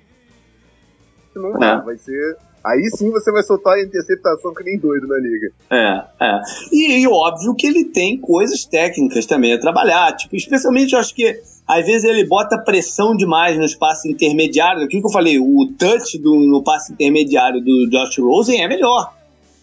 Não 1.34 1.56
é. 1.62 1.80
vai 1.82 1.96
ser 1.96 2.36
Aí 2.64 2.90
sim 2.90 3.10
você 3.10 3.30
vai 3.30 3.42
soltar 3.42 3.74
a 3.74 3.82
interceptação 3.82 4.52
que 4.52 4.64
nem 4.64 4.78
doido 4.78 5.06
na 5.06 5.16
liga. 5.16 5.50
É, 5.70 6.24
é. 6.24 6.40
E, 6.72 7.02
e, 7.02 7.08
óbvio 7.08 7.54
que 7.54 7.66
ele 7.66 7.84
tem 7.86 8.20
coisas 8.20 8.64
técnicas 8.64 9.26
também 9.26 9.54
a 9.54 9.60
trabalhar. 9.60 10.14
Tipo, 10.16 10.36
especialmente 10.36 10.92
eu 10.92 10.98
acho 10.98 11.14
que 11.14 11.40
às 11.66 11.86
vezes 11.86 12.04
ele 12.04 12.26
bota 12.26 12.58
pressão 12.58 13.16
demais 13.16 13.56
no 13.56 13.64
espaço 13.64 14.08
intermediário. 14.08 14.82
Aquilo 14.82 15.02
que 15.02 15.08
eu 15.08 15.12
falei, 15.12 15.38
o 15.38 15.72
touch 15.78 16.18
do, 16.18 16.34
no 16.40 16.62
passe 16.62 16.92
intermediário 16.92 17.60
do 17.62 17.88
Josh 17.88 18.18
Rosen 18.18 18.62
é 18.62 18.68
melhor. 18.68 19.14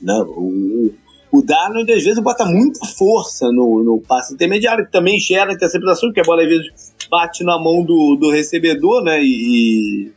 Não, 0.02 0.26
né? 0.26 0.32
o, 0.36 0.94
o 1.32 1.42
Darnold 1.42 1.92
às 1.92 2.04
vezes 2.04 2.22
bota 2.24 2.46
muita 2.46 2.86
força 2.86 3.52
no, 3.52 3.84
no 3.84 4.02
passe 4.02 4.34
intermediário, 4.34 4.86
que 4.86 4.92
também 4.92 5.20
gera 5.20 5.54
interceptação, 5.54 6.10
porque 6.10 6.22
a 6.22 6.24
bola 6.24 6.44
às 6.44 6.48
vezes 6.48 6.94
bate 7.10 7.44
na 7.44 7.60
mão 7.60 7.84
do, 7.84 8.16
do 8.16 8.32
recebedor, 8.32 9.04
né? 9.04 9.22
E, 9.22 10.12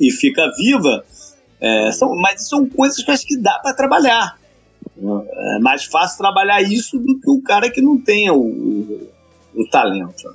e 0.00 0.10
fica 0.10 0.50
viva. 0.56 1.04
É, 1.60 1.90
são, 1.92 2.14
mas 2.16 2.48
são 2.48 2.68
coisas 2.68 3.02
que 3.02 3.10
acho 3.10 3.26
que 3.26 3.36
dá 3.36 3.58
para 3.60 3.74
trabalhar. 3.74 4.38
É 4.96 5.58
mais 5.60 5.84
fácil 5.84 6.18
trabalhar 6.18 6.62
isso 6.62 6.98
do 6.98 7.18
que 7.18 7.30
o 7.30 7.42
cara 7.42 7.70
que 7.70 7.80
não 7.80 7.98
tenha 7.98 8.32
o, 8.32 8.44
o, 8.44 9.10
o 9.54 9.68
talento. 9.70 10.28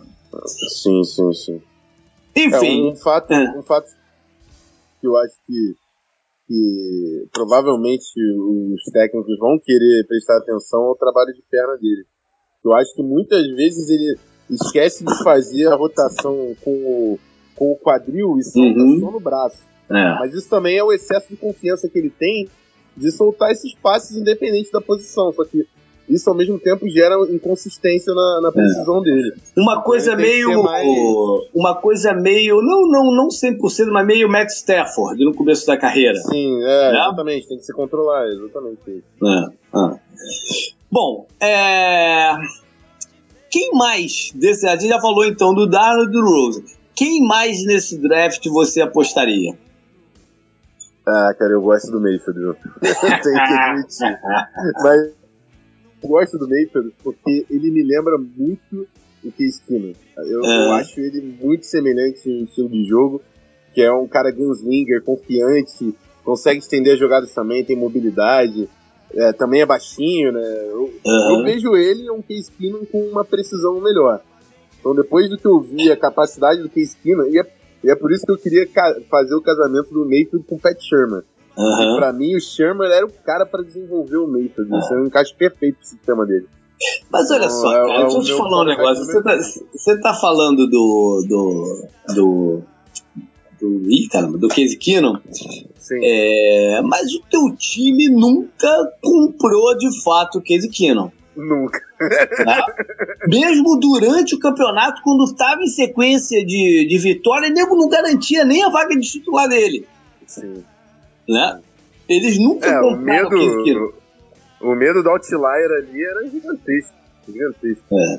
Sim, 0.48 1.04
sim, 1.04 1.34
sim. 1.34 1.62
Enfim. 2.36 2.88
É, 2.88 2.92
um, 2.92 2.96
fato, 2.96 3.32
é. 3.32 3.58
um 3.58 3.64
fato 3.64 3.88
que 5.00 5.08
eu 5.08 5.18
acho 5.18 5.36
que, 5.46 5.76
que 6.50 7.28
provavelmente 7.32 8.12
os 8.18 8.82
técnicos 8.92 9.38
vão 9.38 9.60
querer 9.64 10.04
prestar 10.08 10.38
atenção 10.38 10.82
ao 10.82 10.96
trabalho 10.96 11.32
de 11.32 11.44
perna 11.48 11.78
dele. 11.78 12.06
Eu 12.66 12.74
acho 12.74 12.96
que 12.96 13.04
muitas 13.04 13.46
vezes 13.52 13.88
ele 13.88 14.18
esquece 14.50 15.06
de 15.06 15.24
fazer 15.24 15.68
a 15.68 15.76
rotação 15.76 16.56
com 16.64 16.72
o, 16.72 17.20
com 17.56 17.72
o 17.72 17.78
quadril 17.78 18.36
e 18.40 18.44
solta 18.44 18.80
uhum. 18.80 19.00
só 19.00 19.12
no 19.12 19.20
braço. 19.20 19.62
É. 19.92 20.20
Mas 20.20 20.34
isso 20.34 20.50
também 20.50 20.76
é 20.76 20.84
o 20.84 20.92
excesso 20.92 21.30
de 21.30 21.38
confiança 21.38 21.88
que 21.88 22.00
ele 22.00 22.10
tem 22.10 22.50
de 22.98 23.12
soltar 23.12 23.52
esses 23.52 23.76
passes 23.76 24.18
independente 24.18 24.72
da 24.72 24.82
posição. 24.82 25.32
Só 25.32 25.46
que 25.46 25.68
isso 26.10 26.30
ao 26.30 26.36
mesmo 26.36 26.60
tempo 26.60 26.90
gera 26.90 27.16
inconsistência 27.30 28.14
na, 28.14 28.42
na 28.42 28.52
precisão 28.52 29.00
é. 29.00 29.04
dele. 29.04 29.34
Uma 29.56 29.82
coisa 29.82 30.16
meio. 30.16 30.64
Mais... 30.64 30.88
Uma 31.54 31.76
coisa 31.76 32.14
meio. 32.14 32.62
Não, 32.62 32.88
não, 32.88 33.12
não 33.16 33.28
100%, 33.28 33.92
mas 33.92 34.06
meio 34.06 34.28
Matt 34.28 34.50
Stafford 34.50 35.24
no 35.24 35.34
começo 35.34 35.68
da 35.68 35.78
carreira. 35.78 36.16
Sim, 36.16 36.62
é, 36.64 36.92
né? 36.92 37.00
exatamente. 37.00 37.48
Tem 37.48 37.58
que 37.58 37.66
se 37.66 37.74
controlar, 37.74 38.28
exatamente. 38.28 39.04
É, 39.24 39.78
é. 39.78 40.00
Bom, 40.92 41.28
é. 41.40 42.34
Quem 43.52 43.72
mais 43.74 44.32
desse. 44.34 44.68
A 44.68 44.76
gente 44.76 44.90
já 44.90 45.00
falou 45.00 45.26
então 45.26 45.54
do 45.54 45.68
Darnold 45.68 46.10
e 46.10 46.12
do 46.12 46.22
Rose. 46.22 46.64
Quem 46.96 47.26
mais 47.26 47.66
nesse 47.66 47.98
draft 47.98 48.46
você 48.48 48.82
apostaria? 48.82 49.58
Ah, 51.08 51.34
cara, 51.38 51.54
eu 51.54 51.62
gosto 51.62 51.92
do 51.92 52.00
Mayfield, 52.00 52.40
viu? 52.40 52.56
Tenho 52.82 53.22
que 53.22 53.54
admitir. 53.54 54.20
Mas 54.84 55.19
eu 56.02 56.10
gosto 56.10 56.38
do 56.38 56.48
Mayfield 56.48 56.94
porque 57.04 57.46
ele 57.50 57.72
me 57.72 57.84
lembra 57.84 58.18
muito 58.18 58.88
o 59.24 59.32
Case 59.32 59.62
Keenum. 59.68 59.94
Eu, 60.18 60.44
é. 60.44 60.68
eu 60.68 60.72
acho 60.74 61.00
ele 61.00 61.22
muito 61.42 61.66
semelhante 61.66 62.30
em 62.30 62.44
estilo 62.44 62.70
de 62.70 62.86
jogo, 62.86 63.22
que 63.74 63.82
é 63.82 63.92
um 63.92 64.08
cara 64.08 64.32
gunslinger, 64.32 65.04
confiante, 65.04 65.94
consegue 66.24 66.60
estender 66.60 66.94
as 66.94 67.00
jogadas 67.00 67.34
também, 67.34 67.64
tem 67.64 67.76
mobilidade, 67.76 68.70
é, 69.14 69.34
também 69.34 69.62
é 69.62 69.66
baixinho, 69.66 70.32
né? 70.32 70.68
Eu, 70.70 70.92
uhum. 71.06 71.40
eu 71.40 71.44
vejo 71.44 71.76
ele 71.76 72.10
um 72.12 72.22
Case 72.22 72.52
Keenum 72.52 72.86
com 72.86 73.02
uma 73.10 73.26
precisão 73.26 73.80
melhor. 73.82 74.22
Então 74.80 74.96
depois 74.96 75.30
do 75.30 75.38
que 75.38 75.48
eu 75.48 75.60
vi 75.60 75.92
a 75.92 75.98
capacidade 75.98 76.62
do 76.62 76.70
Case 76.70 76.96
Keenum, 76.96 77.26
e 77.26 77.40
é 77.40 77.60
e 77.84 77.90
é 77.90 77.96
por 77.96 78.12
isso 78.12 78.26
que 78.26 78.32
eu 78.32 78.38
queria 78.38 78.68
fazer 79.10 79.36
o 79.36 79.42
casamento 79.42 79.90
do 79.92 80.06
Mayfield 80.06 80.46
com 80.46 80.56
o 80.56 80.60
Pat 80.60 80.78
Sherman. 80.80 81.24
Uhum. 81.58 81.98
pra 81.98 82.14
mim, 82.14 82.36
o 82.36 82.40
Sherman 82.40 82.90
era 82.90 83.06
o 83.06 83.12
cara 83.12 83.46
para 83.46 83.64
desenvolver 83.64 84.18
o 84.18 84.28
Mayfield. 84.28 84.78
Isso 84.78 84.94
é 84.94 84.98
um 84.98 85.06
encaixe 85.06 85.34
perfeito 85.34 85.78
pro 85.78 85.88
sistema 85.88 86.26
dele. 86.26 86.48
Mas 87.12 87.30
olha 87.32 87.50
só, 87.50 87.72
então, 87.72 87.88
cara, 87.88 88.00
é, 88.00 88.04
deixa 88.04 88.18
eu 88.18 88.24
te 88.24 88.38
falar 88.38 88.62
um 88.62 88.66
negócio. 88.66 89.06
Você 89.06 89.22
tá, 89.22 89.38
você 89.74 90.02
tá 90.02 90.14
falando 90.14 90.68
do. 90.68 91.26
do. 91.28 91.88
do. 92.14 92.62
do 93.60 93.92
ih, 93.92 94.08
caramba, 94.08 94.38
do 94.38 94.48
Casey 94.48 94.78
Keenum. 94.78 95.18
Sim. 95.78 96.00
É, 96.02 96.82
mas 96.84 97.14
o 97.14 97.22
teu 97.30 97.54
time 97.58 98.08
nunca 98.08 98.70
comprou 99.02 99.78
de 99.78 100.02
fato 100.02 100.38
o 100.38 100.42
Casey 100.42 100.70
Keenum. 100.70 101.12
Nunca. 101.36 101.80
Tá? 102.46 102.66
Mesmo 103.28 103.78
durante 103.80 104.36
o 104.36 104.40
campeonato, 104.40 105.02
quando 105.04 105.24
estava 105.26 105.62
em 105.62 105.68
sequência 105.68 106.46
de, 106.46 106.88
de 106.88 106.98
vitória, 106.98 107.50
nego 107.50 107.76
não 107.76 107.90
garantia 107.90 108.46
nem 108.46 108.64
a 108.64 108.70
vaga 108.70 108.96
de 108.96 109.10
titular 109.10 109.48
dele. 109.48 109.86
Sim. 110.26 110.64
Né? 111.30 111.60
Eles 112.10 112.40
nunca 112.40 112.68
é, 112.68 112.80
o 112.82 112.98
medo, 112.98 113.94
o 114.60 114.74
medo 114.74 115.04
do 115.04 115.10
outlier 115.10 115.72
ali 115.78 116.04
era 116.04 116.28
gigantesco. 116.28 116.94
Gigantesco. 117.28 117.84
É. 117.94 118.18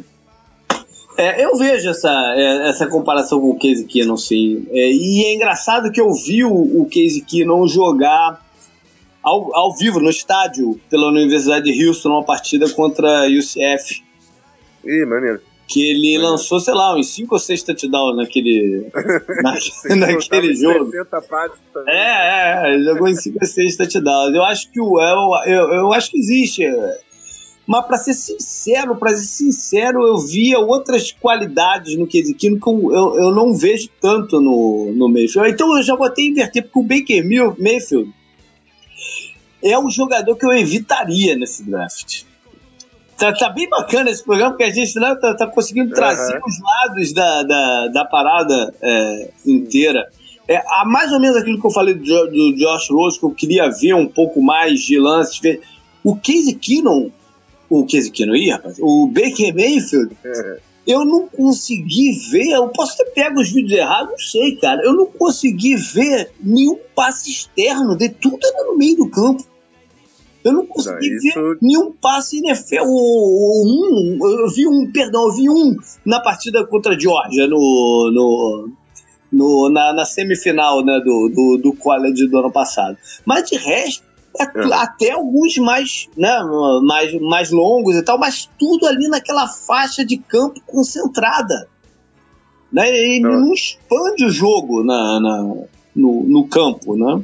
É, 1.19 1.45
eu 1.45 1.57
vejo 1.59 1.91
essa, 1.91 2.09
é, 2.37 2.71
essa 2.71 2.87
comparação 2.87 3.41
com 3.41 3.51
o 3.51 3.59
Casey 3.59 3.85
Keenum, 3.85 4.17
sim. 4.17 4.65
É, 4.71 4.93
e 4.93 5.25
é 5.27 5.35
engraçado 5.35 5.91
que 5.91 6.01
eu 6.01 6.13
vi 6.15 6.45
o, 6.45 6.53
o 6.53 6.85
Casey 6.87 7.21
Keenum 7.21 7.67
jogar 7.67 8.41
ao, 9.23 9.55
ao 9.55 9.77
vivo, 9.77 10.01
no 10.01 10.09
estádio, 10.09 10.81
pela 10.89 11.09
Universidade 11.09 11.71
de 11.71 11.87
Houston, 11.87 12.11
uma 12.11 12.25
partida 12.25 12.71
contra 12.71 13.25
a 13.25 13.27
UCF. 13.27 14.03
Ih, 14.85 15.05
maneiro. 15.05 15.41
Que 15.71 15.89
ele 15.89 16.15
maneiro. 16.15 16.23
lançou, 16.25 16.59
sei 16.59 16.75
lá, 16.75 16.97
uns 16.97 17.15
5 17.15 17.33
ou 17.33 17.39
6 17.39 17.63
touchdowns 17.63 18.17
naquele, 18.17 18.91
na, 19.43 19.97
naquele 19.97 20.55
jogo. 20.55 20.91
É, 21.87 22.67
é, 22.67 22.75
é, 22.75 22.83
jogou 22.83 23.07
em 23.07 23.15
5 23.15 23.39
ou 23.41 23.47
6 23.47 23.77
touchdowns. 23.77 24.35
Eu 24.35 24.45
acho 24.45 24.71
que 24.71 24.81
o 24.81 25.01
El, 25.01 25.31
eu, 25.47 25.73
eu 25.75 25.93
acho 25.93 26.11
que 26.11 26.19
existe. 26.19 26.63
Mas 27.67 27.87
para 27.87 27.99
ser 27.99 28.15
sincero, 28.15 28.97
para 28.97 29.17
ser 29.17 29.27
sincero, 29.27 30.05
eu 30.05 30.19
via 30.19 30.59
outras 30.59 31.13
qualidades 31.13 31.97
no 31.97 32.05
Keziquino 32.05 32.59
que 32.59 32.69
eu, 32.69 32.93
eu, 32.93 33.21
eu 33.21 33.31
não 33.33 33.55
vejo 33.55 33.89
tanto 34.01 34.41
no, 34.41 34.93
no 34.93 35.09
Mayfield. 35.09 35.53
Então 35.53 35.77
eu 35.77 35.83
já 35.85 35.95
vou 35.95 36.07
até 36.07 36.23
inverter, 36.23 36.65
porque 36.65 36.79
o 36.81 36.83
Baker 36.83 37.25
Mayfield 37.61 38.13
é 39.63 39.79
um 39.79 39.89
jogador 39.89 40.35
que 40.35 40.45
eu 40.45 40.53
evitaria 40.53 41.37
nesse 41.37 41.63
draft. 41.63 42.25
Tá, 43.21 43.35
tá 43.35 43.51
bem 43.51 43.69
bacana 43.69 44.11
esse 44.11 44.25
programa, 44.25 44.53
porque 44.53 44.65
a 44.65 44.71
gente 44.71 44.99
né, 44.99 45.15
tá, 45.15 45.35
tá 45.35 45.47
conseguindo 45.47 45.95
trazer 45.95 46.37
uhum. 46.37 46.41
os 46.47 46.59
lados 46.59 47.13
da, 47.13 47.43
da, 47.43 47.89
da 47.89 48.05
parada 48.07 48.75
é, 48.81 49.31
inteira. 49.47 50.11
É, 50.49 50.57
a 50.57 50.87
mais 50.87 51.13
ou 51.13 51.21
menos 51.21 51.37
aquilo 51.37 51.61
que 51.61 51.67
eu 51.67 51.71
falei 51.71 51.93
do, 51.93 52.03
do, 52.03 52.55
Josh 52.57 52.89
Rose, 52.91 53.21
que 53.21 53.27
eu 53.27 53.31
queria 53.31 53.69
ver 53.69 53.93
um 53.93 54.09
pouco 54.09 54.43
mais 54.43 54.81
de 54.81 54.99
lances. 54.99 55.39
Ver. 55.39 55.61
O 56.03 56.17
Casey 56.17 56.55
Keenum, 56.55 57.11
o 57.69 57.85
que 57.85 58.25
não 58.25 58.35
ia, 58.35 58.55
rapaz? 58.55 58.79
O 58.81 59.07
Baker 59.07 59.55
Mayfield, 59.55 60.17
eu 60.87 61.05
não 61.05 61.29
consegui 61.29 62.13
ver, 62.31 62.53
eu 62.53 62.69
posso 62.69 62.97
ter 62.97 63.05
pego 63.11 63.39
os 63.39 63.53
vídeos 63.53 63.79
errados, 63.79 64.13
não 64.13 64.19
sei, 64.19 64.57
cara. 64.57 64.83
Eu 64.83 64.95
não 64.95 65.05
consegui 65.05 65.77
ver 65.77 66.33
nenhum 66.43 66.79
passe 66.97 67.31
externo, 67.31 67.95
de 67.97 68.09
tudo 68.09 68.39
era 68.43 68.65
no 68.65 68.79
meio 68.79 68.97
do 68.97 69.11
campo. 69.11 69.45
Eu 70.45 70.53
não 70.53 70.67
consegui 70.67 71.11
Não, 71.11 71.17
isso- 71.17 71.35
ver 71.41 71.59
nenhum 71.61 71.93
passe 71.93 72.39
NFL. 72.39 72.83
O, 72.85 72.89
o- 72.89 73.67
um, 73.67 74.19
eu 74.41 74.49
vi 74.51 74.67
um, 74.67 74.91
perdão, 74.91 75.25
eu 75.27 75.33
vi 75.35 75.51
um 75.51 75.77
na 76.05 76.21
partida 76.21 76.65
contra 76.67 76.95
a 76.95 76.99
Georgia, 76.99 77.47
no, 77.47 78.11
no, 78.13 78.69
no- 79.31 79.71
na, 79.71 79.93
na 79.93 80.05
semifinal 80.05 80.85
né, 80.85 81.01
do, 81.05 81.29
do, 81.29 81.59
do 81.63 81.73
college 81.75 82.27
do 82.29 82.39
ano 82.39 82.51
passado. 82.51 82.97
Mas 83.27 83.51
de 83.51 83.57
resto, 83.57 84.03
é 84.39 84.45
É. 84.45 84.75
até 84.75 85.11
alguns 85.11 85.59
mais, 85.59 86.09
né, 86.17 86.35
mais, 86.85 87.13
mais 87.21 87.51
longos 87.51 87.97
e 87.97 88.03
tal, 88.03 88.17
mas 88.19 88.49
tudo 88.59 88.87
ali 88.87 89.09
naquela 89.09 89.47
faixa 89.49 90.05
de 90.05 90.17
campo 90.17 90.61
concentrada. 90.67 91.69
Né? 92.73 93.17
E 93.17 93.21
Não. 93.21 93.41
não 93.41 93.53
expande 93.53 94.25
o 94.25 94.31
jogo 94.31 94.85
na, 94.85 95.19
na- 95.21 95.55
no, 95.95 96.23
no 96.23 96.47
campo, 96.49 96.97
né? 96.97 97.23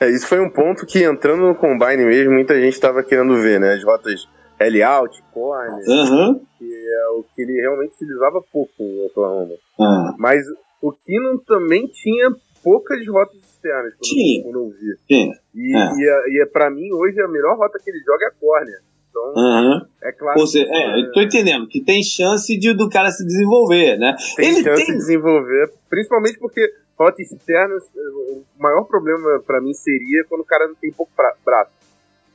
É, 0.00 0.10
isso 0.10 0.26
foi 0.26 0.40
um 0.40 0.50
ponto 0.50 0.84
que 0.86 1.02
entrando 1.04 1.42
no 1.46 1.54
combine 1.54 2.04
mesmo, 2.04 2.32
muita 2.32 2.54
gente 2.60 2.74
estava 2.74 3.02
querendo 3.02 3.34
ver, 3.40 3.60
né? 3.60 3.74
As 3.74 3.84
rotas 3.84 4.28
L-out, 4.58 5.22
corner, 5.32 5.84
Aham. 5.88 6.40
é 6.60 7.08
o 7.18 7.24
que 7.34 7.42
ele 7.42 7.60
realmente 7.60 7.94
utilizava 7.94 8.42
pouco 8.52 8.72
em 8.80 9.06
Oklahoma. 9.06 9.54
Ah, 9.80 10.14
Mas 10.18 10.44
o 10.82 10.92
Keenan 10.92 11.38
também 11.46 11.86
tinha 11.88 12.30
poucas 12.62 12.98
rotas 13.06 13.36
externas, 13.36 13.94
quando, 13.94 14.42
quando 14.42 14.58
eu 14.58 14.70
vi. 14.70 14.96
tinha. 15.08 15.34
E, 15.54 15.76
É. 15.76 15.78
e, 15.96 16.08
a- 16.10 16.22
e 16.28 16.42
é, 16.42 16.46
pra 16.46 16.70
mim, 16.70 16.92
hoje, 16.92 17.20
a 17.20 17.28
melhor 17.28 17.56
rota 17.56 17.78
que 17.82 17.90
ele 17.90 18.00
joga 18.04 18.24
é 18.24 18.28
a 18.28 18.32
corner. 18.32 18.80
Então, 19.14 19.32
Aham. 19.36 19.86
é 20.02 20.10
claro 20.12 20.40
Ou 20.40 20.46
seja, 20.46 20.66
que 20.66 20.72
é, 20.72 21.00
eu 21.00 21.12
tô 21.12 21.20
entendendo 21.22 21.68
que 21.68 21.80
tem 21.80 22.02
chance 22.02 22.56
de, 22.58 22.74
do 22.74 22.88
cara 22.88 23.10
se 23.12 23.24
desenvolver, 23.24 23.96
né? 23.96 24.16
tem 24.36 24.48
ele 24.48 24.62
chance 24.64 24.84
tem- 24.84 24.92
de 24.92 24.98
desenvolver, 24.98 25.72
principalmente 25.88 26.36
porque 26.40 26.60
rota 26.98 27.22
externa, 27.22 27.76
o 27.96 28.42
maior 28.58 28.82
problema 28.84 29.40
pra 29.46 29.60
mim 29.60 29.72
seria 29.72 30.24
quando 30.28 30.40
o 30.40 30.44
cara 30.44 30.66
não 30.66 30.74
tem 30.74 30.90
pouco 30.92 31.12
pra- 31.16 31.34
braço. 31.46 31.70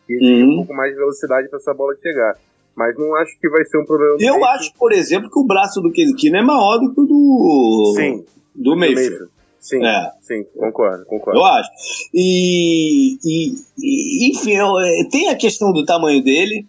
E 0.08 0.13
exige 0.13 0.44
Uhum. 0.44 0.54
um 0.54 0.56
pouco 0.58 0.74
mais 0.74 0.92
de 0.94 0.98
velocidade 0.98 1.50
pra 1.50 1.58
essa 1.60 1.74
bola 1.74 1.94
chegar. 2.02 2.36
Mas 2.76 2.98
não 2.98 3.13
acho 3.18 3.38
que 3.39 3.50
vai 3.50 3.65
ser 3.65 3.78
um 3.78 3.86
problema. 3.86 4.15
Eu 4.22 4.46
acho, 4.46 4.74
por 4.76 4.94
exemplo, 4.94 5.30
que 5.30 5.38
o 5.39 5.46
braço 5.46 5.82
do 5.82 5.92
Kelly 5.92 6.13
é 6.34 6.42
maior 6.42 6.78
do 6.80 6.94
que 6.94 7.02
o 7.02 7.06
do, 7.06 7.94
Sim, 7.98 8.26
do 8.56 8.72
do 8.72 8.78
Mayfield. 8.78 9.28
Sim, 9.60 9.84
É. 9.86 10.12
sim, 10.22 10.43
concordo, 10.58 11.06
concordo. 11.06 11.39
Eu 11.39 11.45
acho. 11.45 11.69
E, 12.13 13.17
e- 13.24 13.54
e, 13.78 14.32
enfim, 14.32 14.52
eu- 14.56 14.80
é, 14.80 15.04
tem 15.12 15.30
a 15.30 15.36
questão 15.36 15.72
do 15.74 15.84
tamanho 15.86 16.24
dele, 16.24 16.65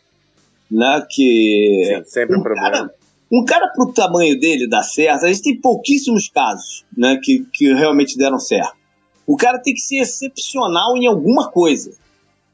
né? 0.71 1.05
Que 1.09 1.85
Sim, 1.87 2.11
sempre 2.11 2.37
um 2.37 2.41
um 2.41 2.43
problema. 2.43 2.71
cara, 2.71 2.95
um 3.33 3.45
cara 3.45 3.69
pro 3.69 3.93
tamanho 3.93 4.39
dele 4.39 4.69
dar 4.69 4.83
certo, 4.83 5.25
a 5.25 5.29
gente 5.29 5.43
tem 5.43 5.61
pouquíssimos 5.61 6.29
casos, 6.29 6.85
né? 6.97 7.19
Que, 7.23 7.45
que 7.53 7.73
realmente 7.73 8.17
deram 8.19 8.39
certo. 8.39 8.75
O 9.27 9.37
cara 9.37 9.59
tem 9.61 9.73
que 9.75 9.81
ser 9.81 9.99
excepcional 9.99 10.97
em 10.97 11.07
alguma 11.07 11.49
coisa, 11.51 11.93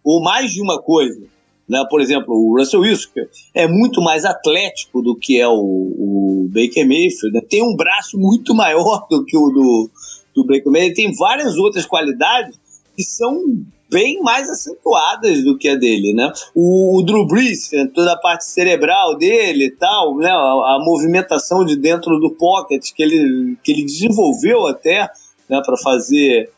ou 0.05 0.23
mais 0.23 0.53
de 0.53 0.61
uma 0.61 0.81
coisa. 0.81 1.21
Né? 1.69 1.85
Por 1.91 2.01
exemplo, 2.01 2.33
o 2.33 2.57
Russell 2.57 2.81
Wilson 2.83 3.09
é 3.53 3.67
muito 3.67 4.01
mais 4.01 4.25
atlético 4.25 5.03
do 5.03 5.17
que 5.17 5.41
é 5.41 5.49
o, 5.49 5.53
o 5.55 6.49
Baker 6.49 6.87
Mayfield, 6.87 7.33
né? 7.33 7.41
tem 7.41 7.61
um 7.61 7.75
braço 7.75 8.17
muito 8.17 8.55
maior 8.55 9.05
do 9.11 9.25
que 9.25 9.37
o 9.37 9.49
do, 9.49 9.91
do 10.37 10.45
Baker 10.45 10.71
Mayfield, 10.71 10.95
tem 10.95 11.15
várias 11.17 11.57
outras 11.57 11.85
qualidades 11.87 12.57
que 12.95 13.03
são 13.03 13.43
bem 13.91 14.21
mais 14.21 14.49
acentuadas 14.51 15.43
do 15.45 15.57
que 15.57 15.69
a 15.69 15.75
dele, 15.77 16.13
né? 16.13 16.33
O, 16.55 16.99
o 16.99 17.03
Drew 17.03 17.27
Brees, 17.27 17.71
né, 17.73 17.89
toda 17.95 18.13
a 18.13 18.19
parte 18.19 18.45
cerebral 18.45 19.17
dele 19.17 19.67
e 19.67 19.71
tal, 19.71 20.17
né? 20.17 20.29
A, 20.31 20.35
a 20.35 20.79
movimentação 20.85 21.65
de 21.65 21.77
dentro 21.77 22.19
do 22.21 22.31
pocket 22.31 22.93
que 22.93 23.03
ele, 23.03 23.57
que 23.63 23.73
ele 23.73 23.85
desenvolveu 23.85 24.67
até, 24.67 25.09
né? 25.49 25.63
Para 25.65 25.77
fazer, 25.77 26.51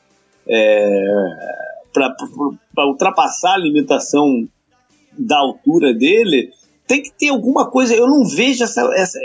para 1.92 2.86
ultrapassar 2.86 3.54
a 3.54 3.58
limitação 3.58 4.48
da 5.18 5.38
altura 5.38 5.92
dele, 5.92 6.50
tem 6.86 7.02
que 7.02 7.12
ter 7.12 7.28
alguma 7.28 7.70
coisa. 7.70 7.94
Eu 7.94 8.06
não 8.06 8.24
vejo 8.24 8.64
essa, 8.64 8.80
essa- 8.94 9.18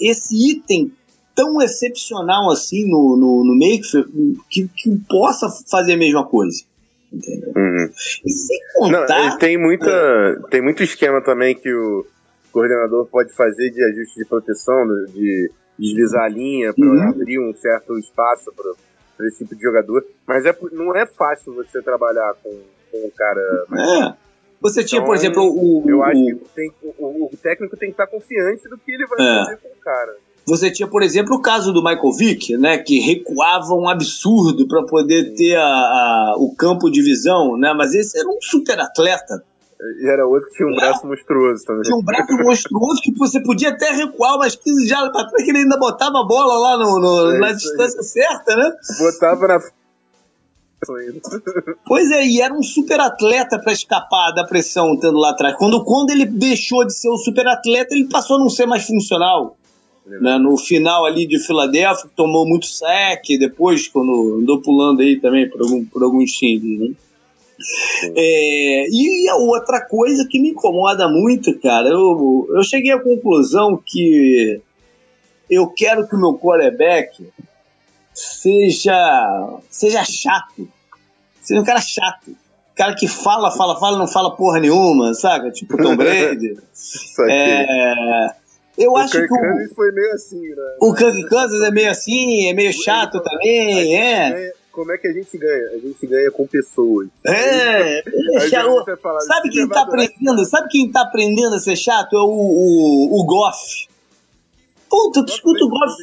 esse 0.00 0.50
item 0.50 0.92
tão 1.38 1.62
excepcional 1.62 2.50
assim 2.50 2.84
no, 2.90 3.16
no, 3.16 3.44
no 3.44 3.58
que, 4.50 4.66
que 4.74 4.98
possa 5.08 5.46
fazer 5.70 5.92
a 5.92 5.96
mesma 5.96 6.26
coisa. 6.26 6.64
Uhum. 7.12 7.88
E 8.26 8.30
sem 8.30 8.58
Não, 8.90 9.00
contar. 9.00 9.24
ele 9.26 9.38
tem 9.38 9.56
muita. 9.56 10.42
Tem 10.50 10.60
muito 10.60 10.82
esquema 10.82 11.22
também 11.22 11.54
que 11.54 11.72
o 11.72 12.04
coordenador 12.52 13.06
pode 13.06 13.32
fazer 13.34 13.70
de 13.70 13.82
ajuste 13.84 14.18
de 14.18 14.24
proteção, 14.26 14.84
de 15.14 15.50
deslizar 15.78 16.24
a 16.24 16.28
linha 16.28 16.74
para 16.74 16.84
Uhum. 16.84 17.08
abrir 17.10 17.38
um 17.38 17.54
certo 17.54 17.96
espaço 17.98 18.52
para 19.16 19.26
esse 19.28 19.38
tipo 19.38 19.54
de 19.54 19.62
jogador. 19.62 20.04
Mas 20.26 20.44
é, 20.44 20.54
não 20.72 20.94
é 20.96 21.06
fácil 21.06 21.54
você 21.54 21.80
trabalhar 21.80 22.34
com, 22.42 22.50
com 22.90 22.98
um 23.06 23.10
cara. 23.16 23.40
é. 23.72 24.28
Você 24.60 24.82
tinha, 24.82 25.00
por 25.00 25.14
Então, 25.14 25.14
exemplo, 25.14 25.42
o, 25.44 25.84
Eu 25.88 25.98
o- 25.98 26.02
acho 26.02 26.24
que 26.24 26.34
tem, 26.56 26.72
o, 26.82 27.26
o 27.26 27.30
técnico 27.40 27.76
tem 27.76 27.90
que 27.90 27.92
estar 27.94 28.08
confiante 28.08 28.68
do 28.68 28.76
que 28.76 28.90
ele 28.90 29.06
vai 29.06 29.20
É. 29.24 29.38
fazer 29.44 29.56
com 29.58 29.68
o 29.68 29.80
cara. 29.80 30.16
Você 30.48 30.70
tinha, 30.70 30.88
por 30.88 31.02
exemplo, 31.02 31.36
o 31.36 31.40
caso 31.42 31.72
do 31.72 31.82
Michael 31.82 32.12
Vick, 32.16 32.56
né, 32.56 32.78
que 32.78 32.98
recuava 33.00 33.74
um 33.74 33.88
absurdo 33.88 34.66
para 34.66 34.82
poder 34.84 35.34
ter 35.34 35.56
a- 35.56 35.62
a- 35.62 36.34
o 36.38 36.54
campo 36.56 36.90
de 36.90 37.02
visão, 37.02 37.56
né? 37.56 37.72
Mas 37.76 37.94
esse 37.94 38.18
era 38.18 38.28
um 38.28 38.38
super 38.40 38.80
atleta. 38.80 39.42
E 40.02 40.08
era 40.08 40.26
outro 40.26 40.48
que 40.48 40.56
tinha 40.56 40.68
um 40.68 40.74
braço 40.74 41.06
monstruoso 41.06 41.64
também. 41.64 41.82
Tinha 41.82 41.96
um 41.96 42.02
braço 42.02 42.32
monstruoso 42.42 43.00
que 43.00 43.12
você 43.16 43.40
podia 43.40 43.68
até 43.68 43.92
recuar 43.92 44.34
umas 44.34 44.56
15 44.56 44.88
jardas 44.88 45.12
para 45.12 45.28
trás, 45.28 45.44
que 45.44 45.50
ele 45.50 45.58
ainda 45.58 45.78
botava 45.78 46.18
a 46.18 46.24
bola 46.26 46.58
lá 46.58 46.76
no, 46.78 46.98
no- 46.98 47.30
É 47.36 47.38
na 47.38 47.52
isso 47.52 47.68
aí. 47.68 47.76
distância 47.76 48.02
certa, 48.02 48.56
né? 48.56 48.72
Botava 48.98 49.46
na. 49.46 49.60
Pois 51.86 52.10
é, 52.10 52.24
e 52.24 52.40
era 52.40 52.54
um 52.54 52.62
super 52.62 53.00
atleta 53.00 53.58
para 53.58 53.72
escapar 53.72 54.32
da 54.32 54.44
pressão 54.44 54.96
tendo 54.98 55.18
lá 55.18 55.30
atrás. 55.30 55.56
Quando, 55.56 55.82
quando 55.84 56.10
ele 56.10 56.24
deixou 56.24 56.84
de 56.86 56.94
ser 56.94 57.08
o 57.10 57.16
super 57.16 57.46
atleta, 57.48 57.94
ele 57.94 58.08
passou 58.08 58.36
a 58.36 58.38
não 58.40 58.48
ser 58.48 58.66
mais 58.66 58.86
funcional. 58.86 59.56
Né, 60.20 60.38
no 60.38 60.56
final 60.56 61.04
ali 61.04 61.26
de 61.26 61.38
Filadélfia, 61.38 62.08
que 62.08 62.16
tomou 62.16 62.46
muito 62.46 62.66
sec, 62.66 63.22
depois 63.38 63.88
quando 63.88 64.38
andou 64.40 64.60
pulando 64.60 65.02
aí 65.02 65.20
também 65.20 65.48
por, 65.48 65.60
algum, 65.60 65.84
por 65.84 66.02
alguns 66.02 66.32
times, 66.32 66.80
né? 66.80 66.94
É, 68.16 68.86
e 68.88 69.28
a 69.28 69.36
outra 69.36 69.80
coisa 69.80 70.26
que 70.30 70.40
me 70.40 70.50
incomoda 70.50 71.08
muito, 71.08 71.58
cara, 71.58 71.88
eu, 71.88 72.48
eu 72.54 72.62
cheguei 72.62 72.92
à 72.92 73.00
conclusão 73.00 73.82
que 73.84 74.60
eu 75.50 75.66
quero 75.68 76.06
que 76.06 76.14
o 76.14 76.18
meu 76.18 76.38
quarterback 76.38 77.26
seja, 78.14 79.60
seja 79.70 80.04
chato, 80.04 80.68
seja 81.42 81.60
um 81.60 81.64
cara 81.64 81.80
chato. 81.80 82.36
Cara 82.76 82.94
que 82.94 83.08
fala, 83.08 83.50
fala, 83.50 83.78
fala, 83.80 83.98
não 83.98 84.06
fala 84.06 84.36
porra 84.36 84.60
nenhuma, 84.60 85.12
saca? 85.12 85.50
Tipo 85.50 85.76
Tom 85.76 85.96
Brady. 85.98 86.56
É, 87.28 88.34
eu 88.78 88.92
o 88.92 88.96
acho 88.96 89.12
Kirk 89.12 89.28
que 89.28 89.34
o, 89.34 89.38
Cousins 89.38 89.72
foi 89.74 89.92
meio 89.92 90.12
assim, 90.12 90.48
né? 90.48 90.76
o 90.80 90.94
Kirk 90.94 91.28
Cousins 91.28 91.62
é 91.62 91.70
meio 91.70 91.90
assim, 91.90 92.48
é 92.48 92.52
meio 92.54 92.72
chato 92.72 93.20
também, 93.22 93.96
é. 93.96 94.30
ganha- 94.32 94.52
como 94.72 94.92
é 94.92 94.98
que 94.98 95.08
a 95.08 95.12
gente 95.12 95.36
ganha? 95.36 95.70
A 95.74 95.78
gente 95.78 96.06
ganha 96.06 96.30
com 96.30 96.46
pessoas. 96.46 97.08
É, 97.26 97.32
Aí 97.32 98.02
é 98.34 98.36
a 98.36 98.40
chato. 98.48 98.70
gente 98.76 98.84
vai 98.86 98.96
falar, 98.96 99.20
Sabe 99.22 99.48
"Você 99.48 99.58
quem 99.58 99.68
tá 99.68 99.74
esse 99.74 99.84
aprendendo? 99.88 100.44
Sabe 100.44 100.68
quem 100.68 100.92
tá 100.92 101.00
aprendendo 101.02 101.54
a 101.56 101.58
ser 101.58 101.74
chato? 101.76 102.14
É 102.16 102.20
o, 102.20 102.28
o, 102.30 103.20
o 103.20 103.24
Goff. 103.24 103.88
Puta, 104.88 105.20
tu 105.20 105.26
cara." 105.26 105.34
escuta 105.36 105.64
o 105.64 105.68
Goff. 105.68 105.96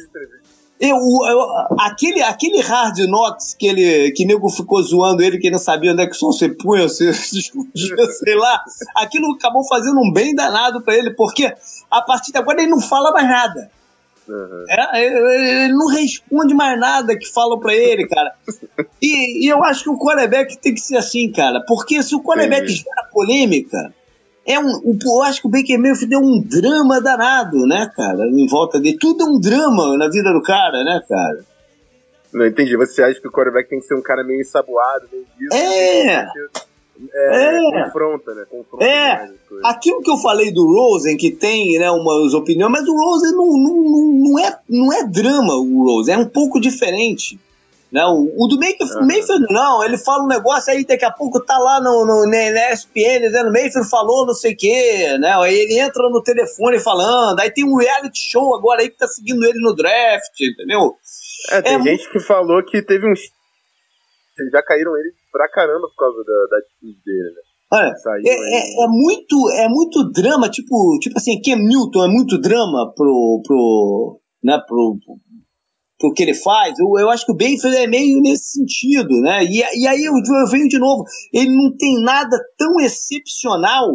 Eu, 0.78 0.96
eu- 0.96 1.80
aquele, 1.80 2.22
aquele 2.22 2.60
Hard 2.60 2.98
Knocks 2.98 3.54
que 3.58 3.66
ele 3.66 4.10
que 4.12 4.26
nego 4.26 4.48
ficou 4.50 4.82
zoando 4.82 5.22
ele, 5.22 5.38
que 5.38 5.46
ele 5.46 5.54
não 5.54 5.62
sabia 5.62 5.92
onde 5.92 6.02
é 6.02 6.06
que 6.06 6.12
o 6.12 6.18
som 6.18 6.30
se 6.32 6.48
punha, 6.50 6.86
se, 6.88 7.12
se 7.14 7.38
escondia, 7.38 7.96
sei 8.18 8.34
lá. 8.34 8.62
Aquilo 8.94 9.32
acabou 9.34 9.64
fazendo 9.66 9.98
um 10.00 10.12
bem 10.12 10.34
danado 10.34 10.82
pra 10.82 10.94
ele, 10.94 11.14
porque 11.14 11.50
a 11.90 12.02
partir 12.02 12.30
de 12.32 12.38
agora 12.38 12.60
ele 12.60 12.70
não 12.70 12.80
fala 12.80 13.10
mais 13.10 13.26
nada. 13.28 13.70
Uhum. 14.28 14.64
É, 14.68 15.04
ele 15.06 15.64
ele 15.64 15.72
não 15.72 15.86
responde 15.86 16.52
mais 16.52 16.78
nada 16.78 17.16
que 17.16 17.26
falam 17.32 17.58
pra 17.58 17.74
ele, 17.74 18.06
cara. 18.06 18.34
E, 19.00 19.44
e 19.44 19.48
eu 19.48 19.62
acho 19.62 19.84
que 19.84 19.90
o 19.90 19.98
quarterback 19.98 20.56
tem 20.58 20.72
que 20.74 20.80
ser 20.80 20.96
assim, 20.96 21.30
cara. 21.30 21.62
Porque 21.68 22.02
se 22.02 22.14
o 22.16 22.22
quarterback 22.22 22.66
gera 22.66 23.04
polêmica, 23.12 23.94
é 24.46 24.58
um, 24.58 24.66
o- 24.84 24.96
eu 25.04 25.22
acho 25.24 25.40
que 25.40 25.46
o 25.46 25.50
Baker 25.50 25.78
Mayfield 25.78 26.06
deu 26.06 26.20
um 26.20 26.40
drama 26.40 27.00
danado, 27.00 27.58
né, 27.66 27.90
cara? 27.94 28.26
Em 28.28 28.46
volta 28.46 28.78
dele. 28.80 28.96
Tudo 28.98 29.24
é 29.24 29.26
um 29.26 29.38
drama 29.40 29.96
na 29.98 30.08
vida 30.08 30.32
do 30.32 30.42
cara, 30.42 30.84
né, 30.84 31.00
cara? 31.08 31.44
Não 32.32 32.46
entendi. 32.46 32.76
Você 32.76 33.02
acha 33.02 33.20
que 33.20 33.28
o 33.28 33.32
quarterback 33.32 33.68
tem 33.68 33.80
que 33.80 33.86
ser 33.86 33.94
um 33.94 34.02
cara 34.02 34.22
meio 34.24 34.40
ensaboado, 34.40 35.06
meio 35.12 35.24
disso? 35.38 35.54
É. 35.56 36.26
É, 37.14 37.56
É. 37.78 37.84
confronta, 37.84 38.34
né? 38.34 38.44
Confronta 38.50 38.84
É. 38.84 39.30
Aquilo 39.64 40.00
que 40.02 40.10
eu 40.10 40.16
falei 40.16 40.50
do 40.52 40.64
Rosen, 40.66 41.16
que 41.16 41.30
tem 41.30 41.78
né, 41.78 41.90
umas 41.90 42.32
opiniões, 42.34 42.72
mas 42.72 42.88
o 42.88 42.94
Rosen 42.94 43.32
não, 43.32 43.46
não, 43.46 43.74
não, 43.82 44.12
não, 44.30 44.38
é, 44.38 44.58
não 44.68 44.92
é 44.92 45.04
drama, 45.06 45.54
o 45.56 45.84
Rosen, 45.84 46.14
é 46.14 46.18
um 46.18 46.28
pouco 46.28 46.58
diferente. 46.60 47.38
Né? 47.90 48.04
O, 48.04 48.44
o 48.44 48.48
do 48.48 48.58
Mayfield, 48.58 48.92
uhum. 48.94 49.06
Mayfield 49.06 49.46
não, 49.48 49.84
ele 49.84 49.96
fala 49.96 50.24
um 50.24 50.28
negócio 50.28 50.72
aí, 50.72 50.84
daqui 50.84 51.04
a 51.04 51.12
pouco 51.12 51.44
tá 51.44 51.56
lá 51.56 51.80
no, 51.80 52.04
no, 52.04 52.28
na 52.28 52.72
ESPN 52.72 53.20
dizendo 53.20 53.52
Mayfield 53.52 53.88
falou 53.88 54.26
não 54.26 54.34
sei 54.34 54.54
o 54.54 54.56
quê, 54.56 55.16
né? 55.18 55.32
Aí 55.36 55.54
ele 55.54 55.78
entra 55.78 56.02
no 56.10 56.22
telefone 56.22 56.80
falando, 56.80 57.38
aí 57.38 57.50
tem 57.50 57.64
um 57.64 57.76
reality 57.76 58.18
show 58.18 58.56
agora 58.56 58.82
aí 58.82 58.90
que 58.90 58.98
tá 58.98 59.06
seguindo 59.06 59.44
ele 59.44 59.60
no 59.60 59.74
draft, 59.74 60.34
entendeu? 60.40 60.96
É, 61.52 61.62
tem 61.62 61.74
é 61.74 61.78
gente 61.78 61.86
muito... 61.86 62.10
que 62.10 62.20
falou 62.20 62.64
que 62.64 62.82
teve 62.82 63.10
uns. 63.10 63.20
Já 64.52 64.62
caíram 64.62 64.96
ele 64.96 65.12
pra 65.32 65.48
caramba 65.48 65.86
por 65.88 65.96
causa 65.96 66.18
da, 66.24 66.46
da 66.50 66.58
atitude 66.58 66.98
dele, 67.04 67.34
né? 67.34 67.42
Olha, 67.72 67.92
é, 68.24 68.30
é, 68.30 68.84
é, 68.84 68.88
muito, 68.88 69.50
é 69.50 69.68
muito 69.68 70.10
drama, 70.12 70.48
tipo, 70.48 70.98
tipo 71.00 71.18
assim, 71.18 71.40
Ken 71.40 71.56
Newton 71.56 72.04
é 72.04 72.08
muito 72.08 72.40
drama 72.40 72.92
pro, 72.94 73.42
pro, 73.44 74.20
né, 74.42 74.60
pro, 74.68 74.96
pro 75.98 76.12
que 76.12 76.22
ele 76.22 76.34
faz. 76.34 76.78
Eu, 76.78 76.98
eu 76.98 77.10
acho 77.10 77.24
que 77.24 77.32
o 77.32 77.36
Bayfield 77.36 77.76
é 77.76 77.86
meio 77.86 78.20
nesse 78.20 78.52
sentido, 78.52 79.20
né? 79.20 79.44
E, 79.44 79.62
e 79.80 79.86
aí 79.86 80.04
eu, 80.04 80.12
eu 80.12 80.50
venho 80.50 80.68
de 80.68 80.78
novo, 80.78 81.04
ele 81.32 81.54
não 81.54 81.76
tem 81.76 82.02
nada 82.02 82.36
tão 82.58 82.78
excepcional 82.80 83.88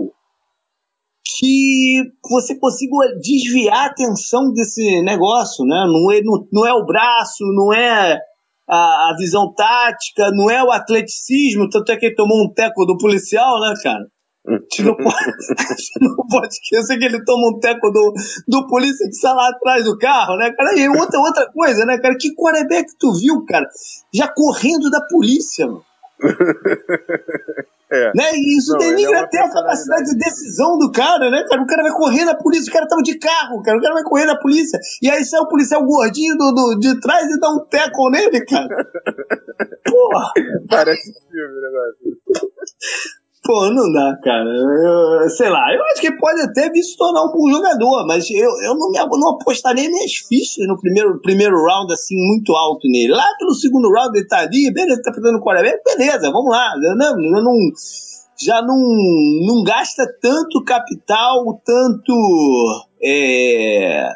que 1.38 2.04
você 2.30 2.58
consiga 2.58 2.96
desviar 3.22 3.84
a 3.84 3.86
atenção 3.86 4.52
desse 4.54 5.02
negócio, 5.02 5.66
né? 5.66 5.86
Não 5.88 6.12
é, 6.12 6.22
não, 6.22 6.48
não 6.52 6.68
é 6.68 6.74
o 6.74 6.86
braço, 6.86 7.44
não 7.56 7.74
é 7.74 8.20
a, 8.68 8.76
a, 8.76 9.16
visão 9.18 9.54
tática, 9.54 10.32
não 10.32 10.50
é 10.50 10.64
o 10.64 10.72
atleticismo, 10.72 11.70
tanto 11.70 11.92
é 11.92 11.98
que 11.98 12.08
ele 12.08 12.16
tomou 12.16 12.44
um 12.44 12.54
teco 12.54 12.86
do 12.86 12.98
policial, 12.98 13.60
né, 13.60 13.74
cara? 13.82 14.06
Gente 14.48 14.84
não 14.84 14.96
pode, 14.98 15.16
não 16.02 16.16
pode 16.28 16.48
esquecer 16.48 16.98
que 16.98 17.06
ele 17.06 17.24
toma 17.24 17.50
um 17.50 17.60
teco 17.60 17.92
do, 17.92 18.14
do 18.48 18.68
polícia 18.68 19.06
que 19.06 19.14
está 19.14 19.34
lá 19.34 19.50
atrás 19.50 19.86
do 19.86 19.98
carro, 19.98 20.36
né, 20.38 20.52
cara? 20.52 20.74
E 20.76 20.90
outra, 20.90 21.20
outra 21.20 21.52
coisa, 21.52 21.86
né, 21.86 22.00
cara? 22.00 22.18
Que 22.20 22.34
quarterback 22.34 22.92
tu 23.00 23.14
viu, 23.14 23.46
cara? 23.46 23.68
Já 24.14 24.28
correndo 24.28 24.90
da 24.90 25.02
polícia, 25.08 25.68
mano. 25.68 25.84
É. 27.92 28.12
Né? 28.16 28.32
E 28.36 28.58
isso 28.58 28.78
denigra 28.78 29.18
é 29.18 29.20
até 29.20 29.38
a 29.40 29.52
capacidade 29.52 30.12
de 30.12 30.18
decisão 30.18 30.78
do 30.78 30.90
cara, 30.94 31.30
né, 31.30 31.44
cara? 31.46 31.62
O 31.62 31.68
cara 31.68 31.84
vai 31.84 31.92
correr 31.92 32.24
na 32.24 32.34
polícia, 32.34 32.70
o 32.70 32.74
cara 32.74 32.88
tava 32.88 33.02
de 33.02 33.20
carro, 33.20 33.62
cara. 33.62 33.78
O 33.78 33.82
cara 33.82 33.94
vai 33.94 34.04
correr 34.04 34.26
na 34.26 34.40
polícia. 34.40 34.80
E 35.02 35.10
aí 35.10 35.26
sai 35.26 35.42
o 35.42 35.50
policial 35.50 35.86
gordinho 35.86 36.38
do, 36.38 36.54
do, 36.54 36.80
de 36.80 36.98
trás 37.02 37.30
e 37.30 37.38
dá 37.38 37.50
um 37.50 37.66
teco 37.66 38.10
nele, 38.10 38.46
cara. 38.46 38.70
Porra. 39.84 40.32
Parece 40.70 41.14
filme 41.30 41.54
o 41.54 41.62
negócio. 41.62 42.22
Pô, 43.44 43.72
não 43.72 43.92
dá, 43.92 44.20
cara. 44.24 44.48
Eu, 44.48 45.30
sei 45.30 45.50
lá, 45.50 45.74
eu 45.74 45.84
acho 45.86 46.02
que 46.02 46.16
pode 46.18 46.40
até 46.42 46.70
vir 46.70 46.84
se 46.84 46.96
tornar 46.96 47.24
um 47.24 47.32
bom 47.32 47.50
jogador, 47.50 48.06
mas 48.06 48.30
eu, 48.30 48.50
eu 48.62 48.76
não, 48.76 48.92
me, 48.92 49.00
não 49.18 49.30
apostaria 49.32 49.90
minhas 49.90 50.14
fichas 50.14 50.68
no 50.68 50.80
primeiro, 50.80 51.20
primeiro 51.22 51.56
round, 51.66 51.92
assim, 51.92 52.16
muito 52.16 52.54
alto 52.54 52.88
nele. 52.88 53.12
Lá 53.12 53.26
pelo 53.40 53.56
segundo 53.56 53.92
round 53.92 54.16
ele 54.16 54.28
tá 54.28 54.42
ali, 54.42 54.72
beleza, 54.72 55.02
tá 55.02 55.12
fazendo 55.12 55.42
quarterback, 55.42 55.82
beleza, 55.84 56.32
vamos 56.32 56.52
lá. 56.52 56.72
Eu 56.84 56.96
não, 56.96 57.38
eu 57.38 57.44
não, 57.44 57.58
já 58.40 58.62
não, 58.62 58.78
não 59.48 59.64
gasta 59.64 60.06
tanto 60.22 60.64
capital, 60.64 61.60
tanto. 61.66 62.14
É, 63.04 64.08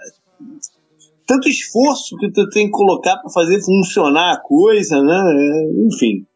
tanto 1.26 1.50
esforço 1.50 2.16
que 2.18 2.32
tu 2.32 2.48
tem 2.50 2.68
que 2.68 2.72
colocar 2.72 3.18
para 3.18 3.32
fazer 3.32 3.60
funcionar 3.64 4.34
a 4.34 4.40
coisa, 4.40 5.02
né? 5.02 5.20
Enfim. 5.88 6.28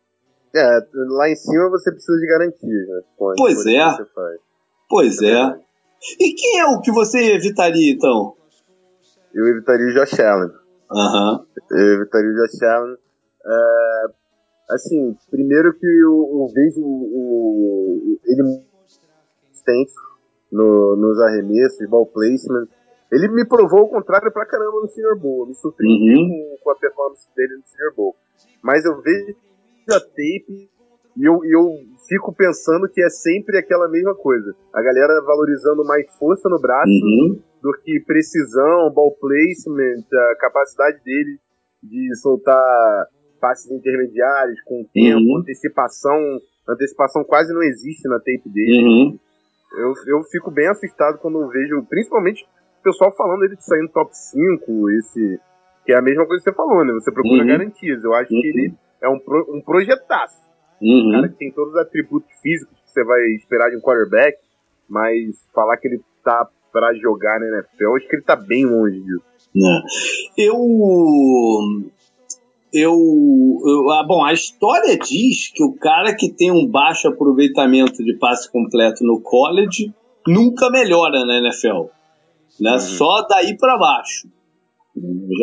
É, 0.56 0.80
lá 0.94 1.30
em 1.30 1.36
cima 1.36 1.70
você 1.70 1.92
precisa 1.92 2.18
de 2.18 2.28
garantias, 2.28 2.88
né? 2.88 3.02
Com 3.18 3.34
pois 3.38 3.66
é. 3.66 3.80
Pois 4.90 5.22
é. 5.22 5.32
é. 5.32 5.60
E 6.20 6.34
quem 6.34 6.60
é 6.60 6.66
o 6.66 6.82
que 6.82 6.92
você 6.92 7.34
evitaria, 7.34 7.94
então? 7.94 8.36
Eu 9.34 9.48
evitaria 9.48 9.86
o 9.86 9.94
Josh 9.94 10.20
Allen. 10.20 10.52
Aham. 10.92 11.32
Uhum. 11.34 11.78
Eu 11.78 11.94
evitaria 11.96 12.30
o 12.30 12.36
Josh 12.36 12.64
Allen. 12.64 12.98
É, 13.46 14.06
assim, 14.72 15.16
primeiro 15.30 15.74
que 15.74 15.86
eu, 15.86 16.12
eu 16.12 16.48
vejo 16.54 16.82
o, 16.82 17.04
o, 17.14 18.20
ele 18.26 18.64
extenso 19.54 19.96
no, 20.52 20.96
nos 20.96 21.20
arremessos, 21.20 21.88
ball 21.90 22.08
placement. 22.08 22.68
Ele 23.12 23.28
me 23.30 23.46
provou 23.46 23.84
o 23.84 23.90
contrário 23.90 24.32
pra 24.32 24.46
caramba 24.46 24.82
no 24.82 24.88
Senior 24.90 25.20
Bowl. 25.20 25.42
Eu 25.42 25.48
me 25.48 25.56
surpreendi 25.56 26.16
uhum. 26.16 26.30
com, 26.30 26.64
com 26.64 26.72
a 26.72 26.76
performance 26.76 27.28
dele 27.36 27.58
no 27.58 27.68
Senior 27.68 27.96
Bowl. 27.96 28.16
Mas 28.64 28.86
eu 28.86 29.02
vejo 29.02 29.36
a 29.94 30.00
tape 30.00 30.70
e 31.20 31.26
eu, 31.28 31.44
eu 31.44 31.68
fico 32.08 32.34
pensando 32.34 32.88
que 32.90 33.02
é 33.02 33.10
sempre 33.10 33.58
aquela 33.58 33.90
mesma 33.90 34.16
coisa. 34.16 34.56
A 34.74 34.82
galera 34.82 35.22
valorizando 35.26 35.84
mais 35.84 36.06
força 36.18 36.48
no 36.48 36.60
braço 36.62 36.90
uhum. 36.90 37.42
do 37.62 37.74
que 37.84 38.00
precisão, 38.06 38.90
ball 38.94 39.14
placement, 39.20 40.06
a 40.14 40.36
capacidade 40.40 41.04
dele 41.04 41.38
de 41.84 42.16
soltar 42.22 43.08
passes 43.42 43.70
intermediários 43.70 44.62
com 44.64 44.86
tempo, 44.94 45.20
uhum. 45.20 45.40
antecipação. 45.40 46.18
Antecipação 46.68 47.24
quase 47.26 47.54
não 47.54 47.64
existe 47.64 48.08
na 48.08 48.18
tape 48.20 48.48
dele. 48.48 48.84
Uhum. 48.84 49.20
Eu, 49.74 49.94
eu 50.08 50.24
fico 50.32 50.50
bem 50.50 50.68
assustado 50.68 51.20
quando 51.20 51.50
vejo, 51.50 51.86
principalmente 51.90 52.46
o 52.80 52.84
pessoal 52.84 53.14
falando 53.16 53.44
ele 53.44 53.58
de 53.58 53.66
sair 53.66 53.82
no 53.82 53.90
top 53.90 54.10
5, 54.16 54.90
esse. 54.92 55.40
Que 55.86 55.94
é 55.94 55.98
a 55.98 56.02
mesma 56.02 56.26
coisa 56.26 56.44
que 56.44 56.50
você 56.50 56.56
falou, 56.56 56.86
né? 56.86 56.94
Você 56.94 57.12
procura 57.12 57.42
uhum. 57.42 57.48
garantias. 57.48 58.04
Eu 58.04 58.14
acho 58.14 58.30
que 58.30 58.48
ele 58.48 58.70
uhum 58.70 58.89
é 59.02 59.10
um, 59.10 59.20
pro, 59.20 59.46
um 59.56 59.62
projetaço. 59.62 60.40
Uhum. 60.82 61.08
Um 61.08 61.12
cara 61.12 61.30
que 61.30 61.36
tem 61.36 61.52
todos 61.52 61.74
os 61.74 61.80
atributos 61.80 62.30
físicos 62.42 62.78
que 62.80 62.92
você 62.92 63.04
vai 63.04 63.22
esperar 63.36 63.70
de 63.70 63.78
um 63.78 63.82
quarterback, 63.82 64.38
mas 64.88 65.36
falar 65.54 65.78
que 65.78 65.88
ele 65.88 66.02
tá 66.24 66.48
para 66.72 66.94
jogar 66.96 67.40
na 67.40 67.48
NFL, 67.48 67.96
acho 67.96 68.08
que 68.08 68.16
ele 68.16 68.24
tá 68.24 68.36
bem 68.36 68.66
longe 68.66 69.00
disso. 69.00 69.26
É. 69.58 70.46
Eu. 70.46 70.58
Eu, 72.72 72.94
eu 72.94 73.92
ah, 73.92 74.06
bom, 74.08 74.24
a 74.24 74.32
história 74.32 74.96
diz 74.96 75.52
que 75.52 75.64
o 75.64 75.74
cara 75.74 76.16
que 76.16 76.32
tem 76.32 76.52
um 76.52 76.68
baixo 76.68 77.08
aproveitamento 77.08 78.04
de 78.04 78.14
passe 78.20 78.52
completo 78.52 79.04
no 79.04 79.20
college 79.20 79.92
nunca 80.28 80.70
melhora 80.70 81.26
na 81.26 81.40
NFL, 81.40 81.90
né? 82.60 82.74
Uhum. 82.74 82.80
Só 82.80 83.26
daí 83.28 83.58
para 83.58 83.76
baixo. 83.76 84.28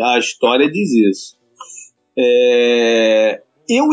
A 0.05 0.19
história 0.19 0.71
diz 0.71 0.93
isso. 0.93 1.37
É, 2.17 3.43
eu, 3.69 3.87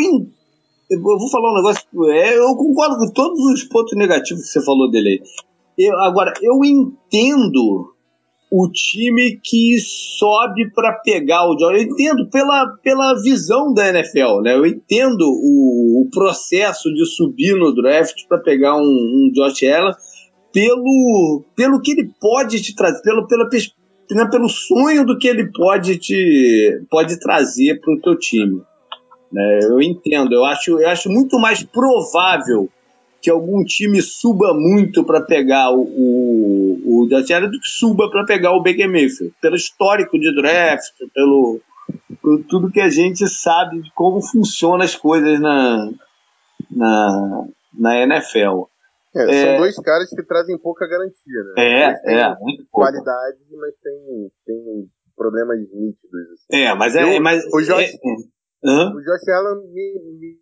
eu 0.89 1.01
vou 1.01 1.29
falar 1.29 1.51
um 1.51 1.55
negócio. 1.55 1.86
É, 2.12 2.38
eu 2.38 2.55
concordo 2.55 2.97
com 2.97 3.12
todos 3.13 3.39
os 3.53 3.63
pontos 3.63 3.97
negativos 3.97 4.43
que 4.43 4.49
você 4.49 4.65
falou 4.65 4.89
dele 4.89 5.09
aí. 5.09 5.21
Eu, 5.77 5.99
agora, 6.01 6.33
eu 6.41 6.63
entendo 6.63 7.93
o 8.51 8.69
time 8.69 9.39
que 9.43 9.79
sobe 9.79 10.71
para 10.75 10.93
pegar 11.03 11.49
o 11.49 11.57
Jordan. 11.57 11.79
Eu 11.79 11.83
entendo 11.83 12.29
pela, 12.29 12.67
pela 12.83 13.19
visão 13.21 13.73
da 13.73 13.89
NFL, 13.89 14.41
né? 14.43 14.55
Eu 14.55 14.65
entendo 14.65 15.23
o, 15.23 16.03
o 16.03 16.09
processo 16.12 16.93
de 16.93 17.03
subir 17.05 17.55
no 17.55 17.73
draft 17.73 18.27
para 18.27 18.38
pegar 18.38 18.76
um, 18.76 18.82
um 18.82 19.32
Josh 19.34 19.63
Allen 19.63 19.95
pelo, 20.53 21.43
pelo 21.55 21.82
que 21.82 21.93
ele 21.93 22.11
pode 22.21 22.61
te 22.61 22.76
trazer, 22.76 23.01
pelo, 23.01 23.28
pela, 23.28 23.49
né, 24.11 24.30
pelo 24.30 24.47
sonho 24.47 25.03
do 25.03 25.17
que 25.17 25.28
ele 25.28 25.51
pode 25.51 25.97
te 25.97 26.86
pode 26.91 27.19
trazer 27.19 27.82
para 27.82 27.91
o 27.91 28.01
teu 28.01 28.15
time. 28.19 28.61
Né? 29.34 29.59
Eu 29.63 29.81
entendo, 29.81 30.31
eu 30.34 30.45
acho, 30.45 30.79
eu 30.79 30.88
acho 30.88 31.09
muito 31.09 31.39
mais 31.39 31.63
provável 31.63 32.69
que 33.19 33.31
algum 33.31 33.63
time 33.63 34.01
suba 34.01 34.53
muito 34.53 35.03
para 35.03 35.21
pegar 35.21 35.71
o, 35.71 35.81
o, 35.81 37.01
o 37.03 37.07
do 37.07 37.23
que 37.23 37.69
suba 37.69 38.11
para 38.11 38.25
pegar 38.25 38.51
o 38.51 38.61
Baker 38.61 38.88
Mayfield, 38.88 39.34
pelo 39.41 39.55
histórico 39.55 40.19
de 40.19 40.36
draft, 40.36 40.91
pelo, 41.13 41.61
por 42.21 42.43
tudo 42.43 42.71
que 42.71 42.81
a 42.81 42.89
gente 42.89 43.27
sabe 43.27 43.81
de 43.81 43.91
como 43.93 44.21
funcionam 44.21 44.81
as 44.81 44.95
coisas 44.95 45.39
na, 45.39 45.89
na, 46.69 47.45
na 47.73 47.97
NFL. 48.03 48.65
É, 49.15 49.23
é, 49.23 49.45
são 49.45 49.57
dois 49.57 49.75
caras 49.77 50.09
que 50.09 50.23
trazem 50.23 50.57
pouca 50.57 50.88
garantia, 50.88 51.43
né? 51.55 51.63
É, 52.05 52.19
é, 52.19 52.36
muito 52.39 52.65
qualidade, 52.69 53.38
mas 53.51 53.73
tem, 53.81 54.31
tem 54.45 54.89
problemas 55.15 55.59
nítidos. 55.59 56.31
Assim. 56.34 56.61
É, 56.61 56.75
mas 56.75 56.95
é. 56.95 57.03
Eu, 57.03 57.21
mas, 57.21 57.43
o 57.53 57.61
Josh, 57.61 57.93
é, 57.93 57.97
Uhum. 58.64 58.95
O 58.95 59.01
Josh 59.01 59.28
Allen 59.28 59.68
me, 59.74 59.99
me, 60.20 60.38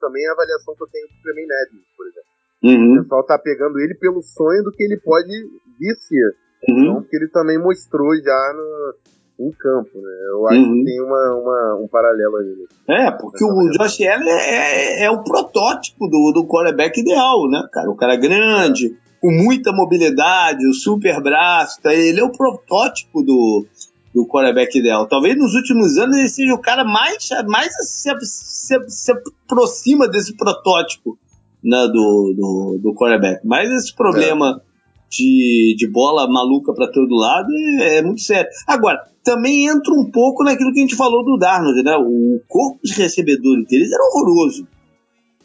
também 0.00 0.24
é 0.24 0.28
a 0.28 0.32
avaliação 0.32 0.74
que 0.76 0.82
eu 0.82 0.88
tenho 0.88 1.06
do 1.08 1.22
Tremaine 1.22 1.52
Edmonds, 1.66 1.88
por 1.96 2.06
exemplo. 2.06 2.34
Uhum. 2.64 2.98
O 2.98 3.02
pessoal 3.02 3.26
tá 3.26 3.38
pegando 3.38 3.78
ele 3.78 3.94
pelo 3.94 4.22
sonho 4.22 4.62
do 4.62 4.72
que 4.72 4.82
ele 4.82 4.98
pode 4.98 5.32
vir 5.78 5.94
ser. 5.96 6.36
Uhum. 6.68 6.84
Não 6.84 7.02
porque 7.02 7.16
ele 7.16 7.28
também 7.28 7.58
mostrou 7.58 8.14
já 8.16 8.52
no, 8.54 9.46
em 9.46 9.50
campo, 9.52 10.00
né? 10.00 10.12
Eu 10.30 10.46
acho 10.48 10.60
uhum. 10.60 10.72
que 10.72 10.84
tem 10.84 11.02
uma, 11.02 11.34
uma, 11.34 11.80
um 11.82 11.88
paralelo 11.88 12.36
aí. 12.36 12.66
É, 12.88 13.10
porque 13.10 13.44
o 13.44 13.70
Josh 13.70 14.00
Allen 14.02 14.28
é, 14.28 15.02
é, 15.02 15.04
é, 15.04 15.10
o 15.10 15.22
protótipo 15.22 16.08
do, 16.08 16.32
do 16.32 16.46
quarterback 16.46 17.00
ideal, 17.00 17.48
né, 17.50 17.66
cara? 17.72 17.90
O 17.90 17.96
cara 17.96 18.16
grande, 18.16 18.96
com 19.20 19.30
muita 19.30 19.72
mobilidade, 19.72 20.66
o 20.68 20.74
super 20.74 21.22
braço, 21.22 21.80
tá? 21.82 21.94
ele 21.94 22.20
é 22.20 22.24
o 22.24 22.32
protótipo 22.32 23.22
do, 23.22 23.66
do 24.14 24.26
quarterback 24.26 24.78
ideal. 24.78 25.08
Talvez 25.08 25.36
nos 25.36 25.54
últimos 25.54 25.98
anos 25.98 26.16
ele 26.16 26.28
seja 26.28 26.54
o 26.54 26.60
cara 26.60 26.84
mais, 26.84 27.28
mais 27.48 27.72
se, 27.74 28.10
se, 28.20 28.80
se 28.88 29.12
aproxima 29.12 30.06
desse 30.08 30.36
protótipo 30.36 31.18
né, 31.62 31.88
do, 31.88 32.34
do, 32.36 32.78
do 32.80 32.94
quarterback. 32.94 33.44
Mas 33.44 33.68
esse 33.70 33.94
problema 33.94 34.60
é. 34.60 35.08
de, 35.10 35.74
de 35.76 35.90
bola 35.90 36.28
maluca 36.30 36.72
para 36.72 36.92
todo 36.92 37.16
lado 37.16 37.48
é, 37.80 37.96
é, 37.96 38.02
muito 38.02 38.20
sério. 38.20 38.48
Agora, 38.66 39.04
também 39.24 39.66
entra 39.66 39.92
um 39.92 40.08
pouco 40.10 40.44
naquilo 40.44 40.72
que 40.72 40.78
a 40.78 40.82
gente 40.82 40.96
falou 40.96 41.24
do 41.24 41.36
Darnold, 41.36 41.82
né? 41.82 41.96
O 41.96 42.40
corpo 42.46 42.78
de 42.84 42.92
recebedores 42.92 43.66
deles 43.66 43.90
era 43.90 44.04
horroroso. 44.04 44.68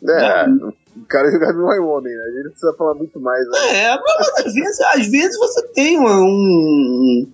É, 0.04 0.48
né? 0.48 0.72
o 0.96 1.06
cara 1.08 1.32
jogava 1.32 1.54
no 1.54 1.88
homem, 1.88 2.14
né? 2.14 2.22
A 2.22 2.32
gente 2.38 2.52
precisa 2.52 2.74
falar 2.78 2.94
muito 2.94 3.20
mais. 3.20 3.48
Né? 3.48 3.84
É, 3.84 3.98
mas 3.98 4.46
às 4.46 4.54
vezes, 4.54 4.80
às 4.82 5.08
vezes 5.08 5.38
você 5.38 5.68
tem 5.70 6.00
um, 6.00 6.06
um, 6.06 7.28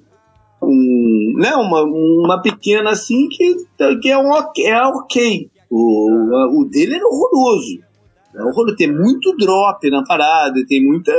né, 0.68 1.56
uma, 1.56 1.84
uma 1.84 2.42
pequena 2.42 2.92
assim 2.92 3.28
que, 3.30 3.56
que 4.02 4.10
é, 4.10 4.18
um, 4.18 4.32
é 4.34 4.82
ok. 4.88 5.50
O, 5.70 6.62
o 6.62 6.66
dele 6.66 6.96
era 6.96 7.06
horroroso. 7.06 7.80
É 8.34 8.44
horroroso. 8.44 8.76
Tem 8.76 8.92
muito 8.92 9.36
drop 9.38 9.90
na 9.90 10.04
parada, 10.04 10.66
tem 10.68 10.84
muita, 10.84 11.14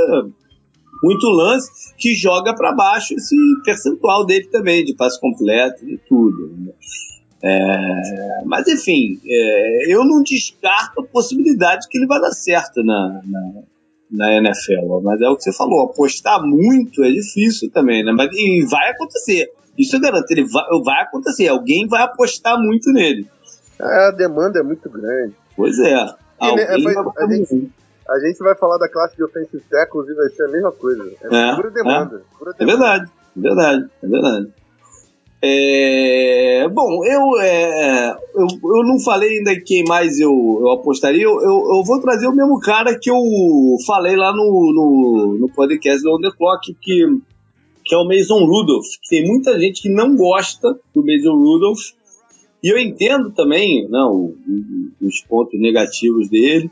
muito 1.02 1.26
lance 1.28 1.94
que 1.96 2.14
joga 2.14 2.54
para 2.54 2.72
baixo 2.72 3.14
esse 3.14 3.36
percentual 3.64 4.24
dele 4.24 4.48
também, 4.48 4.84
de 4.84 4.94
passe 4.94 5.20
completo 5.20 5.84
e 5.88 5.98
tudo. 6.08 6.50
Né? 6.56 6.72
É, 7.42 8.44
mas 8.44 8.66
enfim, 8.66 9.20
é, 9.24 9.92
eu 9.92 10.04
não 10.04 10.22
descarto 10.22 11.00
a 11.00 11.06
possibilidade 11.06 11.86
que 11.88 11.98
ele 11.98 12.06
vai 12.06 12.20
dar 12.20 12.32
certo 12.32 12.82
na, 12.82 13.20
na, 13.24 13.62
na, 14.10 14.32
NFL. 14.34 15.00
Mas 15.02 15.20
é 15.20 15.28
o 15.28 15.36
que 15.36 15.42
você 15.42 15.52
falou, 15.52 15.84
apostar 15.84 16.42
muito 16.42 17.02
é 17.04 17.10
difícil 17.10 17.70
também, 17.70 18.04
né? 18.04 18.12
Mas, 18.12 18.28
e 18.32 18.66
vai 18.70 18.90
acontecer. 18.90 19.50
Isso 19.78 19.96
eu 19.96 20.00
garanto, 20.00 20.30
ele 20.30 20.46
vai, 20.46 20.64
vai 20.84 21.02
acontecer. 21.02 21.48
Alguém 21.48 21.86
vai 21.86 22.02
apostar 22.02 22.58
muito 22.58 22.90
nele. 22.92 23.26
É, 23.78 24.08
a 24.08 24.10
demanda 24.10 24.60
é 24.60 24.62
muito 24.62 24.88
grande. 24.88 25.34
Pois 25.54 25.78
é. 25.78 25.94
Alguém 26.38 26.64
é, 26.64 26.80
vai 26.82 26.94
a, 26.96 27.26
gente, 27.26 27.72
a 28.08 28.18
gente 28.20 28.38
vai 28.38 28.54
falar 28.54 28.78
da 28.78 28.88
classe 28.88 29.16
de 29.16 29.24
offensive 29.24 29.62
tackles 29.70 30.08
e 30.08 30.14
vai 30.14 30.28
ser 30.30 30.44
a 30.44 30.48
mesma 30.48 30.72
coisa. 30.72 31.04
É, 31.22 31.50
é 31.50 31.56
pura 31.56 31.70
demanda. 31.70 32.16
É, 32.16 32.38
pura 32.38 32.52
demanda. 32.52 32.62
é 32.62 32.66
verdade, 32.66 33.10
é 33.36 33.40
verdade, 33.40 33.90
é 34.02 34.06
verdade. 34.06 34.52
É, 35.48 36.68
bom, 36.68 37.04
eu, 37.04 37.40
é, 37.40 38.16
eu, 38.34 38.46
eu 38.48 38.84
não 38.84 38.98
falei 38.98 39.38
ainda 39.38 39.54
quem 39.60 39.84
mais 39.84 40.18
eu, 40.18 40.32
eu 40.60 40.72
apostaria. 40.72 41.22
Eu, 41.22 41.40
eu, 41.40 41.76
eu, 41.76 41.84
vou 41.84 42.00
trazer 42.00 42.26
o 42.26 42.34
mesmo 42.34 42.58
cara 42.58 42.98
que 42.98 43.08
eu 43.08 43.16
falei 43.86 44.16
lá 44.16 44.32
no, 44.32 44.72
no, 44.74 45.38
no 45.38 45.48
podcast 45.48 46.02
do 46.02 46.16
On 46.16 46.20
The 46.20 46.30
Clock, 46.36 46.74
que, 46.82 47.06
que 47.84 47.94
é 47.94 47.98
o 47.98 48.08
Mason 48.08 48.44
Rudolph. 48.44 48.86
Tem 49.08 49.24
muita 49.24 49.56
gente 49.60 49.82
que 49.82 49.88
não 49.88 50.16
gosta 50.16 50.76
do 50.92 51.04
Mason 51.04 51.36
Rudolph, 51.36 51.92
e 52.60 52.68
eu 52.68 52.78
entendo 52.78 53.30
também 53.30 53.88
não, 53.88 54.34
né, 54.44 54.90
os 55.00 55.20
pontos 55.20 55.60
negativos 55.60 56.28
dele, 56.28 56.68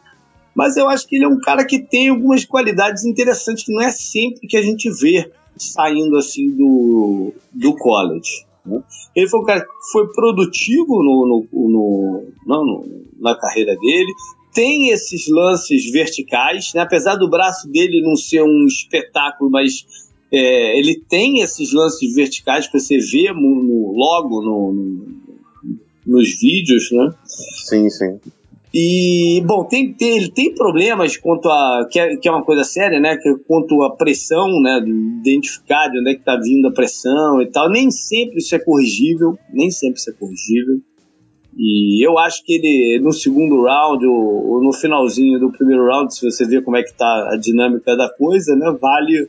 mas 0.53 0.77
eu 0.77 0.89
acho 0.89 1.07
que 1.07 1.15
ele 1.15 1.27
é 1.27 1.29
um 1.29 1.41
cara 1.41 1.65
que 1.65 1.79
tem 1.79 2.09
algumas 2.09 2.45
qualidades 2.45 3.05
interessantes 3.05 3.65
que 3.65 3.73
não 3.73 3.83
é 3.83 3.93
sempre 3.93 4.49
que 4.49 4.57
a 4.57 4.63
gente 4.63 4.91
vê 4.91 5.31
saindo 5.57 6.17
assim 6.17 6.51
do, 6.51 7.33
do 7.53 7.77
college. 7.77 8.45
Né? 8.65 8.83
Ele 9.15 9.29
foi 9.29 9.41
um 9.41 9.45
cara 9.45 9.61
que 9.61 9.93
foi 9.93 10.11
produtivo 10.13 11.03
no, 11.03 11.47
no, 11.53 11.69
no, 11.69 12.25
no, 12.47 12.87
na 13.21 13.37
carreira 13.37 13.77
dele, 13.77 14.13
tem 14.53 14.91
esses 14.91 15.29
lances 15.29 15.91
verticais, 15.91 16.73
né? 16.75 16.83
apesar 16.83 17.17
do 17.17 17.29
braço 17.29 17.69
dele 17.69 18.01
não 18.03 18.17
ser 18.17 18.43
um 18.43 18.67
espetáculo, 18.67 19.51
mas 19.51 19.85
é, 20.33 20.79
ele 20.79 21.03
tem 21.09 21.41
esses 21.41 21.73
lances 21.73 22.15
verticais 22.15 22.67
que 22.67 22.79
você 22.79 22.99
vê 22.99 23.33
no, 23.33 23.93
logo 23.93 24.43
no, 24.43 25.07
nos 26.07 26.41
vídeos, 26.41 26.91
né? 26.93 27.15
Sim, 27.27 27.91
sim. 27.91 28.21
E, 28.77 29.41
bom, 29.47 29.65
tem, 29.65 29.93
tem, 29.93 30.17
ele 30.17 30.33
tem 30.33 30.53
problemas 30.53 31.17
quanto 31.17 31.49
a. 31.49 31.87
Que 31.89 32.01
é, 32.01 32.17
que 32.17 32.29
é 32.29 32.33
uma 32.33 32.43
coisa 32.43 32.65
séria, 32.65 32.99
né? 32.99 33.17
Que, 33.17 33.37
quanto 33.47 33.81
a 33.85 33.95
pressão, 33.95 34.49
né? 34.61 34.81
Identificar 35.21 35.87
de 35.87 36.01
onde 36.01 36.11
é 36.11 36.15
que 36.15 36.25
tá 36.25 36.37
vindo 36.37 36.67
a 36.67 36.73
pressão 36.73 37.41
e 37.41 37.47
tal. 37.47 37.71
Nem 37.71 37.89
sempre 37.93 38.39
isso 38.39 38.53
é 38.53 38.59
corrigível. 38.59 39.39
Nem 39.53 39.71
sempre 39.71 40.01
isso 40.01 40.11
é 40.11 40.13
corrigível. 40.13 40.81
E 41.57 42.05
eu 42.05 42.19
acho 42.19 42.45
que 42.45 42.55
ele, 42.55 42.99
no 43.01 43.13
segundo 43.13 43.63
round, 43.63 44.05
ou, 44.05 44.55
ou 44.55 44.65
no 44.65 44.73
finalzinho 44.73 45.39
do 45.39 45.53
primeiro 45.53 45.87
round, 45.87 46.13
se 46.13 46.29
você 46.29 46.45
ver 46.45 46.65
como 46.65 46.77
é 46.77 46.83
que 46.83 46.93
tá 46.93 47.29
a 47.33 47.37
dinâmica 47.37 47.97
da 47.97 48.11
coisa, 48.11 48.57
né? 48.57 48.77
Vale, 48.81 49.29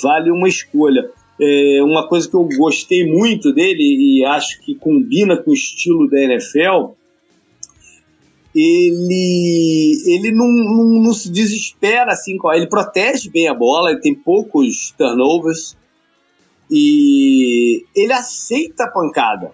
vale 0.00 0.30
uma 0.30 0.48
escolha. 0.48 1.10
É 1.40 1.82
uma 1.82 2.06
coisa 2.06 2.30
que 2.30 2.36
eu 2.36 2.48
gostei 2.56 3.04
muito 3.04 3.52
dele 3.52 3.82
e 3.82 4.24
acho 4.24 4.60
que 4.60 4.76
combina 4.76 5.36
com 5.36 5.50
o 5.50 5.54
estilo 5.54 6.08
da 6.08 6.20
NFL 6.20 6.99
ele, 8.54 10.02
ele 10.06 10.32
não, 10.32 10.48
não, 10.48 11.02
não, 11.02 11.12
se 11.12 11.30
desespera 11.30 12.12
assim, 12.12 12.36
ele 12.54 12.66
protege 12.66 13.30
bem 13.30 13.48
a 13.48 13.54
bola, 13.54 13.90
ele 13.90 14.00
tem 14.00 14.14
poucos 14.14 14.92
turnovers 14.98 15.76
e 16.70 17.84
ele 17.94 18.12
aceita 18.12 18.84
a 18.84 18.90
pancada. 18.90 19.52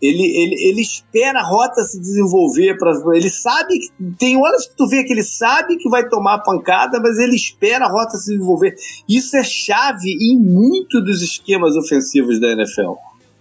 Ele, 0.00 0.22
ele, 0.22 0.68
ele 0.68 0.82
espera 0.82 1.40
a 1.40 1.42
rota 1.42 1.82
se 1.82 1.98
desenvolver 1.98 2.76
ele 3.14 3.30
sabe 3.30 3.78
que 3.78 3.90
tem 4.18 4.36
horas 4.36 4.66
que 4.68 4.76
tu 4.76 4.86
vê 4.86 5.02
que 5.02 5.12
ele 5.12 5.22
sabe 5.22 5.78
que 5.78 5.88
vai 5.88 6.06
tomar 6.06 6.34
a 6.34 6.42
pancada, 6.42 7.00
mas 7.00 7.18
ele 7.18 7.34
espera 7.34 7.86
a 7.86 7.90
rota 7.90 8.18
se 8.18 8.30
desenvolver. 8.30 8.74
Isso 9.08 9.36
é 9.36 9.42
chave 9.42 10.10
em 10.10 10.38
muito 10.38 11.00
dos 11.00 11.22
esquemas 11.22 11.74
ofensivos 11.76 12.38
da 12.38 12.52
NFL. 12.52 12.92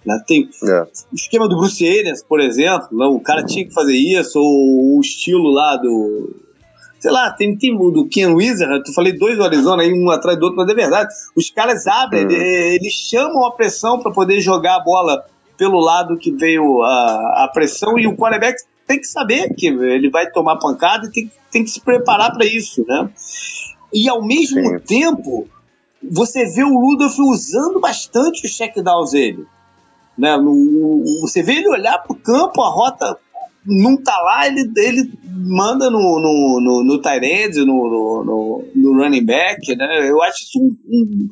Né? 0.06 0.22
Tem 0.28 0.50
é. 0.64 0.82
o 1.12 1.16
esquema 1.16 1.48
do 1.50 1.58
Bruce 1.58 1.86
Arians, 1.88 2.24
por 2.24 2.40
exemplo, 2.40 2.90
né? 2.92 3.06
o 3.06 3.20
cara 3.20 3.44
tinha 3.44 3.66
que 3.66 3.74
fazer 3.74 3.96
isso, 3.96 4.40
ou 4.40 4.98
o 4.98 5.02
estilo 5.02 5.50
lá 5.50 5.76
do. 5.78 6.36
Sei 7.00 7.12
lá, 7.12 7.32
tem, 7.32 7.56
tem 7.58 7.76
o 7.76 7.92
do 7.92 8.08
Ken 8.08 8.34
Wizard, 8.34 8.84
tu 8.84 8.94
falei 8.94 9.14
dois 9.14 9.38
do 9.38 9.44
Arizona 9.44 9.84
aí, 9.84 9.94
um 9.94 10.10
atrás 10.10 10.40
do 10.40 10.44
outro, 10.44 10.58
mas 10.58 10.70
é 10.70 10.74
verdade. 10.74 11.14
Os 11.36 11.52
caras 11.52 11.86
abrem, 11.86 12.26
uhum. 12.26 12.32
eles 12.32 12.94
chamam 12.94 13.46
a 13.46 13.52
pressão 13.52 14.00
para 14.00 14.12
poder 14.12 14.42
jogar 14.42 14.78
a 14.78 14.84
bola 14.84 15.24
pelo 15.58 15.80
lado 15.80 16.18
que 16.18 16.32
veio 16.32 16.82
a, 16.82 17.46
a 17.46 17.52
pressão 17.54 17.98
e 18.00 18.08
o 18.08 18.16
quarterback 18.16 18.58
tem 18.88 19.00
que 19.00 19.08
saber 19.08 19.54
que 19.56 19.68
ele 19.68 20.10
vai 20.10 20.30
tomar 20.30 20.58
pancada 20.58 21.08
e 21.08 21.12
tem, 21.12 21.32
tem 21.52 21.64
que 21.64 21.70
se 21.70 21.82
preparar 21.82 22.34
para 22.34 22.46
isso, 22.46 22.86
né? 22.88 23.10
E 23.94 24.10
ao 24.10 24.26
mesmo 24.26 24.62
Sim. 24.62 24.80
tempo, 24.80 25.48
você 26.04 26.46
vê 26.46 26.64
o 26.64 26.78
Rudolph 26.78 27.18
usando 27.20 27.80
bastante 27.80 28.46
os 28.46 28.52
checkdowns 28.52 29.12
dele. 29.12 29.46
Né? 30.18 30.36
No, 30.38 31.22
você 31.22 31.44
vê 31.44 31.54
ele 31.54 31.70
olhar 31.70 31.98
para 32.00 32.14
o 32.14 32.20
campo, 32.20 32.62
a 32.62 32.70
rota 32.70 33.18
não 33.66 33.98
tá 33.98 34.16
lá, 34.22 34.48
ele, 34.48 34.72
ele 34.78 35.12
manda 35.26 35.90
no, 35.90 36.20
no, 36.20 36.62
no, 36.62 36.84
no 36.84 37.02
tight 37.02 37.58
no, 37.66 38.24
no, 38.24 38.64
no, 38.76 38.94
running 38.94 39.26
back, 39.26 39.76
né? 39.76 40.10
Eu 40.10 40.22
acho 40.22 40.44
isso 40.44 40.60
um, 40.60 40.76
um, 40.88 41.30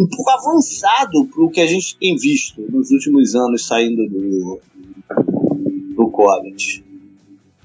um 0.00 0.08
pouco 0.08 0.30
avançado 0.30 1.26
para 1.26 1.44
o 1.44 1.50
que 1.50 1.60
a 1.60 1.66
gente 1.66 1.96
tem 1.98 2.16
visto 2.16 2.62
nos 2.70 2.90
últimos 2.90 3.34
anos 3.34 3.66
saindo 3.66 4.08
do, 4.08 4.60
do 5.94 6.10
college. 6.10 6.84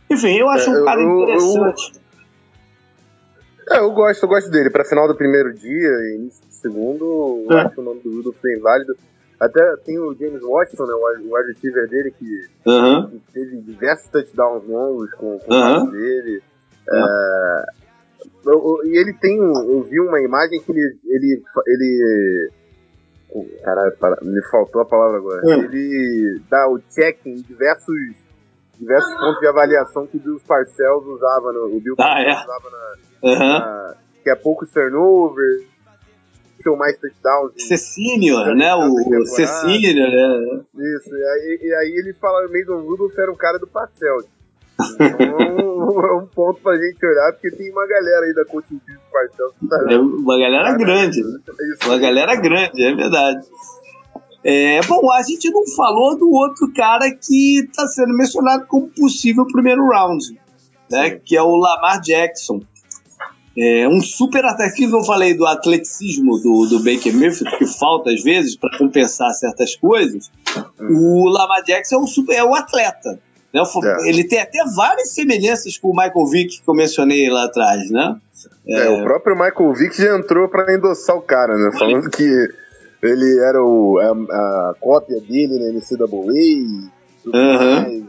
Enfim, 0.09 0.37
eu 0.37 0.49
acho 0.49 0.69
é, 0.69 0.81
um 0.81 0.85
cara 0.85 1.01
eu, 1.01 1.23
interessante. 1.23 1.93
Eu, 3.67 3.75
é, 3.75 3.79
eu 3.79 3.91
gosto, 3.91 4.23
eu 4.23 4.29
gosto 4.29 4.51
dele. 4.51 4.69
Para 4.69 4.85
final 4.85 5.07
do 5.07 5.15
primeiro 5.15 5.53
dia, 5.53 5.89
início 6.15 6.45
do 6.45 6.53
segundo, 6.53 7.45
é. 7.49 7.53
eu 7.53 7.57
acho 7.59 7.81
o 7.81 7.83
nome 7.83 8.01
do 8.01 8.17
Rudolph 8.17 8.35
bem 8.43 8.59
válido. 8.59 8.95
Até 9.39 9.75
tem 9.85 9.99
o 9.99 10.13
James 10.13 10.41
Watson, 10.41 10.85
né, 10.85 10.93
o 10.93 11.35
wide 11.35 11.53
receiver 11.53 11.89
dele, 11.89 12.11
que, 12.11 12.69
uhum. 12.69 13.09
que 13.09 13.33
teve 13.33 13.61
diversos 13.61 14.09
touchdowns 14.09 14.67
longos 14.67 15.11
com, 15.15 15.39
com 15.39 15.53
uhum. 15.53 15.83
o 15.83 15.91
dele. 15.91 16.41
É, 16.89 17.65
eu, 18.45 18.79
e 18.85 18.97
ele 18.97 19.13
tem, 19.13 19.37
eu 19.37 19.83
vi 19.83 19.99
uma 19.99 20.21
imagem 20.21 20.61
que 20.61 20.71
ele, 20.71 20.97
ele, 21.05 21.43
ele 21.67 22.51
Caralho, 23.63 23.93
me 24.21 24.41
faltou 24.49 24.81
a 24.81 24.85
palavra 24.85 25.17
agora. 25.17 25.41
Uhum. 25.43 25.63
Ele 25.63 26.39
dá 26.49 26.67
o 26.69 26.79
check 26.79 27.25
em 27.25 27.35
diversos, 27.35 27.95
diversos 28.77 29.13
pontos 29.15 29.39
de 29.39 29.47
avaliação 29.47 30.05
que 30.05 30.17
o 30.17 30.19
Bill 30.19 30.39
Parcells 30.47 31.07
usava, 31.07 31.51
no, 31.51 31.75
o 31.75 31.81
Bill 31.81 31.95
ah, 31.99 32.21
é. 32.21 32.31
usava 32.31 32.69
na, 32.69 33.39
na, 33.39 33.95
que 34.23 34.29
é 34.29 34.35
poucos 34.35 34.69
turnovers, 34.71 35.63
ou 36.69 36.77
mais 36.77 36.97
touchdowns. 36.97 37.53
Cecínio, 37.67 38.37
né? 38.55 38.75
O 38.75 39.25
Cecínio, 39.25 40.09
né? 40.09 40.61
Isso, 40.75 41.15
e 41.15 41.23
aí, 41.23 41.59
e 41.61 41.73
aí 41.75 41.95
ele 41.97 42.13
fala, 42.13 42.47
Mason 42.47 42.81
Rudolph 42.81 43.17
era 43.17 43.31
um 43.31 43.35
cara 43.35 43.57
do 43.57 43.67
pastel. 43.67 44.19
Então 45.83 46.05
é 46.05 46.15
um 46.15 46.25
ponto 46.27 46.59
pra 46.61 46.75
gente 46.75 47.05
olhar, 47.05 47.33
porque 47.33 47.51
tem 47.51 47.71
uma 47.71 47.85
galera 47.85 48.25
aí 48.25 48.33
da 48.33 48.45
coaching 48.45 48.75
do 48.75 48.99
pastel 49.11 49.51
tá 49.69 49.93
É 49.93 49.97
uma 49.97 50.39
galera 50.39 50.63
Caramba, 50.63 50.83
grande. 50.83 51.21
É 51.21 51.85
uma 51.85 51.99
galera 51.99 52.35
grande, 52.35 52.83
é 52.83 52.95
verdade. 52.95 53.47
É, 54.43 54.81
bom, 54.87 55.09
a 55.11 55.21
gente 55.23 55.49
não 55.51 55.63
falou 55.75 56.17
do 56.17 56.29
outro 56.31 56.71
cara 56.73 57.09
que 57.11 57.59
está 57.59 57.87
sendo 57.87 58.13
mencionado 58.13 58.65
como 58.67 58.89
possível 58.89 59.45
primeiro 59.47 59.87
round, 59.87 60.37
né? 60.91 61.11
Que 61.11 61.37
é 61.37 61.41
o 61.41 61.55
Lamar 61.55 62.01
Jackson. 62.01 62.61
É 63.55 63.87
um 63.87 64.01
super 64.01 64.43
atleticismo, 64.45 64.97
eu 64.97 65.03
falei 65.03 65.35
do 65.35 65.45
atleticismo 65.45 66.39
do, 66.39 66.65
do 66.65 66.79
Baker 66.79 67.13
Mayfield, 67.13 67.55
que 67.57 67.67
falta 67.67 68.09
às 68.09 68.23
vezes 68.23 68.55
para 68.55 68.75
compensar 68.77 69.31
certas 69.33 69.75
coisas. 69.75 70.31
O 70.79 71.29
Lamar 71.29 71.63
Jackson 71.63 71.95
é 71.95 71.99
um, 71.99 72.07
super, 72.07 72.33
é 72.33 72.43
um 72.43 72.55
atleta. 72.55 73.19
Né? 73.53 73.61
É. 73.61 74.09
Ele 74.09 74.23
tem 74.23 74.39
até 74.39 74.57
várias 74.75 75.11
semelhanças 75.11 75.77
com 75.77 75.89
o 75.89 75.95
Michael 75.95 76.25
Vick 76.25 76.61
que 76.61 76.67
eu 76.67 76.73
mencionei 76.73 77.29
lá 77.29 77.45
atrás, 77.45 77.91
né? 77.91 78.15
É, 78.67 78.87
é 78.87 78.89
o 78.89 79.03
próprio 79.03 79.35
Michael 79.35 79.73
Vick 79.73 79.95
já 79.95 80.17
entrou 80.17 80.49
para 80.49 80.73
endossar 80.73 81.15
o 81.15 81.21
cara, 81.21 81.55
né? 81.55 81.71
Falando 81.77 82.09
que 82.09 82.23
ele 83.03 83.39
era 83.39 83.63
o, 83.63 83.99
a, 83.99 84.71
a 84.71 84.75
cópia 84.79 85.19
dele 85.21 85.59
na 85.59 85.77
NCAA 85.77 86.07
e 86.07 86.89
tudo 87.23 87.37
uhum. 87.37 87.75
mais. 87.75 88.03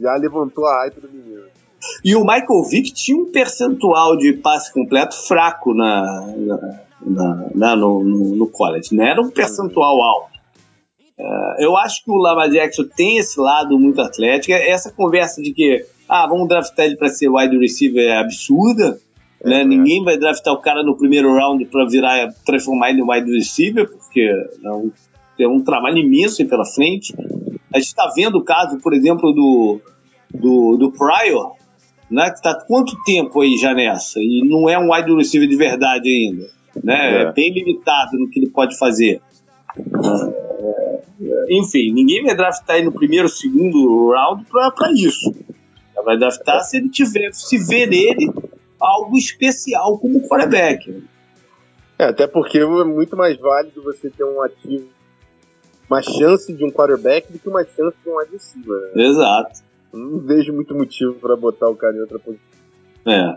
Já 0.00 0.14
levantou 0.16 0.64
a 0.64 0.82
hype 0.82 1.00
do 1.00 1.10
menino. 1.10 1.35
E 2.04 2.14
o 2.14 2.20
Michael 2.20 2.62
Vick 2.70 2.92
tinha 2.92 3.16
um 3.16 3.30
percentual 3.30 4.16
de 4.16 4.32
passe 4.34 4.72
completo 4.72 5.16
fraco 5.26 5.74
na, 5.74 6.26
na, 6.36 6.80
na, 7.02 7.46
na 7.54 7.76
no, 7.76 8.02
no, 8.02 8.46
college, 8.48 8.94
não 8.94 9.04
né? 9.04 9.10
era 9.10 9.20
um 9.20 9.30
percentual 9.30 10.00
alto. 10.02 10.36
Uh, 11.18 11.62
eu 11.62 11.76
acho 11.76 12.04
que 12.04 12.10
o 12.10 12.16
Lama 12.16 12.48
Jackson 12.48 12.84
tem 12.94 13.16
esse 13.18 13.40
lado 13.40 13.78
muito 13.78 14.00
atlético. 14.00 14.52
Essa 14.52 14.90
conversa 14.90 15.40
de 15.40 15.52
que 15.52 15.86
ah, 16.08 16.26
vamos 16.26 16.48
draftar 16.48 16.86
ele 16.86 16.96
para 16.96 17.08
ser 17.08 17.28
wide 17.28 17.58
receiver 17.58 18.06
é 18.06 18.18
absurda. 18.18 18.98
É, 19.42 19.48
né? 19.48 19.60
É. 19.62 19.64
Ninguém 19.64 20.04
vai 20.04 20.16
draftar 20.16 20.52
o 20.54 20.60
cara 20.60 20.82
no 20.82 20.96
primeiro 20.96 21.32
round 21.34 21.64
para 21.66 21.86
virar, 21.86 22.32
transformar 22.44 22.90
ele 22.90 23.00
em 23.00 23.10
wide 23.10 23.32
receiver, 23.32 23.88
porque 23.88 24.20
é 24.20 24.70
um, 24.70 24.90
tem 25.36 25.46
um 25.46 25.62
trabalho 25.62 25.98
imenso 25.98 26.42
aí 26.42 26.48
pela 26.48 26.64
frente. 26.64 27.14
A 27.72 27.78
gente 27.78 27.88
está 27.88 28.10
vendo 28.14 28.36
o 28.38 28.44
caso, 28.44 28.78
por 28.78 28.94
exemplo, 28.94 29.32
do, 29.32 29.80
do, 30.32 30.76
do 30.76 30.92
Pryor, 30.92 31.55
né, 32.10 32.30
que 32.30 32.36
está 32.36 32.54
quanto 32.66 32.96
tempo 33.04 33.40
aí 33.40 33.56
já 33.56 33.74
nessa, 33.74 34.20
e 34.20 34.42
não 34.44 34.68
é 34.68 34.78
um 34.78 34.92
wide 34.92 35.14
receiver 35.14 35.48
de 35.48 35.56
verdade 35.56 36.08
ainda. 36.08 36.48
Né? 36.82 36.94
É. 36.94 37.22
é 37.22 37.32
bem 37.32 37.52
limitado 37.52 38.18
no 38.18 38.28
que 38.28 38.38
ele 38.38 38.50
pode 38.50 38.78
fazer. 38.78 39.20
É, 39.78 41.46
enfim, 41.50 41.92
ninguém 41.92 42.22
vai 42.22 42.36
draftar 42.36 42.76
aí 42.76 42.84
no 42.84 42.92
primeiro, 42.92 43.28
segundo 43.28 44.10
round 44.12 44.44
para 44.46 44.92
isso. 44.92 45.34
Vai 46.04 46.18
draftar 46.18 46.62
se 46.62 46.76
ele 46.76 46.88
tiver, 46.88 47.32
se 47.32 47.58
ver 47.58 47.88
nele 47.88 48.30
algo 48.78 49.16
especial 49.16 49.98
como 49.98 50.20
quarterback. 50.28 51.02
É, 51.98 52.04
até 52.04 52.26
porque 52.26 52.58
é 52.58 52.84
muito 52.84 53.16
mais 53.16 53.36
válido 53.38 53.82
você 53.82 54.10
ter 54.10 54.22
um 54.22 54.42
ativo, 54.42 54.86
uma 55.88 56.02
chance 56.02 56.52
de 56.52 56.64
um 56.64 56.70
quarterback 56.70 57.32
do 57.32 57.38
que 57.38 57.48
uma 57.48 57.64
chance 57.64 57.96
de 58.04 58.08
um 58.08 58.18
adversário. 58.18 58.94
Né? 58.94 59.04
Exato. 59.04 59.65
Não 59.96 60.20
vejo 60.20 60.52
muito 60.52 60.74
motivo 60.74 61.14
para 61.14 61.36
botar 61.36 61.68
o 61.68 61.76
cara 61.76 61.96
em 61.96 62.00
outra 62.00 62.18
posição. 62.18 62.44
É. 63.06 63.36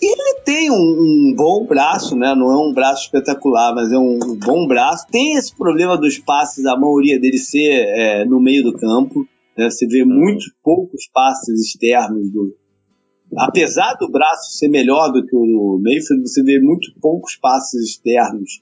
E 0.00 0.12
ele 0.12 0.40
tem 0.44 0.70
um, 0.70 0.74
um, 0.74 1.34
bom 1.36 1.66
braço, 1.66 2.16
né? 2.16 2.34
Não 2.34 2.52
é 2.52 2.56
um 2.56 2.72
braço 2.72 3.04
espetacular, 3.04 3.74
mas 3.74 3.90
é 3.92 3.98
um, 3.98 4.18
um 4.22 4.36
bom 4.36 4.66
braço. 4.66 5.06
Tem 5.10 5.34
esse 5.34 5.54
problema 5.56 5.96
dos 5.96 6.18
passes, 6.18 6.64
a 6.66 6.76
maioria 6.76 7.18
deles 7.18 7.50
ser 7.50 7.72
é, 7.88 8.24
no 8.24 8.40
meio 8.40 8.62
do 8.62 8.72
campo. 8.72 9.26
Né? 9.56 9.68
Você 9.68 9.86
vê 9.86 10.04
muito 10.04 10.46
poucos 10.62 11.08
passes 11.12 11.66
externos 11.66 12.30
do, 12.30 12.54
apesar 13.36 13.94
do 13.94 14.10
braço 14.10 14.56
ser 14.56 14.68
melhor 14.68 15.10
do 15.12 15.26
que 15.26 15.34
o 15.34 15.78
Mayfield, 15.82 16.26
você 16.26 16.42
vê 16.42 16.60
muito 16.60 16.92
poucos 17.00 17.36
passes 17.36 17.90
externos 17.90 18.60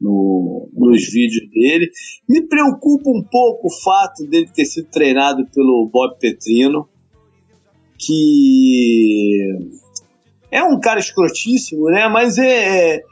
no, 0.00 0.68
nos 0.74 1.10
vídeos 1.10 1.48
dele. 1.50 1.90
Me 2.28 2.42
preocupa 2.42 3.10
um 3.10 3.22
pouco 3.22 3.68
o 3.68 3.82
fato 3.82 4.24
dele 4.26 4.48
ter 4.52 4.64
sido 4.64 4.88
treinado 4.88 5.46
pelo 5.52 5.88
Bob 5.92 6.18
Petrino, 6.18 6.88
que 7.98 9.58
é 10.50 10.62
um 10.62 10.78
cara 10.78 11.00
escrotíssimo, 11.00 11.86
né? 11.86 12.08
Mas 12.08 12.38
é, 12.38 13.02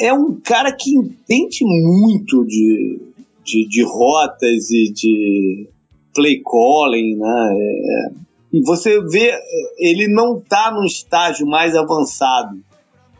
é 0.00 0.12
um 0.12 0.40
cara 0.40 0.72
que 0.72 0.96
entende 0.96 1.64
muito 1.64 2.44
de, 2.46 3.00
de, 3.44 3.68
de 3.68 3.82
rotas 3.82 4.70
e 4.70 4.92
de 4.92 5.68
play 6.14 6.42
calling, 6.42 7.16
né? 7.16 7.54
É, 7.54 8.28
e 8.50 8.62
você 8.62 8.98
vê, 9.02 9.30
ele 9.78 10.08
não 10.08 10.38
está 10.38 10.72
no 10.72 10.84
estágio 10.84 11.46
mais 11.46 11.76
avançado 11.76 12.58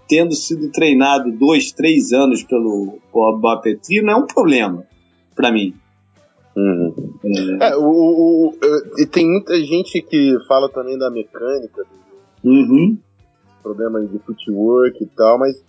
tendo 0.09 0.35
sido 0.35 0.71
treinado 0.73 1.31
dois, 1.31 1.71
três 1.71 2.13
anos 2.13 2.43
pelo 2.43 2.99
Bob 3.13 3.63
Petrino, 3.63 4.11
é 4.11 4.17
um 4.17 4.27
problema 4.27 4.85
para 5.37 5.53
mim. 5.53 5.75
Uhum. 6.57 6.93
É. 7.61 7.69
É, 7.69 7.77
o, 7.77 7.85
o, 7.85 8.49
o, 8.49 8.55
e 8.99 9.07
tem 9.07 9.29
muita 9.29 9.55
gente 9.61 10.03
que 10.03 10.37
fala 10.49 10.69
também 10.69 10.99
da 10.99 11.11
mecânica, 11.11 11.85
uhum. 12.43 12.99
problema 13.63 14.05
de 14.05 14.19
footwork 14.19 15.05
e 15.05 15.07
tal, 15.07 15.39
mas 15.39 15.63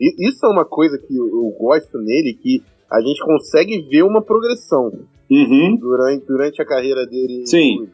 isso 0.00 0.46
é 0.46 0.48
uma 0.48 0.64
coisa 0.64 0.98
que 0.98 1.14
eu, 1.14 1.54
gosto 1.58 1.98
nele, 1.98 2.34
que 2.34 2.62
a 2.90 3.00
gente 3.00 3.22
consegue 3.22 3.82
ver 3.82 4.02
uma 4.02 4.22
progressão 4.22 4.92
uhum. 5.30 5.76
durante, 5.76 6.26
durante 6.26 6.62
a 6.62 6.64
carreira 6.64 7.06
dele. 7.06 7.46
Sim. 7.46 7.86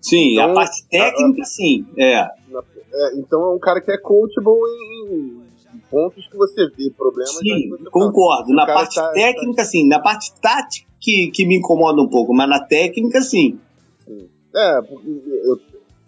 Sim, 0.00 0.34
então, 0.34 0.50
a 0.50 0.54
parte 0.54 0.88
técnica, 0.88 1.42
a, 1.42 1.44
sim. 1.44 1.86
É. 1.96 2.20
é. 2.20 2.28
Então 3.16 3.42
é 3.42 3.54
um 3.54 3.58
cara 3.58 3.80
que 3.80 3.90
é 3.90 3.98
coachable 3.98 4.52
em, 5.10 5.48
pontos 5.90 6.26
que 6.28 6.36
você 6.36 6.68
vê 6.76 6.90
problemas. 6.96 7.36
Sim, 7.36 7.70
concordo. 7.90 8.52
Na 8.54 8.66
parte 8.66 8.96
tá, 8.96 9.10
técnica, 9.12 9.62
tá... 9.62 9.64
sim. 9.64 9.88
Na 9.88 10.00
parte 10.00 10.32
tática 10.40 10.88
que, 11.00 11.30
que 11.30 11.46
me 11.46 11.58
incomoda 11.58 12.00
um 12.00 12.08
pouco, 12.08 12.34
mas 12.34 12.48
na 12.48 12.60
técnica, 12.64 13.20
sim. 13.20 13.58
sim. 14.04 14.28
É, 14.54 14.78
eu, 14.78 15.56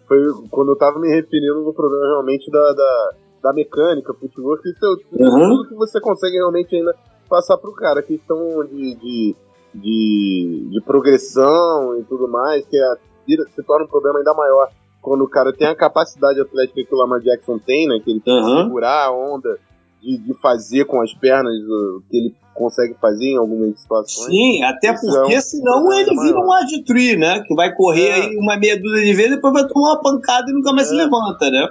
foi 0.07 0.17
quando 0.49 0.71
eu 0.71 0.77
tava 0.77 0.99
me 0.99 1.07
referindo 1.09 1.61
no 1.61 1.73
problema 1.73 2.05
realmente 2.05 2.49
da, 2.51 2.73
da, 2.73 3.11
da 3.43 3.53
mecânica, 3.53 4.13
futebol, 4.13 4.57
que 4.57 4.69
isso 4.69 4.85
é 4.85 5.23
uhum. 5.23 5.49
tudo 5.49 5.69
que 5.69 5.75
você 5.75 5.99
consegue 6.01 6.35
realmente 6.35 6.75
ainda 6.75 6.93
passar 7.29 7.57
pro 7.57 7.73
cara. 7.73 8.03
Questão 8.03 8.37
de, 8.65 8.95
de, 8.95 9.35
de, 9.73 10.67
de 10.69 10.81
progressão 10.85 11.97
e 11.97 12.03
tudo 12.03 12.27
mais, 12.27 12.65
que 12.65 12.77
é 12.77 12.95
vira, 13.27 13.45
se 13.55 13.63
torna 13.63 13.85
um 13.85 13.89
problema 13.89 14.19
ainda 14.19 14.33
maior 14.33 14.69
quando 15.01 15.23
o 15.23 15.29
cara 15.29 15.51
tem 15.51 15.67
a 15.67 15.75
capacidade 15.75 16.39
atlética 16.39 16.83
que 16.83 16.95
o 16.95 16.97
Lamar 16.97 17.19
Jackson 17.21 17.57
tem, 17.57 17.87
né? 17.87 17.99
Que 18.03 18.11
ele 18.11 18.19
tem 18.19 18.33
uhum. 18.33 18.45
que 18.45 18.63
segurar 18.63 19.05
a 19.05 19.11
onda, 19.11 19.57
de, 20.01 20.17
de 20.17 20.33
fazer 20.35 20.85
com 20.85 21.01
as 21.01 21.13
pernas 21.13 21.53
o 21.53 22.03
que 22.09 22.17
ele 22.17 22.35
consegue 22.53 22.95
fazer 22.99 23.25
em 23.25 23.37
algumas 23.37 23.79
situações. 23.79 24.27
Sim, 24.27 24.63
até 24.63 24.93
Isso 24.93 25.09
porque 25.09 25.33
é 25.33 25.41
senão 25.41 25.93
ele 25.93 26.09
vira 26.19 26.39
um 26.39 26.51
Adtree, 26.51 27.15
né? 27.15 27.43
Que 27.47 27.55
vai 27.55 27.73
correr 27.73 28.09
é. 28.09 28.13
aí 28.13 28.37
uma 28.37 28.57
meia 28.57 28.79
dúzia 28.79 29.05
de 29.05 29.13
vezes 29.13 29.31
e 29.31 29.35
depois 29.35 29.53
vai 29.53 29.67
tomar 29.67 29.93
uma 29.93 30.01
pancada 30.01 30.51
e 30.51 30.53
nunca 30.53 30.73
mais 30.73 30.87
é. 30.87 30.89
se 30.89 30.95
levanta, 30.95 31.49
né? 31.49 31.67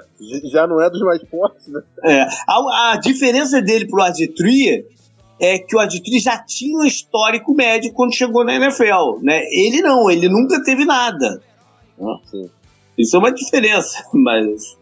Já 0.50 0.66
não 0.66 0.80
é 0.80 0.88
dos 0.90 1.02
mais 1.02 1.22
fortes, 1.28 1.68
né? 1.68 1.82
É. 2.04 2.22
A, 2.48 2.92
a 2.92 2.96
diferença 2.96 3.60
dele 3.60 3.86
pro 3.86 4.02
Adtree 4.02 4.84
é 5.40 5.58
que 5.58 5.74
o 5.74 5.78
Adtree 5.80 6.20
já 6.20 6.38
tinha 6.38 6.78
um 6.78 6.84
histórico 6.84 7.54
médio 7.54 7.92
quando 7.92 8.14
chegou 8.14 8.44
na 8.44 8.54
NFL, 8.54 9.22
né? 9.22 9.42
Ele 9.50 9.80
não, 9.80 10.10
ele 10.10 10.28
nunca 10.28 10.62
teve 10.62 10.84
nada. 10.84 11.42
Sim. 12.30 12.50
Isso 12.96 13.16
é 13.16 13.18
uma 13.18 13.32
diferença, 13.32 14.04
mas. 14.12 14.78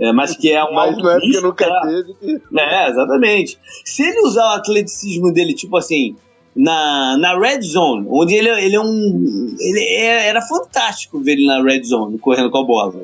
É, 0.00 0.12
mas 0.12 0.34
que 0.34 0.50
é 0.50 0.64
um 0.64 0.72
Mas 0.72 0.96
não 0.96 1.10
é 1.10 1.20
porque 1.20 1.40
nunca 1.40 1.66
teve. 1.82 2.42
É, 2.58 2.88
exatamente. 2.88 3.58
Se 3.84 4.02
ele 4.02 4.20
usar 4.20 4.44
o 4.44 4.56
atleticismo 4.56 5.30
dele, 5.30 5.52
tipo 5.52 5.76
assim, 5.76 6.16
na, 6.56 7.18
na 7.18 7.38
Red 7.38 7.60
Zone, 7.60 8.06
onde 8.08 8.34
ele, 8.34 8.48
ele 8.48 8.76
é 8.76 8.80
um. 8.80 9.54
Ele 9.58 9.80
é, 9.80 10.28
era 10.28 10.40
fantástico 10.40 11.20
ver 11.20 11.32
ele 11.32 11.46
na 11.46 11.62
Red 11.62 11.84
Zone, 11.84 12.18
correndo 12.18 12.50
com 12.50 12.58
a 12.58 12.64
bola. 12.64 12.94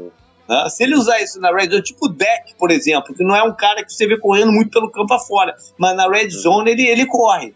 Né? 0.48 0.68
Se 0.68 0.84
ele 0.84 0.94
usar 0.94 1.20
isso 1.20 1.40
na 1.40 1.50
Red 1.50 1.70
Zone, 1.70 1.82
tipo 1.82 2.06
o 2.06 2.08
Deck, 2.08 2.54
por 2.58 2.70
exemplo, 2.70 3.14
que 3.14 3.24
não 3.24 3.34
é 3.34 3.42
um 3.42 3.54
cara 3.54 3.84
que 3.84 3.92
você 3.92 4.06
vê 4.06 4.18
correndo 4.18 4.52
muito 4.52 4.70
pelo 4.70 4.90
campo 4.90 5.12
afora, 5.14 5.54
mas 5.78 5.96
na 5.96 6.08
Red 6.08 6.30
Zone 6.30 6.70
ele, 6.70 6.86
ele 6.86 7.06
corre. 7.06 7.54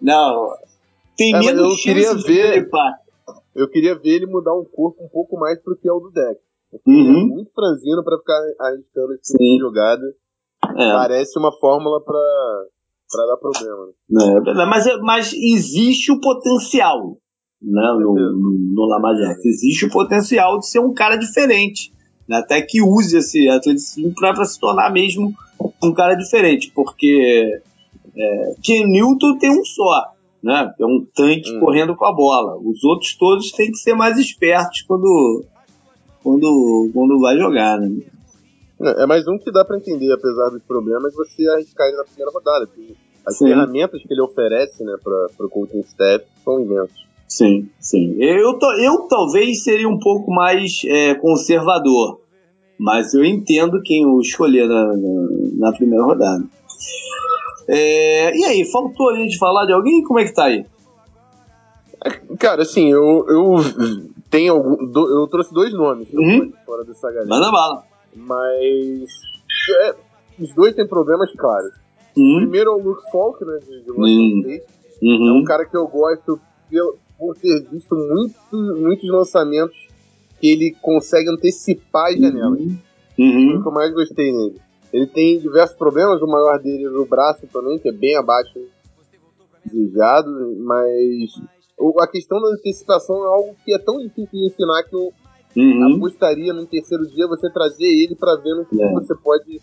Não. 0.00 0.54
Tem 1.16 1.34
é, 1.34 1.38
menos 1.38 1.72
eu 1.72 1.82
queria 1.82 2.14
ver 2.14 2.68
eu 3.54 3.68
queria 3.68 3.94
ver 3.94 4.10
ele 4.10 4.26
mudar 4.26 4.54
um 4.54 4.64
corpo 4.64 5.04
um 5.04 5.08
pouco 5.08 5.36
mais 5.38 5.60
pro 5.60 5.76
que 5.76 5.88
é 5.88 5.92
o 5.92 6.00
do 6.00 6.10
deck. 6.10 6.40
Porque 6.70 6.90
uhum. 6.90 7.20
é 7.20 7.24
muito 7.24 7.50
franzino 7.52 8.02
para 8.04 8.16
ficar 8.16 8.38
arriscando 8.60 9.12
esse 9.14 9.32
tipo 9.32 9.38
de 9.38 9.58
jogada. 9.58 10.14
É. 10.78 10.92
Parece 10.92 11.38
uma 11.38 11.52
fórmula 11.58 12.00
para 12.02 12.66
para 13.10 13.26
dar 13.26 13.36
problema. 13.38 13.86
Né? 14.08 14.62
É, 14.62 14.66
mas, 14.66 14.84
mas 15.02 15.32
existe 15.32 16.12
o 16.12 16.20
potencial 16.20 17.18
né, 17.60 17.82
no, 17.98 18.14
no, 18.14 18.88
no. 18.88 19.38
Existe 19.44 19.86
o 19.86 19.90
potencial 19.90 20.58
de 20.58 20.68
ser 20.68 20.78
um 20.80 20.94
cara 20.94 21.16
diferente. 21.16 21.92
Né, 22.30 22.36
até 22.36 22.62
que 22.62 22.80
use 22.80 23.18
esse 23.18 23.48
atleticismo 23.48 24.14
para 24.14 24.44
se 24.44 24.60
tornar 24.60 24.92
mesmo 24.92 25.34
um 25.82 25.92
cara 25.92 26.14
diferente. 26.14 26.70
Porque 26.72 27.60
é, 28.16 28.54
Ken 28.62 28.86
Newton 28.86 29.36
tem 29.38 29.50
um 29.50 29.64
só 29.64 30.12
né? 30.42 30.74
É 30.78 30.84
um 30.84 31.06
tanque 31.14 31.54
hum. 31.54 31.60
correndo 31.60 31.94
com 31.94 32.06
a 32.06 32.12
bola. 32.12 32.56
Os 32.56 32.82
outros 32.84 33.14
todos 33.14 33.52
têm 33.52 33.70
que 33.70 33.78
ser 33.78 33.94
mais 33.94 34.18
espertos 34.18 34.82
quando, 34.82 35.44
quando, 36.22 36.90
quando 36.92 37.20
vai 37.20 37.36
jogar, 37.36 37.78
né? 37.78 38.02
É, 38.80 39.02
é 39.02 39.06
mais 39.06 39.26
um 39.28 39.38
que 39.38 39.52
dá 39.52 39.64
para 39.64 39.76
entender, 39.76 40.12
apesar 40.12 40.48
dos 40.50 40.62
problemas, 40.62 41.14
você 41.14 41.46
arriscar 41.48 41.86
ele 41.86 41.98
na 41.98 42.04
primeira 42.04 42.30
rodada. 42.32 42.68
As 43.26 43.36
sim. 43.36 43.48
ferramentas 43.48 44.02
que 44.02 44.12
ele 44.12 44.22
oferece 44.22 44.82
né, 44.82 44.96
para 45.02 45.46
o 45.46 45.50
coaching 45.50 45.80
staff 45.80 46.24
são 46.42 46.60
imensas. 46.60 47.09
Sim, 47.30 47.68
sim. 47.78 48.16
Eu, 48.18 48.58
eu 48.82 49.06
talvez 49.08 49.62
seria 49.62 49.88
um 49.88 49.98
pouco 50.00 50.32
mais 50.32 50.82
é, 50.84 51.14
conservador, 51.14 52.20
mas 52.76 53.14
eu 53.14 53.24
entendo 53.24 53.80
quem 53.84 54.04
o 54.04 54.20
escolher 54.20 54.66
na, 54.66 54.86
na, 54.96 55.28
na 55.58 55.72
primeira 55.72 56.04
rodada. 56.04 56.42
É, 57.68 58.36
e 58.36 58.44
aí, 58.44 58.64
faltou 58.64 59.10
a 59.10 59.16
gente 59.16 59.38
falar 59.38 59.64
de 59.64 59.72
alguém? 59.72 60.02
Como 60.02 60.18
é 60.18 60.24
que 60.24 60.34
tá 60.34 60.46
aí? 60.46 60.66
Cara, 62.38 62.62
assim, 62.62 62.90
eu, 62.90 63.24
eu 63.28 63.56
tem 64.28 64.48
algum. 64.48 64.76
do- 64.90 65.20
eu 65.22 65.28
trouxe 65.28 65.52
dois 65.54 65.72
nomes 65.72 66.08
eu 66.12 66.20
Uhum. 66.20 66.52
fora 66.66 66.82
dessa 66.84 67.08
galera. 67.08 67.28
Manda 67.28 67.52
bala. 67.52 67.84
Mas. 68.16 69.08
é, 69.84 69.94
os 70.40 70.52
dois 70.54 70.74
têm 70.74 70.86
problemas 70.88 71.30
claros. 71.36 71.72
Uhum. 72.16 72.38
Primeiro 72.38 72.70
é 72.70 72.74
o 72.74 72.78
Luke 72.82 73.02
Falk, 73.12 73.44
né? 73.44 73.58
De, 73.60 73.84
de 73.84 73.90
Hum. 73.92 74.00
Washington 74.00 74.48
State. 74.48 74.64
É 75.02 75.06
um 75.06 75.36
Uhum. 75.36 75.44
cara 75.44 75.64
que 75.64 75.76
eu 75.76 75.86
gosto 75.86 76.40
pelo- 76.68 76.96
por 77.20 77.36
ter 77.36 77.60
visto 77.70 77.94
muito, 77.94 78.34
muitos 78.80 79.08
lançamentos 79.08 79.76
que 80.40 80.50
ele 80.52 80.74
consegue 80.80 81.28
antecipar 81.30 82.06
as 82.08 82.18
janelas. 82.18 82.58
O 82.60 83.22
Uhum. 83.22 83.62
que 83.62 83.68
eu 83.68 83.72
mais 83.72 83.92
gostei 83.92 84.32
nele. 84.32 84.58
Ele 84.90 85.06
tem 85.06 85.38
diversos 85.38 85.76
problemas, 85.76 86.20
o 86.22 86.26
maior 86.26 86.58
dele 86.58 86.86
é 86.86 86.88
no 86.88 87.04
braço 87.04 87.46
também, 87.52 87.78
que 87.78 87.88
é 87.90 87.92
bem 87.92 88.16
abaixo 88.16 88.54
do 88.54 89.70
desejado, 89.70 90.56
mas 90.60 91.30
o- 91.78 92.00
a 92.00 92.08
questão 92.08 92.40
da 92.40 92.48
antecipação 92.48 93.22
é 93.22 93.26
algo 93.28 93.54
que 93.64 93.74
é 93.74 93.78
tão 93.78 93.98
difícil 93.98 94.26
de 94.32 94.46
ensinar 94.46 94.82
que 94.84 94.96
eu 94.96 95.12
Uhum. 95.56 95.96
apostaria 95.96 96.52
no 96.54 96.64
terceiro 96.66 97.06
dia 97.08 97.26
você 97.26 97.50
trazer 97.50 97.84
ele 97.86 98.14
pra 98.16 98.36
ver 98.36 98.54
no 98.54 98.64
que 98.64 98.80
É. 98.80 98.92
você 98.92 99.14
pode, 99.16 99.60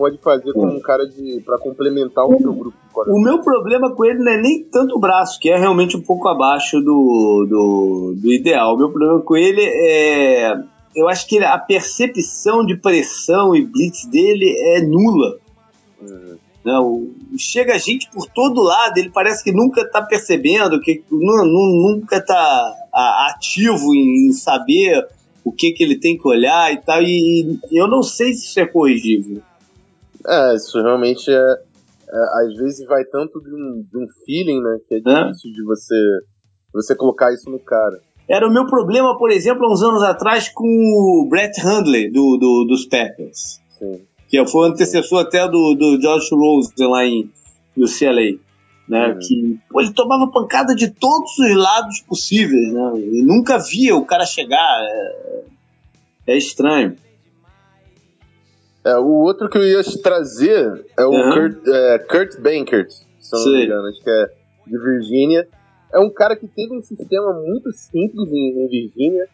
pode 0.00 0.16
fazer 0.16 0.54
como 0.54 0.72
um 0.76 0.80
cara 0.80 1.06
de 1.06 1.42
para 1.44 1.58
complementar 1.58 2.24
o 2.24 2.38
seu 2.38 2.54
grupo. 2.54 2.74
O 3.06 3.20
meu 3.20 3.40
problema 3.42 3.94
com 3.94 4.02
ele 4.02 4.18
não 4.20 4.32
é 4.32 4.40
nem 4.40 4.64
tanto 4.64 4.96
o 4.96 4.98
braço, 4.98 5.38
que 5.38 5.50
é 5.50 5.58
realmente 5.58 5.94
um 5.94 6.00
pouco 6.00 6.26
abaixo 6.26 6.80
do, 6.80 7.46
do, 7.46 8.14
do 8.16 8.32
ideal. 8.32 8.74
O 8.74 8.78
meu 8.78 8.88
problema 8.88 9.20
com 9.20 9.36
ele 9.36 9.60
é. 9.62 10.54
Eu 10.96 11.06
acho 11.06 11.28
que 11.28 11.38
a 11.38 11.58
percepção 11.58 12.64
de 12.64 12.76
pressão 12.78 13.54
e 13.54 13.62
blitz 13.62 14.06
dele 14.06 14.54
é 14.58 14.80
nula. 14.80 15.36
Uhum. 16.00 16.36
Não, 16.64 17.08
chega 17.36 17.78
gente 17.78 18.10
por 18.10 18.26
todo 18.26 18.62
lado, 18.62 18.96
ele 18.96 19.10
parece 19.10 19.44
que 19.44 19.52
nunca 19.52 19.82
está 19.82 20.00
percebendo, 20.00 20.80
que 20.80 21.02
nu- 21.10 21.44
nu- 21.44 21.92
nunca 21.94 22.16
está 22.16 22.74
ativo 23.28 23.94
em, 23.94 24.28
em 24.28 24.32
saber 24.32 25.06
o 25.44 25.52
que, 25.52 25.72
que 25.72 25.84
ele 25.84 25.98
tem 25.98 26.16
que 26.18 26.26
olhar 26.26 26.72
e 26.72 26.78
tal. 26.78 27.02
E, 27.02 27.58
e 27.70 27.76
eu 27.80 27.86
não 27.86 28.02
sei 28.02 28.32
se 28.32 28.46
isso 28.46 28.60
é 28.60 28.66
corrigível. 28.66 29.42
É, 30.26 30.54
isso 30.54 30.80
realmente 30.82 31.30
é, 31.30 31.34
é, 31.36 32.44
Às 32.46 32.54
vezes 32.56 32.86
vai 32.86 33.04
tanto 33.04 33.40
de 33.40 33.54
um, 33.54 33.84
de 33.90 33.98
um 33.98 34.06
feeling, 34.24 34.60
né? 34.60 34.78
Que 34.88 34.94
é 34.96 34.98
É. 34.98 35.24
difícil 35.24 35.52
de 35.52 35.62
você, 35.64 35.94
você 36.72 36.94
colocar 36.94 37.32
isso 37.32 37.48
no 37.50 37.58
cara. 37.58 38.00
Era 38.28 38.46
o 38.46 38.52
meu 38.52 38.66
problema, 38.66 39.18
por 39.18 39.30
exemplo, 39.30 39.64
há 39.66 39.72
uns 39.72 39.82
anos 39.82 40.02
atrás 40.02 40.48
com 40.48 40.64
o 40.66 41.26
Brett 41.28 41.60
Hundley 41.66 42.10
do, 42.12 42.36
do- 42.36 42.64
dos 42.68 42.86
Packers, 42.86 43.60
Sim. 43.78 44.02
que 44.28 44.46
foi 44.46 44.62
o 44.68 44.72
antecessor 44.72 45.20
até 45.20 45.48
do, 45.48 45.74
do 45.74 45.98
Josh 45.98 46.30
Rose 46.30 46.72
lá 46.78 47.04
em 47.04 47.28
no 47.76 47.86
CLA. 47.88 48.38
Né, 48.88 49.12
Uhum. 49.12 49.18
que 49.20 49.58
pô, 49.70 49.80
ele 49.80 49.92
tomava 49.92 50.28
pancada 50.32 50.74
de 50.74 50.90
todos 50.90 51.30
os 51.38 51.56
lados 51.56 52.00
possíveis, 52.00 52.72
né? 52.72 52.92
E 52.96 53.22
nunca 53.24 53.56
via 53.56 53.94
o 53.94 54.04
cara 54.04 54.26
chegar. 54.26 54.80
É, 54.82 55.42
é 56.28 56.36
estranho. 56.36 56.96
É, 58.84 58.96
o 58.96 59.06
outro 59.22 59.48
que 59.50 59.58
eu 59.58 59.64
ia 59.66 59.82
te 59.82 60.00
trazer 60.00 60.84
é 60.98 61.04
o 61.04 61.10
Uhum. 61.10 61.32
Kurt, 61.34 61.66
é, 61.68 61.98
Kurt 61.98 62.40
Bankert, 62.40 62.88
se 62.90 63.32
não 63.32 63.52
me 63.52 63.64
engano, 63.66 63.88
acho 63.88 64.02
que 64.02 64.10
é 64.10 64.26
de 64.66 64.78
Virgínia. 64.78 65.48
É 65.92 65.98
um 65.98 66.10
cara 66.10 66.34
que 66.36 66.46
teve 66.48 66.72
um 66.76 66.82
sistema 66.82 67.32
muito 67.42 67.70
simples 67.72 68.28
em, 68.32 68.64
em 68.64 68.68
Virgínia, 68.68 69.26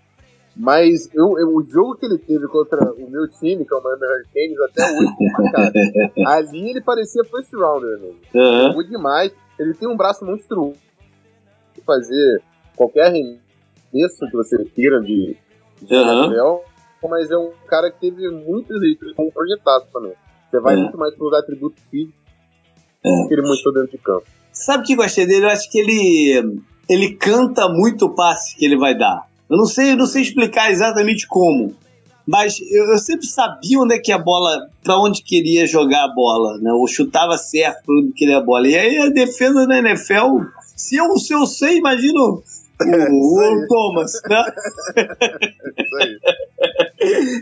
mas 0.56 1.08
eu, 1.14 1.38
eu- 1.38 1.54
o 1.54 1.62
jogo 1.62 1.96
que 1.96 2.06
ele 2.06 2.18
teve 2.18 2.46
contra 2.48 2.92
o 2.92 3.10
meu 3.10 3.28
time, 3.28 3.64
que 3.64 3.72
é 3.74 3.76
o 3.76 3.82
Miami 3.82 4.02
Hurricanes, 4.06 4.60
até 4.60 4.82
hoje, 4.98 5.52
cara, 5.52 5.72
ali 6.38 6.70
ele 6.70 6.80
parecia 6.80 7.22
first 7.24 7.52
rounder, 7.52 7.98
né? 7.98 8.08
Jogou 8.68 8.82
demais. 8.82 9.32
Ele 9.58 9.74
tem 9.74 9.88
um 9.88 9.96
braço 9.96 10.24
monstruoso 10.24 10.78
fazer 11.84 12.42
qualquer 12.74 13.06
arremesso 13.06 14.26
que 14.30 14.36
você 14.36 14.64
queira 14.74 15.00
de, 15.00 15.36
de 15.82 15.94
Aham. 15.94 16.24
NFL, 16.26 16.64
mas 17.02 17.30
é 17.30 17.36
um 17.36 17.50
cara 17.68 17.90
que 17.90 18.00
teve 18.00 18.28
muitos 18.30 18.80
leitos 18.80 19.12
como 19.14 19.30
projetado 19.32 19.84
também. 19.92 20.12
Você 20.50 20.60
vai 20.60 20.74
É. 20.74 20.76
muito 20.78 20.96
mais 20.98 21.14
pelos 21.14 21.32
atributos 21.34 21.82
físicos 21.90 22.14
É. 23.04 23.28
que 23.28 23.34
ele 23.34 23.42
mostrou 23.42 23.74
dentro 23.74 23.90
de 23.92 23.98
campo. 23.98 24.24
Sabe 24.52 24.82
o 24.82 24.86
que 24.86 24.92
eu 24.94 24.96
gostei 24.96 25.26
dele? 25.26 25.44
Eu 25.44 25.50
acho 25.50 25.70
que 25.70 25.78
ele, 25.78 26.60
ele 26.88 27.14
canta 27.14 27.68
muito 27.68 28.06
o 28.06 28.14
passe 28.14 28.56
que 28.56 28.64
ele 28.64 28.76
vai 28.78 28.96
dar. 28.96 29.26
Eu 29.50 29.56
não 29.58 29.66
sei, 29.66 29.92
eu 29.92 29.96
não 29.96 30.06
sei 30.06 30.22
explicar 30.22 30.70
exatamente 30.72 31.26
como. 31.28 31.74
Mas 32.26 32.58
eu, 32.72 32.86
eu 32.90 32.98
sempre 32.98 33.26
sabia 33.26 33.78
onde 33.78 33.94
é 33.94 33.98
que 34.00 34.10
a 34.10 34.18
bola, 34.18 34.68
pra 34.82 34.98
onde 34.98 35.22
queria 35.22 35.64
jogar 35.66 36.04
a 36.06 36.12
bola, 36.12 36.58
né? 36.58 36.72
Ou 36.72 36.86
chutava 36.88 37.36
certo 37.38 37.84
pra 37.84 37.94
onde 37.94 38.12
queria 38.12 38.38
a 38.38 38.42
bola. 38.42 38.66
E 38.66 38.76
aí 38.76 38.98
a 38.98 39.10
defesa 39.10 39.64
da 39.66 39.78
NFL, 39.78 40.40
se 40.74 40.96
eu, 40.96 41.16
se 41.18 41.32
eu 41.32 41.46
sei, 41.46 41.76
imagina 41.76 42.18
o, 42.18 42.42
o, 42.82 43.62
o 43.62 43.68
Thomas, 43.68 44.12
né? 44.28 44.44
Isso 45.78 45.96
aí. 46.00 46.18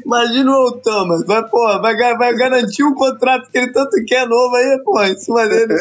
Imagina 0.05 0.51
o 0.51 0.55
Earl 0.67 0.79
Thomas, 0.81 1.25
vai, 1.27 1.49
pô, 1.49 1.81
vai, 1.81 1.97
vai 2.17 2.35
garantir 2.37 2.83
o 2.83 2.95
contrato 2.95 3.51
que 3.51 3.59
ele 3.59 3.73
tanto 3.73 3.91
quer 4.07 4.27
novo 4.29 4.55
aí, 4.57 4.79
pô, 4.85 5.03
em 5.03 5.17
cima 5.17 5.47
dele. 5.47 5.75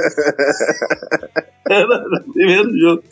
Era 1.70 1.86
no 1.88 2.34
primeiro 2.34 2.78
jogo. 2.78 3.04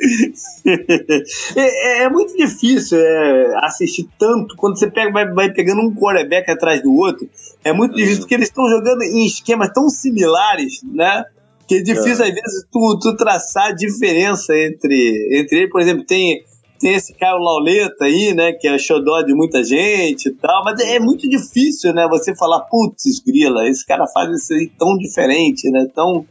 É, 1.55 2.01
é- 2.01 2.03
é 2.03 2.09
muito 2.09 2.36
difícil 2.36 2.99
é, 2.99 3.53
assistir 3.65 4.09
tanto 4.19 4.55
quando 4.57 4.78
você 4.78 4.89
pega, 4.91 5.11
vai, 5.11 5.32
vai 5.34 5.51
pegando 5.53 5.82
um 5.82 5.93
quarterback 5.95 6.49
atrás 6.51 6.82
do 6.82 6.93
outro. 6.93 7.28
É 7.63 7.72
muito 7.72 7.95
difícil 7.95 8.19
porque 8.19 8.36
eles 8.36 8.47
estão 8.49 8.67
jogando 8.69 9.03
em 9.03 9.26
esquemas 9.26 9.69
tão 9.74 9.89
similares, 9.89 10.82
né? 10.84 11.24
Que 11.67 11.76
é 11.76 11.82
difícil, 11.82 12.26
É. 12.26 12.30
às 12.30 12.34
vezes, 12.36 12.65
tu, 12.72 12.99
tu 13.01 13.15
traçar 13.15 13.67
a 13.67 13.74
diferença 13.74 14.53
entre, 14.57 15.39
entre 15.39 15.59
ele. 15.59 15.69
Por 15.69 15.80
exemplo, 15.80 16.03
tem, 16.05 16.43
tem 16.82 16.93
esse 16.93 17.13
Caio 17.13 17.38
Lauleta 17.38 18.05
aí, 18.05 18.34
né? 18.34 18.51
Que 18.53 18.67
é 18.67 18.77
xodó 18.77 19.21
de 19.21 19.34
muita 19.34 19.63
gente 19.63 20.27
e 20.29 20.34
tal. 20.34 20.63
Mas 20.63 20.79
é 20.82 20.99
muito 20.99 21.29
difícil, 21.29 21.93
né? 21.93 22.07
Você 22.09 22.36
falar, 22.36 22.61
putz, 22.61 23.19
grila, 23.25 23.67
esse 23.67 23.86
cara 23.86 24.05
faz 24.07 24.29
isso 24.32 24.53
aí 24.53 24.69
tão 24.77 24.97
diferente, 24.97 25.69
né? 25.69 25.88
Tão, 25.93 26.25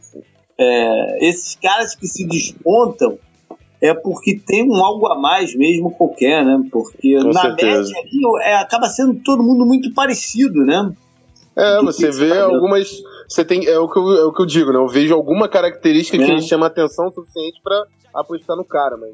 é, 0.59 1.27
esses 1.27 1.55
caras 1.55 1.95
que 1.95 2.07
se 2.07 2.27
despontam 2.27 3.17
é 3.81 3.93
porque 3.95 4.39
tem 4.45 4.63
um 4.69 4.75
algo 4.85 5.07
a 5.07 5.17
mais 5.19 5.55
mesmo 5.55 5.89
qualquer, 5.91 6.45
né? 6.45 6.61
Porque 6.71 7.15
Com 7.17 7.29
na 7.29 7.41
certeza. 7.41 7.91
média 7.93 7.99
ali 7.99 8.43
é, 8.43 8.55
acaba 8.55 8.87
sendo 8.87 9.15
todo 9.23 9.41
mundo 9.41 9.65
muito 9.65 9.91
parecido, 9.93 10.63
né? 10.65 10.91
É, 11.55 11.81
você 11.81 12.09
que 12.09 12.15
vê 12.17 12.37
algumas. 12.37 12.89
Você 13.27 13.43
tem, 13.43 13.65
é, 13.65 13.79
o 13.79 13.89
que 13.89 13.97
eu, 13.97 14.11
é 14.17 14.25
o 14.25 14.31
que 14.33 14.41
eu 14.41 14.45
digo, 14.45 14.71
né? 14.71 14.77
Eu 14.77 14.87
vejo 14.87 15.13
alguma 15.13 15.47
característica 15.49 16.17
que 16.17 16.23
É. 16.31 16.35
me 16.35 16.41
chama 16.41 16.67
atenção 16.67 17.07
o 17.07 17.11
suficiente 17.11 17.59
pra 17.63 17.85
apostar 18.13 18.55
no 18.55 18.63
cara, 18.65 18.97
mas 18.97 19.11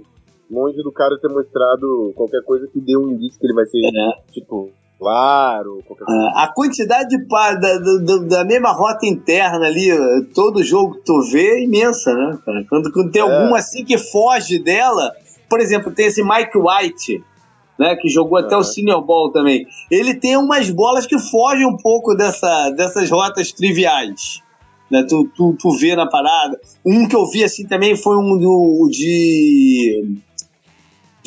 longe 0.49 0.77
do 0.83 0.91
cara 0.91 1.17
ter 1.21 1.27
mostrado 1.29 2.13
qualquer 2.15 2.41
coisa 2.43 2.67
que 2.67 2.79
dê 2.79 2.97
um 2.97 3.11
indício 3.11 3.39
que 3.39 3.45
ele 3.45 3.53
vai 3.53 3.65
ser, 3.65 3.79
É. 3.85 4.31
tipo, 4.31 4.69
claro, 4.99 5.83
qualquer 5.85 6.05
coisa. 6.05 6.21
Ah, 6.35 6.43
A 6.43 6.47
quantidade 6.53 7.09
de 7.09 7.25
da, 7.27 7.53
da, 7.55 8.17
da 8.27 8.45
mesma 8.45 8.71
rota 8.71 9.05
interna 9.05 9.65
ali, 9.67 9.89
todo 10.33 10.63
jogo 10.63 10.95
que 10.95 11.05
tu 11.05 11.21
vê 11.31 11.59
é 11.59 11.63
imensa, 11.63 12.13
né? 12.13 12.37
Quando, 12.69 12.91
quando 12.91 13.11
tem 13.11 13.21
É. 13.21 13.25
algum 13.25 13.53
assim 13.55 13.83
que 13.83 13.97
foge 13.97 14.59
dela, 14.59 15.11
por 15.49 15.59
exemplo, 15.59 15.91
tem 15.91 16.07
esse 16.07 16.23
Mike 16.23 16.57
White, 16.57 17.23
né? 17.77 17.95
Que 17.95 18.09
jogou 18.09 18.37
até 18.37 18.53
Aham. 18.55 18.61
o 18.61 18.63
Senior 18.63 19.01
Ball 19.05 19.31
também. 19.31 19.65
Ele 19.91 20.15
tem 20.15 20.35
umas 20.37 20.69
bolas 20.69 21.05
que 21.05 21.17
fogem 21.19 21.65
um 21.67 21.77
pouco 21.77 22.15
dessa, 22.15 22.69
dessas 22.71 23.09
rotas 23.09 23.51
triviais. 23.51 24.41
Né? 24.89 25.03
Tu, 25.03 25.29
tu, 25.35 25.53
tu 25.59 25.71
vê 25.77 25.95
na 25.97 26.07
parada. 26.07 26.57
Um 26.85 27.07
que 27.07 27.15
eu 27.15 27.29
vi 27.29 27.43
assim 27.43 27.67
também 27.67 27.95
foi 27.97 28.15
um 28.17 28.37
do 28.39 28.89
de. 28.89 30.15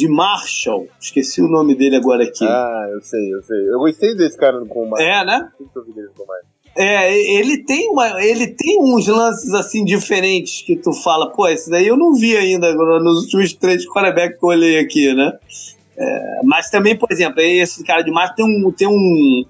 De 0.00 0.08
Marshall, 0.08 0.88
esqueci 0.98 1.42
o 1.42 1.46
nome 1.46 1.74
dele 1.74 1.96
agora 1.96 2.24
aqui. 2.24 2.42
Ah, 2.42 2.88
eu 2.90 3.02
sei, 3.02 3.34
eu 3.34 3.42
sei. 3.42 3.68
Eu 3.68 3.78
gostei 3.80 4.16
desse 4.16 4.34
cara 4.34 4.58
no 4.58 4.66
combate. 4.66 5.02
é, 5.02 5.22
né? 5.26 5.50
Sempre 5.58 5.72
que 5.74 5.78
eu 5.78 5.84
vi 5.84 5.92
dele 5.92 6.06
no 6.06 6.14
combate. 6.14 6.46
É, 6.74 7.38
ele 7.38 7.64
tem, 7.64 7.90
uma, 7.90 8.24
ele 8.24 8.46
tem 8.46 8.80
uns 8.80 9.06
lances 9.06 9.52
assim 9.52 9.84
diferentes 9.84 10.62
que 10.62 10.74
tu 10.74 10.94
fala, 10.94 11.30
pô, 11.32 11.46
esse 11.48 11.68
daí 11.68 11.86
eu 11.86 11.98
não 11.98 12.14
vi 12.14 12.34
ainda 12.34 12.72
nos 12.72 13.24
últimos 13.24 13.52
três 13.52 13.86
quarterbacks 13.86 14.38
que 14.38 14.44
eu 14.46 14.48
olhei 14.48 14.78
aqui, 14.78 15.12
né? 15.12 15.36
É, 15.98 16.40
mas 16.44 16.70
também, 16.70 16.96
por 16.96 17.12
exemplo, 17.12 17.42
esse 17.42 17.84
cara 17.84 18.00
de 18.00 18.10
março 18.10 18.34
tem 18.36 18.46
um, 18.46 18.72
tem 18.72 18.88
um, 18.88 19.44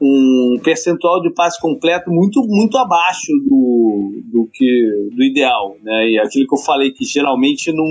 um 0.00 0.60
percentual 0.62 1.20
de 1.20 1.32
passe 1.32 1.60
completo 1.60 2.10
muito, 2.10 2.40
muito 2.46 2.78
abaixo 2.78 3.32
do, 3.44 4.22
do 4.30 4.48
que 4.52 5.10
do 5.12 5.22
ideal, 5.22 5.76
né? 5.82 6.10
E 6.10 6.18
aquilo 6.18 6.46
que 6.46 6.54
eu 6.54 6.62
falei 6.62 6.92
que 6.92 7.04
geralmente 7.04 7.72
não, 7.72 7.84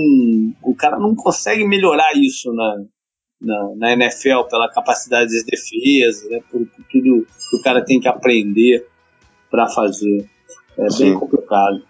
o 0.62 0.74
cara 0.74 0.98
não 0.98 1.14
consegue 1.14 1.66
melhorar 1.66 2.12
isso 2.14 2.52
na, 2.52 2.76
na, 3.40 3.74
na 3.76 3.92
NFL 3.92 4.44
pela 4.48 4.70
capacidade 4.70 5.30
de 5.30 5.44
defesa, 5.44 6.28
né? 6.30 6.40
Por, 6.50 6.60
por 6.60 6.84
tudo 6.90 7.26
que 7.50 7.56
o 7.56 7.62
cara 7.62 7.84
tem 7.84 8.00
que 8.00 8.08
aprender 8.08 8.86
para 9.50 9.68
fazer. 9.68 10.26
É 10.78 10.82
bem 10.82 10.90
Sim. 10.90 11.14
complicado. 11.14 11.82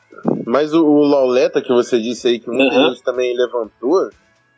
Mas 0.47 0.73
o, 0.75 0.85
o 0.85 1.05
Lauleta 1.05 1.63
que 1.63 1.73
você 1.73 2.01
disse 2.01 2.27
aí, 2.29 2.41
que 2.41 2.51
muita 2.51 2.75
Aham. 2.75 2.91
gente 2.91 3.03
também 3.03 3.37
levantou, 3.37 4.11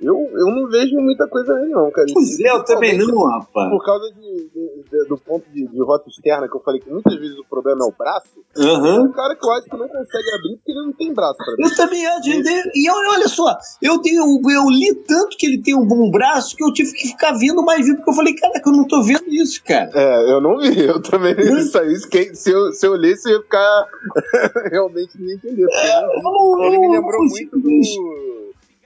Eu, 0.03 0.17
eu 0.33 0.47
não 0.47 0.67
vejo 0.69 0.97
muita 0.99 1.27
coisa 1.29 1.53
aí, 1.55 1.69
não, 1.69 1.91
cara. 1.91 2.07
Pois 2.13 2.41
é, 2.41 2.51
eu 2.51 2.65
também 2.65 2.97
não, 2.97 3.25
rapaz. 3.27 3.71
Por 3.71 3.85
causa 3.85 4.11
de, 4.15 4.49
de- 4.49 4.83
de- 4.91 5.09
do 5.09 5.19
ponto 5.19 5.45
de, 5.51 5.67
de 5.67 5.83
rota 5.83 6.09
externa 6.09 6.49
que 6.49 6.57
eu 6.57 6.61
falei 6.61 6.81
que 6.81 6.91
muitas 6.91 7.15
vezes 7.17 7.37
o 7.39 7.45
problema 7.45 7.85
é 7.85 7.89
o 7.89 7.93
braço. 7.97 8.29
É 8.57 8.63
Aham. 8.63 9.03
um 9.03 9.13
cara 9.13 9.37
que 9.37 9.45
eu 9.47 9.51
acho 9.53 9.65
que 9.67 9.77
não 9.77 9.87
consegue 9.89 10.31
abrir 10.39 10.57
porque 10.57 10.73
ele 10.73 10.87
não 10.87 10.93
tem 10.93 11.13
braço 11.13 11.37
pra 11.37 11.53
abrir. 11.53 11.65
Eu 11.65 11.77
também 11.77 12.07
acho. 12.07 12.29
E 12.75 12.91
olha, 12.91 13.29
só, 13.29 13.57
eu, 13.83 14.01
tenho, 14.01 14.23
eu 14.51 14.71
li 14.71 14.95
tanto 15.07 15.37
que 15.37 15.47
ele 15.47 15.61
tem 15.63 15.77
um 15.77 15.87
bom 15.87 16.11
braço 16.11 16.57
que 16.57 16.65
eu 16.65 16.73
tive 16.73 16.93
que 16.93 17.09
ficar 17.09 17.33
vendo 17.33 17.63
mais 17.63 17.81
vídeo, 17.85 17.97
porque 17.97 18.11
eu 18.11 18.15
falei, 18.15 18.35
caraca, 18.35 18.63
eu 18.69 18.73
não 18.73 18.87
tô 18.89 19.03
vendo 19.03 19.29
isso, 19.29 19.63
cara. 19.65 19.91
É, 19.95 20.33
eu 20.33 20.41
não 20.41 20.59
vi, 20.59 20.81
eu 20.81 21.01
também 21.03 21.35
isso 21.39 21.79
aí. 21.79 21.93
isso 21.93 22.09
que- 22.09 22.35
Se 22.35 22.51
eu, 22.51 22.73
se 22.73 22.87
eu 22.87 22.95
lesse, 22.95 23.29
eu 23.29 23.37
ia 23.37 23.43
ficar 23.43 23.87
realmente 24.71 25.21
não 25.21 25.29
ia 25.29 25.35
entender. 25.35 25.67
porque 25.67 25.87
eu 25.87 26.03
não 26.03 26.11
vi. 26.11 26.17
Eu 26.17 26.23
não- 26.23 26.65
Ele 26.65 26.79
me 26.79 26.89
lembrou 26.97 27.21
muito 27.23 27.59
do, 27.59 27.69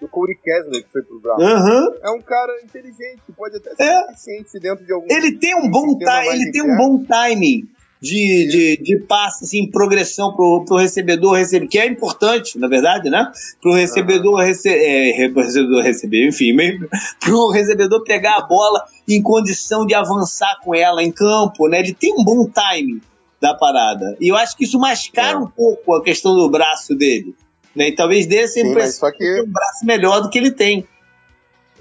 do 0.01 0.09
Corey 0.09 0.37
Kessler 0.37 0.83
que 0.85 0.91
foi 0.93 1.03
pro 1.03 1.19
Brown. 1.21 1.41
Aham. 1.41 1.93
É 2.03 2.11
um 2.11 2.21
cara 2.21 2.53
inteligente, 2.63 3.21
pode 3.37 3.57
até 3.57 3.75
ser 3.75 3.83
É. 3.83 4.11
eficiente 4.11 4.59
dentro 4.61 4.85
de 4.85 4.93
algum. 4.93 5.07
Ele 5.11 5.33
tem 5.39 5.55
um 5.55 5.71
bom 5.71 5.89
sistema 5.91 6.11
ti- 6.21 6.27
mais 6.27 6.41
ele 6.41 6.53
tem 6.53 6.63
um 6.63 6.77
bom 6.77 7.05
timing 7.05 7.69
de, 8.03 8.49
de, 8.49 8.77
de 8.83 8.99
passe, 9.07 9.45
assim, 9.45 9.71
progressão 9.71 10.35
pro, 10.37 10.63
pro 10.67 10.77
recebedor 10.77 11.37
receber, 11.37 11.67
que 11.69 11.79
é 11.79 11.87
importante, 11.87 12.59
na 12.59 12.69
verdade, 12.69 13.09
né? 13.09 13.33
Pro 13.63 13.73
recebedor, 13.73 14.41
rece 14.41 14.69
é, 14.69 15.13
recebedor 15.13 15.83
receber, 15.83 16.29
enfim, 16.29 16.53
meio, 16.53 16.87
pro 17.21 17.49
recebedor 17.51 18.03
pegar 18.05 18.37
a 18.37 18.43
bola 18.47 18.85
em 19.09 19.23
condição 19.23 19.87
de 19.87 19.95
avançar 19.95 20.59
com 20.63 20.75
ela 20.75 21.03
em 21.03 21.11
campo, 21.11 21.67
né? 21.67 21.79
Ele 21.81 21.95
tem 21.95 22.13
um 22.13 22.23
bom 22.23 22.47
timing 22.47 23.01
da 23.41 23.55
parada. 23.55 24.17
E 24.21 24.29
eu 24.31 24.37
acho 24.37 24.55
que 24.57 24.65
isso 24.65 24.79
mascara 24.79 25.39
É. 25.39 25.41
um 25.41 25.47
pouco 25.47 25.95
a 25.95 26.03
questão 26.03 26.35
do 26.35 26.51
braço 26.51 26.95
dele. 26.95 27.35
Né? 27.75 27.89
E 27.89 27.95
talvez 27.95 28.27
dê 28.27 28.39
essa 28.39 28.61
impressão 28.61 29.11
que 29.13 29.43
um 29.43 29.51
braço 29.51 29.85
melhor 29.85 30.21
do 30.21 30.31
que 30.31 30.39
ele 30.39 30.51
tem. 30.53 30.87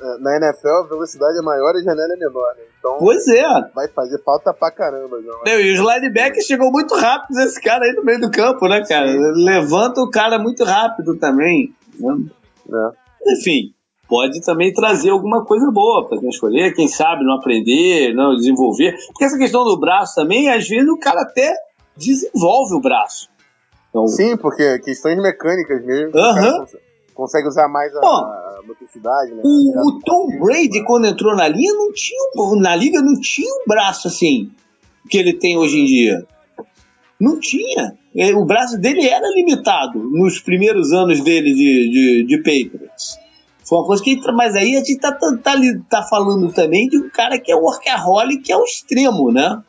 é, 0.02 0.18
na 0.20 0.38
NFL 0.38 0.68
a 0.68 0.88
velocidade 0.88 1.38
é 1.38 1.42
maior 1.42 1.76
e 1.76 1.80
a 1.80 1.84
janela 1.84 2.14
é 2.14 2.18
menor, 2.18 2.56
né? 2.58 2.64
Então 2.80 2.98
Pois 3.00 3.28
é. 3.28 3.44
vai 3.74 3.88
fazer 3.88 4.22
falta 4.24 4.54
pra 4.54 4.72
caramba, 4.72 5.18
não. 5.22 5.44
Meu, 5.46 5.62
e 5.62 5.72
os 5.72 5.80
linebackers 5.80 6.46
chegou 6.46 6.72
muito 6.72 6.96
rápido 6.96 7.40
esse 7.40 7.62
cara 7.62 7.86
aí 7.86 7.94
no 7.94 8.04
meio 8.04 8.20
do 8.20 8.32
campo, 8.32 8.68
né, 8.68 8.84
cara? 8.86 9.12
Sim. 9.12 9.46
Levanta 9.46 10.02
o 10.02 10.10
cara 10.10 10.38
muito 10.40 10.64
rápido 10.64 11.18
também. 11.18 11.74
né? 12.00 12.16
né? 12.68 12.92
Enfim, 13.38 13.74
pode 14.08 14.42
também 14.42 14.74
trazer 14.74 15.12
alguma 15.12 15.46
coisa 15.46 15.72
boa 15.72 16.10
pra 16.10 16.20
quem 16.20 16.30
escolher, 16.30 16.74
quem 16.74 16.88
sabe 16.88 17.24
não 17.24 17.38
aprender, 17.38 18.14
não 18.14 18.36
desenvolver. 18.36 18.98
Porque 19.08 19.24
essa 19.24 19.38
questão 19.38 19.64
do 19.64 19.80
braço 19.80 20.16
também, 20.16 20.50
às 20.50 20.68
vezes 20.68 20.90
o 20.90 20.98
cara 20.98 21.22
até 21.22 21.54
desenvolve 21.96 22.76
o 22.76 22.82
braço. 22.82 23.30
Então, 23.94 24.08
Sim, 24.08 24.36
porque 24.36 24.80
questões 24.80 25.22
mecânicas 25.22 25.86
mesmo. 25.86 26.10
O 26.10 26.14
cara 26.14 26.66
consegue, 27.14 27.48
usar 27.48 27.68
mais 27.68 27.96
a, 27.96 28.02
Bom, 28.02 28.08
a 28.08 28.60
motricidade, 28.66 29.36
né? 29.36 29.42
O, 29.46 29.88
o 29.88 30.00
Tom 30.00 30.28
Brady, 30.40 30.84
quando 30.84 31.06
entrou 31.06 31.36
na 31.36 31.48
linha, 31.48 31.72
não 31.74 31.94
tinha 31.94 32.20
na 32.60 32.76
liga 32.76 33.04
não 33.04 33.22
tinha 33.22 33.54
um 33.54 33.68
braço 33.68 34.08
assim 34.08 34.50
que 35.08 35.16
ele 35.16 35.34
tem 35.34 35.60
hoje 35.60 35.80
em 35.80 35.86
dia. 35.86 36.26
Não 37.22 37.40
tinha. 37.40 37.94
É, 38.16 38.34
O 38.34 38.46
braço 38.46 38.80
dele 38.80 39.08
era 39.08 39.28
limitado 39.30 40.00
nos 40.00 40.40
primeiros 40.40 40.92
anos 40.92 41.22
dele 41.22 41.54
de, 41.54 41.90
de, 41.92 42.24
de 42.24 42.38
Patriots. 42.38 43.20
Foi 43.64 43.78
uma 43.78 43.86
coisa 43.86 44.04
que. 44.04 44.20
Mas 44.32 44.56
aí 44.56 44.76
a 44.76 44.80
gente 44.80 44.98
tá, 44.98 45.12
tá, 45.12 45.38
tá, 45.38 45.54
tá 45.88 46.04
falando 46.10 46.52
também 46.52 46.88
de 46.88 46.98
um 46.98 47.10
cara 47.10 47.40
que 47.40 47.52
é 47.52 47.56
workaholic, 47.56 48.42
que 48.42 48.52
é 48.52 48.58
o 48.58 48.64
extremo, 48.64 49.32
né? 49.32 49.62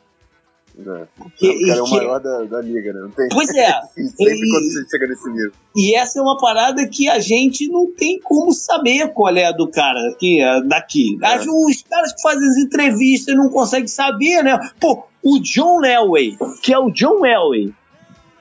É. 0.77 1.07
Que- 1.37 1.49
o 1.49 1.67
cara 1.67 1.79
é 1.79 1.81
o 1.81 1.85
que- 1.85 1.95
maior 1.97 2.19
da, 2.19 2.43
da 2.43 2.61
liga, 2.61 2.91
né? 2.93 2.99
Não 3.01 3.11
tem. 3.11 3.29
Pois 3.29 3.49
é. 3.49 3.71
Sempre 3.95 4.35
E- 4.35 4.51
quando 4.51 4.63
você 4.71 4.85
chega 4.89 5.07
nesse 5.07 5.29
nível. 5.29 5.51
E 5.75 5.95
essa 5.95 6.19
é 6.19 6.21
uma 6.21 6.37
parada 6.37 6.87
que 6.87 7.09
a 7.09 7.19
gente 7.19 7.67
não 7.69 7.91
tem 7.91 8.19
como 8.19 8.51
saber 8.53 9.09
qual 9.13 9.35
é 9.35 9.45
a 9.45 9.51
do 9.51 9.67
cara 9.69 9.99
aqui, 10.11 10.39
daqui. 10.67 11.17
É. 11.23 11.27
Acho 11.27 11.49
Os 11.51 11.81
caras 11.83 12.13
que 12.13 12.21
fazem 12.21 12.47
as 12.47 12.57
entrevistas 12.57 13.35
não 13.35 13.49
conseguem 13.49 13.87
saber, 13.87 14.43
né? 14.43 14.57
Pô, 14.79 15.05
o 15.23 15.39
John 15.39 15.83
Elway, 15.85 16.37
que 16.61 16.73
é 16.73 16.77
o 16.79 16.89
John 16.91 17.25
Elway, 17.25 17.73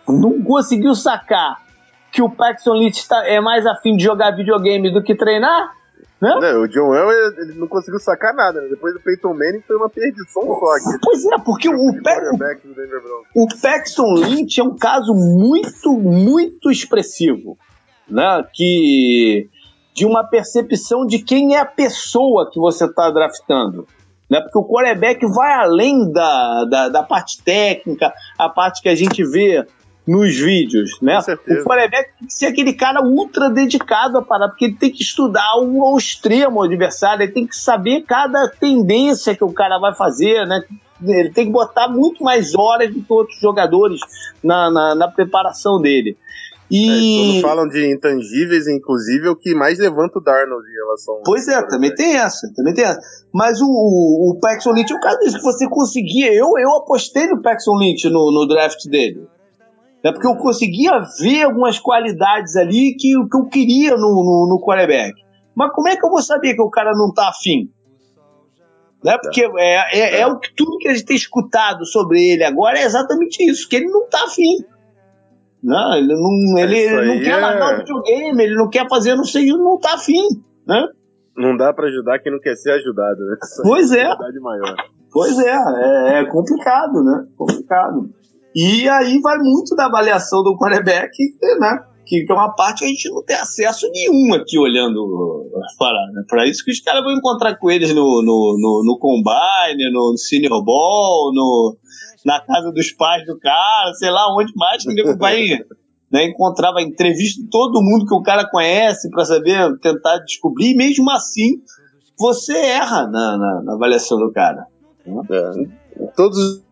não 0.09 0.43
conseguiu 0.43 0.95
sacar 0.95 1.63
que 2.13 2.23
o 2.23 2.31
Paxton 2.31 2.75
Lynch 2.75 3.09
tá- 3.09 3.27
é 3.27 3.41
mais 3.41 3.67
afim 3.67 3.97
de 3.97 4.05
jogar 4.05 4.33
videogame 4.37 4.93
do 4.93 5.03
que 5.03 5.15
treinar? 5.17 5.73
Né? 6.25 6.41
Não, 6.41 6.63
o 6.63 6.69
John 6.69 6.95
Elway 6.95 7.17
ele 7.37 7.55
não 7.59 7.69
conseguiu 7.69 8.01
sacar 8.01 8.35
nada, 8.35 8.63
né? 8.63 8.69
Depois 8.71 8.95
do 8.95 9.01
Peyton 9.01 9.35
Manning 9.35 9.63
foi 9.67 9.77
uma 9.77 9.91
perdição 9.91 10.43
só 10.43 10.77
aqui. 10.77 10.99
Pois 11.03 11.25
é, 11.27 11.39
porque 11.45 11.69
o, 11.69 11.75
O 11.75 12.03
Broncos. 13.03 13.59
o 13.59 13.61
Paxton 13.61 14.15
Lynch 14.15 14.59
é 14.59 14.65
um 14.65 14.75
caso 14.75 15.13
muito, 15.13 15.93
muito 15.93 16.71
expressivo, 16.71 17.59
né? 18.09 18.43
Que 18.55 19.51
de 19.95 20.07
uma 20.07 20.25
percepção 20.25 21.07
de 21.07 21.19
quem 21.19 21.57
é 21.57 21.61
a 21.61 21.67
pessoa 21.67 22.51
que 22.51 22.59
você 22.59 22.87
está 22.87 23.11
draftando. 23.11 23.87
Né? 24.29 24.41
Porque 24.41 24.59
o 24.59 24.65
quarterback 24.65 25.25
vai 25.27 25.53
além 25.53 26.11
da, 26.11 26.65
da, 26.65 26.89
da 26.89 27.03
parte 27.03 27.43
técnica, 27.43 28.13
a 28.39 28.49
parte 28.49 28.83
que 28.83 28.89
a 28.89 28.95
gente 28.95 29.23
vê 29.25 29.65
nos 30.07 30.37
vídeos, 30.37 30.99
né? 31.01 31.19
O 31.19 31.65
quarterback 31.65 32.11
tem 32.19 32.29
que 32.29 32.35
ser 32.35 32.47
aquele 32.47 32.75
cara 32.75 33.03
ultra 33.03 33.49
dedicado 33.49 34.19
a 34.19 34.23
parar, 34.23 34.49
porque 34.49 34.67
ele 34.67 34.77
tem 34.77 34.91
que 34.91 35.03
estudar 35.03 35.47
ao, 35.53 35.83
ao 35.83 35.97
extremo 35.97 36.61
o 36.61 36.63
adversário, 36.63 37.23
ele 37.23 37.33
tem 37.33 37.47
que 37.47 37.57
saber 37.57 38.03
cada 38.03 38.49
tendência 38.49 39.35
que 39.35 39.45
o 39.45 39.53
cara 39.53 39.79
vai 39.79 39.95
fazer, 39.95 40.47
né? 40.47 40.63
Ele 41.03 41.31
tem 41.31 41.47
que 41.47 41.53
botar 41.53 41.89
muito 41.89 42.23
mais 42.23 42.55
horas 42.55 42.93
do 42.93 43.03
que 43.03 43.13
outros 43.13 43.39
jogadores 43.41 44.01
na, 44.43 44.71
na, 44.71 44.95
na 44.95 45.09
preparação 45.09 45.81
dele. 45.81 46.17
É, 46.71 46.77
E. 46.77 47.41
quando 47.41 47.43
falam 47.43 47.69
de 47.69 47.93
intangíveis, 47.93 48.67
inclusive, 48.69 49.27
é 49.27 49.31
o 49.31 49.37
que 49.37 49.55
mais 49.55 49.79
levanta 49.79 50.19
o 50.19 50.23
Darnold 50.23 50.67
em 50.67 50.75
relação. 50.75 51.21
Pois 51.25 51.49
é, 51.49 51.61
também 51.67 51.95
tem 51.95 52.17
essa, 52.17 52.51
também 52.55 52.75
tem 52.75 52.85
essa. 52.85 53.01
Mas 53.33 53.61
o, 53.61 53.67
o, 53.67 54.31
o 54.31 54.41
Paxton 54.41 54.73
Lynch, 54.73 54.93
o 54.93 55.01
caso 55.01 55.19
disso, 55.21 55.37
que 55.37 55.43
você 55.43 55.69
conseguia, 55.69 56.33
eu, 56.33 56.53
eu 56.59 56.77
apostei 56.77 57.27
no 57.27 57.43
Paxton 57.43 57.77
Lynch 57.77 58.09
no, 58.09 58.33
no 58.33 58.47
draft 58.47 58.87
dele. 58.87 59.27
É 60.05 60.13
porque 60.13 60.27
eu 60.27 60.37
conseguia 60.37 61.01
ver 61.19 61.45
algumas 61.45 61.79
qualidades 61.79 62.57
ali 62.57 62.95
que, 62.95 63.15
que 63.31 63.37
eu 63.37 63.47
queria 63.47 63.97
no, 63.97 64.03
no, 64.03 64.49
no 64.51 64.61
quarterback. 64.63 65.15
Mas 65.57 65.73
como 65.73 65.89
é 65.89 65.97
que 65.97 66.05
eu 66.05 66.11
vou 66.11 66.21
saber 66.21 66.55
que 66.55 66.61
o 66.61 66.69
cara 66.69 66.93
não 66.93 67.11
tá 67.11 67.31
afim? 67.31 67.71
Né? 69.03 69.17
Porque 69.19 69.49
é, 69.59 69.99
é, 69.99 70.21
é 70.21 70.27
o 70.27 70.39
que 70.39 70.55
tudo 70.55 70.77
que 70.77 70.89
a 70.89 70.95
gente 70.95 71.07
tem 71.07 71.17
escutado 71.17 71.87
sobre 71.87 72.23
ele 72.23 72.45
agora 72.45 72.79
é 72.79 72.85
exatamente 72.85 73.43
isso, 73.51 73.67
que 73.67 73.77
ele 73.77 73.87
não 73.87 74.07
tá 74.09 74.25
afim. 74.25 74.65
Não, 75.63 75.95
ele 75.97 76.15
não, 76.15 76.59
ele, 76.59 76.79
isso 76.79 76.95
ele 76.95 77.15
não 77.15 77.23
quer 77.23 77.39
é- 77.39 77.41
largar 77.41 77.75
o 77.75 77.79
videogame, 77.79 78.43
ele 78.45 78.55
não 78.55 78.69
quer 78.69 78.87
fazer 78.87 79.15
não 79.15 79.25
sei, 79.25 79.45
ele 79.45 79.57
não 79.57 79.79
tá 79.79 79.95
afim. 79.95 80.23
Né? 80.67 80.87
Não 81.35 81.57
dá 81.57 81.73
pra 81.73 81.87
ajudar 81.87 82.19
quem 82.19 82.31
não 82.31 82.41
quer 82.41 82.57
ser 82.57 82.73
ajudado, 82.73 83.21
né? 83.25 83.37
Pois 83.63 83.91
é. 83.91 84.05
maior. 84.41 84.77
Pois 85.11 85.39
é, 85.39 85.51
é, 85.51 86.19
é 86.21 86.25
complicado, 86.27 87.03
né? 87.03 87.27
Complicado. 87.37 88.11
E 88.55 88.89
aí 88.89 89.21
vai 89.21 89.39
muito 89.39 89.75
da 89.75 89.87
avaliação 89.87 90.43
do 90.43 90.57
quarterback, 90.57 91.11
né? 91.59 91.85
Que, 92.07 92.25
que 92.25 92.33
é 92.33 92.35
uma 92.35 92.55
parte 92.55 92.81
que 92.81 92.85
a 92.85 92.89
gente 92.89 93.11
não 93.11 93.25
tem 93.25 93.37
acesso 93.37 93.91
nenhum 93.91 94.35
aqui 94.35 94.59
olhando 94.59 95.51
paradas. 95.79 96.27
Para 96.29 96.47
isso 96.47 96.65
que 96.65 96.71
os 96.71 96.81
caras 96.81 97.03
vão 97.03 97.13
encontrar 97.13 97.57
com 97.57 97.71
eles 97.71 97.95
no, 97.95 98.23
no, 98.23 98.57
no, 98.59 98.83
no 98.85 98.99
Combine, 98.99 99.91
no 99.91 100.17
Senior 100.17 100.63
Ball, 100.63 101.33
no, 101.33 101.77
na 102.25 102.41
casa 102.41 102.71
dos 102.71 102.93
pais 102.93 103.27
do 103.27 103.39
cara, 103.39 103.93
sei 103.95 104.11
lá 104.11 104.35
onde 104.37 104.53
mais 104.55 104.83
que 104.83 104.91
o 104.91 104.95
nego 104.95 105.17
vai 105.17 105.47
né, 106.13 106.27
encontrar, 106.27 106.73
vai 106.73 106.85
entrevista 106.85 107.43
todo 107.51 107.83
mundo 107.83 108.07
que 108.07 108.15
o 108.15 108.23
cara 108.23 108.49
conhece 108.49 109.11
para 109.11 109.25
saber, 109.25 109.77
tentar 109.81 110.19
descobrir, 110.19 110.73
e 110.73 110.77
mesmo 110.77 111.11
assim 111.11 111.61
você 112.17 112.57
erra 112.57 113.09
na, 113.09 113.37
na, 113.37 113.63
na 113.65 113.75
avaliação 113.75 114.19
do 114.19 114.31
cara. 114.33 114.67
É. 115.07 116.07
Todos 116.17 116.63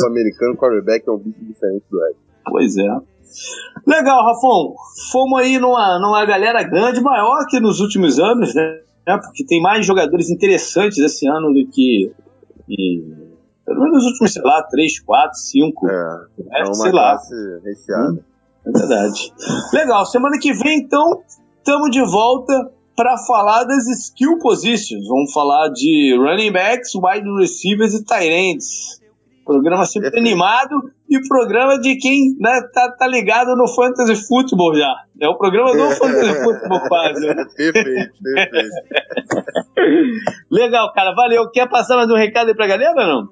os 0.00 0.10
americanos, 0.10 0.58
quarterback 0.58 1.08
é 1.08 1.12
um 1.12 1.18
bicho 1.18 1.44
diferente 1.44 1.84
do 1.90 1.98
Ed. 2.06 2.16
Pois 2.44 2.76
é. 2.76 2.88
Legal, 3.86 4.24
Rafão. 4.24 4.74
Fomos 5.12 5.40
aí 5.40 5.58
numa, 5.58 5.98
numa 5.98 6.24
galera 6.24 6.62
grande, 6.62 7.00
maior 7.00 7.46
que 7.48 7.60
nos 7.60 7.80
últimos 7.80 8.18
anos, 8.18 8.54
né? 8.54 8.80
Porque 9.22 9.44
tem 9.44 9.60
mais 9.60 9.84
jogadores 9.86 10.30
interessantes 10.30 10.98
esse 10.98 11.26
ano 11.28 11.52
do 11.52 11.66
que. 11.70 12.12
que 12.66 13.30
pelo 13.64 13.80
menos 13.80 13.98
nos 13.98 14.06
últimos, 14.06 14.32
sei 14.32 14.42
lá, 14.42 14.62
3, 14.62 15.00
4, 15.00 15.38
5. 15.38 15.88
É, 15.88 15.92
é 16.60 16.64
uma 16.64 16.74
sei 16.74 16.92
lá. 16.92 17.18
recheada. 17.64 18.24
É 18.66 18.70
verdade. 18.70 19.32
Legal, 19.72 20.04
semana 20.06 20.38
que 20.40 20.52
vem, 20.52 20.80
então, 20.80 21.22
estamos 21.58 21.90
de 21.90 22.02
volta 22.02 22.70
para 22.96 23.16
falar 23.16 23.64
das 23.64 23.86
skill 23.88 24.38
positions. 24.38 25.06
Vamos 25.08 25.32
falar 25.32 25.68
de 25.70 26.14
running 26.18 26.52
backs, 26.52 26.94
wide 26.94 27.26
receivers 27.38 27.94
e 27.94 28.04
tight 28.04 28.28
ends. 28.28 28.99
Programa 29.50 29.84
sempre 29.84 30.16
animado 30.16 30.92
e 31.08 31.18
programa 31.26 31.76
de 31.80 31.96
quem 31.96 32.36
né, 32.38 32.60
tá, 32.72 32.88
tá 32.92 33.08
ligado 33.08 33.56
no 33.56 33.66
Fantasy 33.66 34.14
Football 34.28 34.76
já. 34.76 34.94
É 35.20 35.28
o 35.28 35.36
programa 35.36 35.72
do 35.72 35.90
Fantasy 35.96 36.44
Football 36.44 36.80
quase. 36.86 37.26
né? 37.26 37.34
perfeito, 37.56 38.12
perfeito. 38.22 38.70
Legal, 40.48 40.92
cara, 40.92 41.12
valeu. 41.16 41.50
Quer 41.50 41.68
passar 41.68 41.96
mais 41.96 42.08
um 42.08 42.14
recado 42.14 42.46
aí 42.46 42.54
pra 42.54 42.68
galera 42.68 42.92
ou 42.92 43.06
não? 43.08 43.28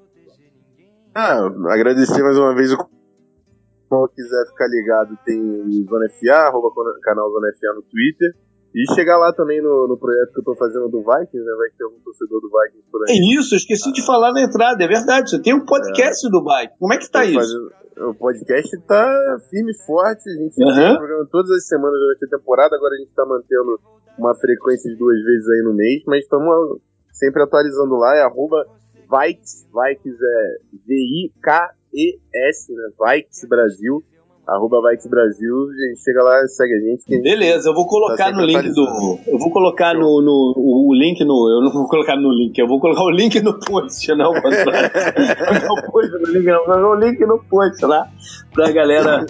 Ah, 1.15 1.39
agradecer 1.73 2.21
mais 2.21 2.37
uma 2.37 2.53
vez 2.53 2.73
o 2.73 2.77
quem 2.77 4.07
quiser 4.13 4.45
ficar 4.47 4.67
ligado 4.67 5.17
tem 5.25 5.39
o 5.39 5.85
Zona 5.89 6.09
FA, 6.09 6.49
arroba 6.49 6.69
canal 7.01 7.31
Zona 7.31 7.47
FA 7.57 7.75
no 7.75 7.81
Twitter. 7.83 8.35
E 8.73 8.85
chegar 8.93 9.17
lá 9.17 9.33
também 9.33 9.61
no, 9.61 9.87
no 9.87 9.97
projeto 9.97 10.31
que 10.31 10.39
eu 10.39 10.43
tô 10.43 10.55
fazendo 10.55 10.87
do 10.89 10.99
Vikings, 10.99 11.43
né? 11.43 11.53
Vai 11.57 11.69
ter 11.75 11.85
um 11.85 11.99
torcedor 12.03 12.39
do 12.39 12.49
Vikings 12.49 12.87
por 12.91 13.01
aí. 13.01 13.17
É 13.17 13.39
isso, 13.39 13.55
eu 13.55 13.57
esqueci 13.57 13.89
ah. 13.89 13.93
de 13.93 14.05
falar 14.05 14.31
na 14.31 14.43
entrada, 14.43 14.83
é 14.83 14.87
verdade. 14.87 15.31
Você 15.31 15.41
tem 15.41 15.55
um 15.55 15.65
podcast 15.65 16.25
é. 16.25 16.29
do 16.29 16.43
Vikings. 16.43 16.77
Como 16.77 16.93
é 16.93 16.97
que 16.97 17.09
tá 17.09 17.25
isso? 17.25 17.39
Fazendo, 17.39 17.71
o 18.09 18.13
podcast 18.13 18.77
tá 18.87 19.37
firme 19.49 19.71
e 19.71 19.85
forte. 19.85 20.29
A 20.29 20.33
gente 20.33 20.63
uhum. 20.63 20.93
um 20.93 20.97
programa 20.97 21.27
todas 21.31 21.51
as 21.51 21.67
semanas 21.67 21.99
durante 21.99 22.25
a 22.25 22.37
temporada. 22.37 22.75
Agora 22.75 22.93
a 22.95 22.97
gente 22.97 23.11
tá 23.13 23.25
mantendo 23.25 23.79
uma 24.17 24.35
frequência 24.35 24.91
de 24.91 24.97
duas 24.97 25.17
vezes 25.23 25.47
aí 25.49 25.61
no 25.63 25.73
mês, 25.73 26.03
mas 26.05 26.23
estamos 26.23 26.79
sempre 27.11 27.43
atualizando 27.43 27.95
lá. 27.95 28.15
É 28.15 28.21
arroba 28.21 28.65
Vikes, 29.09 29.67
Vikes 29.73 30.15
é 30.21 30.57
V-I-K-E-S, 30.85 32.73
né? 32.73 32.89
Vikes 32.99 33.45
Brasil 33.49 34.03
arroba 34.47 34.89
Vikes 34.89 35.07
Brasil, 35.07 35.55
a 35.69 35.87
gente 35.89 36.03
chega 36.03 36.23
lá, 36.23 36.47
segue 36.47 36.73
a 36.73 36.79
gente. 36.79 37.21
Beleza, 37.21 37.69
eu 37.69 37.73
vou 37.73 37.87
colocar 37.87 38.31
tá 38.31 38.31
no 38.31 38.45
link 38.45 38.69
do. 38.69 39.19
Eu 39.27 39.37
vou 39.37 39.51
colocar 39.51 39.93
no, 39.93 40.21
no, 40.21 40.53
o 40.57 40.93
link 40.93 41.23
no. 41.23 41.49
Eu 41.49 41.61
não 41.63 41.71
vou 41.71 41.87
colocar 41.87 42.15
no 42.15 42.31
link, 42.31 42.57
eu 42.57 42.67
vou 42.67 42.79
colocar 42.79 43.03
o 43.03 43.09
link 43.09 43.39
no 43.41 43.59
post, 43.59 44.09
não, 44.15 44.33
não 44.33 44.41
post 45.91 46.11
no 46.11 46.31
link, 46.31 46.45
não, 46.45 46.89
o 46.89 46.95
link 46.95 47.19
no 47.25 47.39
post 47.39 47.85
lá 47.85 48.07
pra 48.53 48.71
galera 48.71 49.25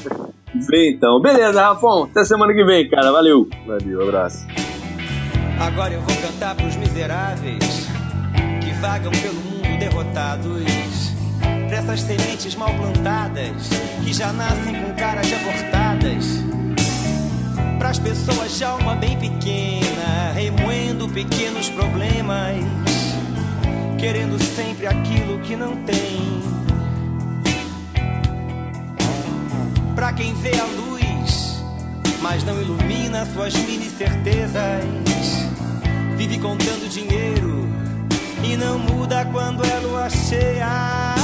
ver 0.53 0.91
então. 0.91 1.21
Beleza, 1.21 1.61
Rafão, 1.61 2.03
até 2.03 2.23
semana 2.23 2.53
que 2.53 2.63
vem, 2.63 2.89
cara. 2.89 3.11
Valeu. 3.11 3.47
Valeu, 3.67 4.01
abraço. 4.03 4.45
Agora 5.59 5.93
eu 5.93 5.99
vou 6.01 6.15
cantar 6.15 6.55
pros 6.55 6.75
miseráveis 6.77 7.87
que 8.63 8.71
vagam 8.79 9.11
pelo 9.11 9.35
mundo 9.35 9.77
derrotados 9.77 10.68
essas 11.89 12.01
sementes 12.01 12.53
mal 12.53 12.71
plantadas 12.75 13.67
que 14.03 14.13
já 14.13 14.31
nascem 14.31 14.75
com 14.75 14.93
caras 14.93 15.25
abortadas. 15.33 16.25
Para 17.79 17.89
as 17.89 17.97
pessoas 17.97 18.55
de 18.55 18.63
alma 18.63 18.95
bem 18.95 19.17
pequena, 19.17 20.31
remoendo 20.35 21.09
pequenos 21.09 21.67
problemas, 21.69 22.63
querendo 23.97 24.37
sempre 24.39 24.85
aquilo 24.85 25.39
que 25.39 25.55
não 25.55 25.77
tem. 25.77 26.43
Para 29.95 30.13
quem 30.13 30.33
vê 30.35 30.59
a 30.59 30.65
luz, 30.65 31.63
mas 32.21 32.43
não 32.43 32.61
ilumina 32.61 33.25
suas 33.33 33.55
mini 33.55 33.89
certezas, 33.89 34.83
vive 36.17 36.37
contando 36.37 36.87
dinheiro 36.87 37.67
e 38.43 38.55
não 38.57 38.77
muda 38.77 39.25
quando 39.25 39.65
é 39.65 39.79
lua 39.79 40.07
cheia. 40.09 41.15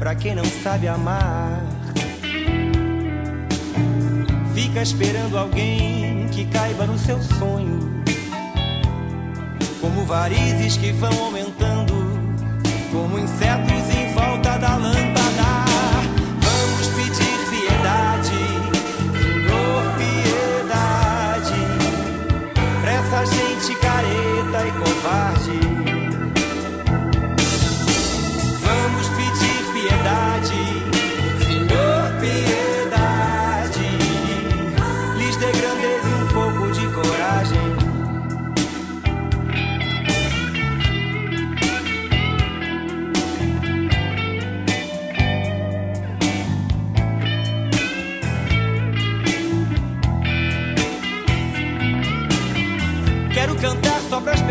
Pra 0.00 0.14
quem 0.14 0.34
não 0.34 0.46
sabe 0.46 0.88
amar, 0.88 1.62
fica 4.54 4.80
esperando 4.80 5.36
alguém 5.36 6.26
que 6.28 6.46
caiba 6.46 6.86
no 6.86 6.98
seu 6.98 7.20
sonho. 7.20 8.02
Como 9.78 10.06
varizes 10.06 10.78
que 10.78 10.90
vão 10.92 11.12
aumentando, 11.26 11.92
como 12.90 13.18
insetos 13.18 13.94
em 13.94 14.14
volta 14.14 14.56
da 14.56 14.76
lâmpada. 14.76 15.09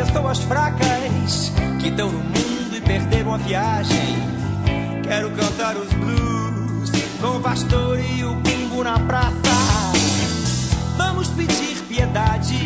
Pessoas 0.10 0.40
fracas 0.40 1.52
que 1.80 1.90
estão 1.90 2.12
no 2.12 2.20
mundo 2.20 2.76
e 2.76 2.82
perderam 2.82 3.36
a 3.36 3.38
viagem. 3.38 4.16
Quero 5.04 5.30
cantar 5.32 5.78
os 5.78 5.94
blues 5.94 6.92
com 7.22 7.38
o 7.38 7.40
pastor 7.40 8.00
e 8.00 8.24
o 8.24 8.34
bumbo 8.36 8.84
na 8.84 9.00
praça. 9.00 9.34
Vamos 10.98 11.28
pedir 11.30 11.78
piedade, 11.88 12.58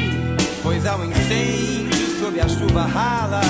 pois 0.62 0.86
há 0.86 0.96
um 0.96 1.06
incêndio 1.06 2.20
sob 2.20 2.40
a 2.40 2.48
chuva 2.48 2.86
rala. 2.86 3.42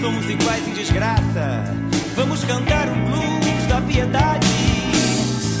Somos 0.00 0.28
iguais 0.28 0.66
em 0.66 0.72
desgraça. 0.72 1.64
Vamos 2.16 2.42
cantar 2.44 2.88
o 2.88 2.94
blues 2.94 3.66
da 3.68 3.82
piedade. 3.82 4.48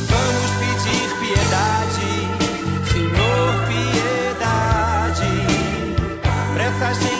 Vamos 0.08 0.50
pedir 0.60 1.34
piedade, 1.34 2.90
Senhor, 2.90 3.66
piedade 3.68 4.08
essa 6.68 6.94
gente 6.94 7.17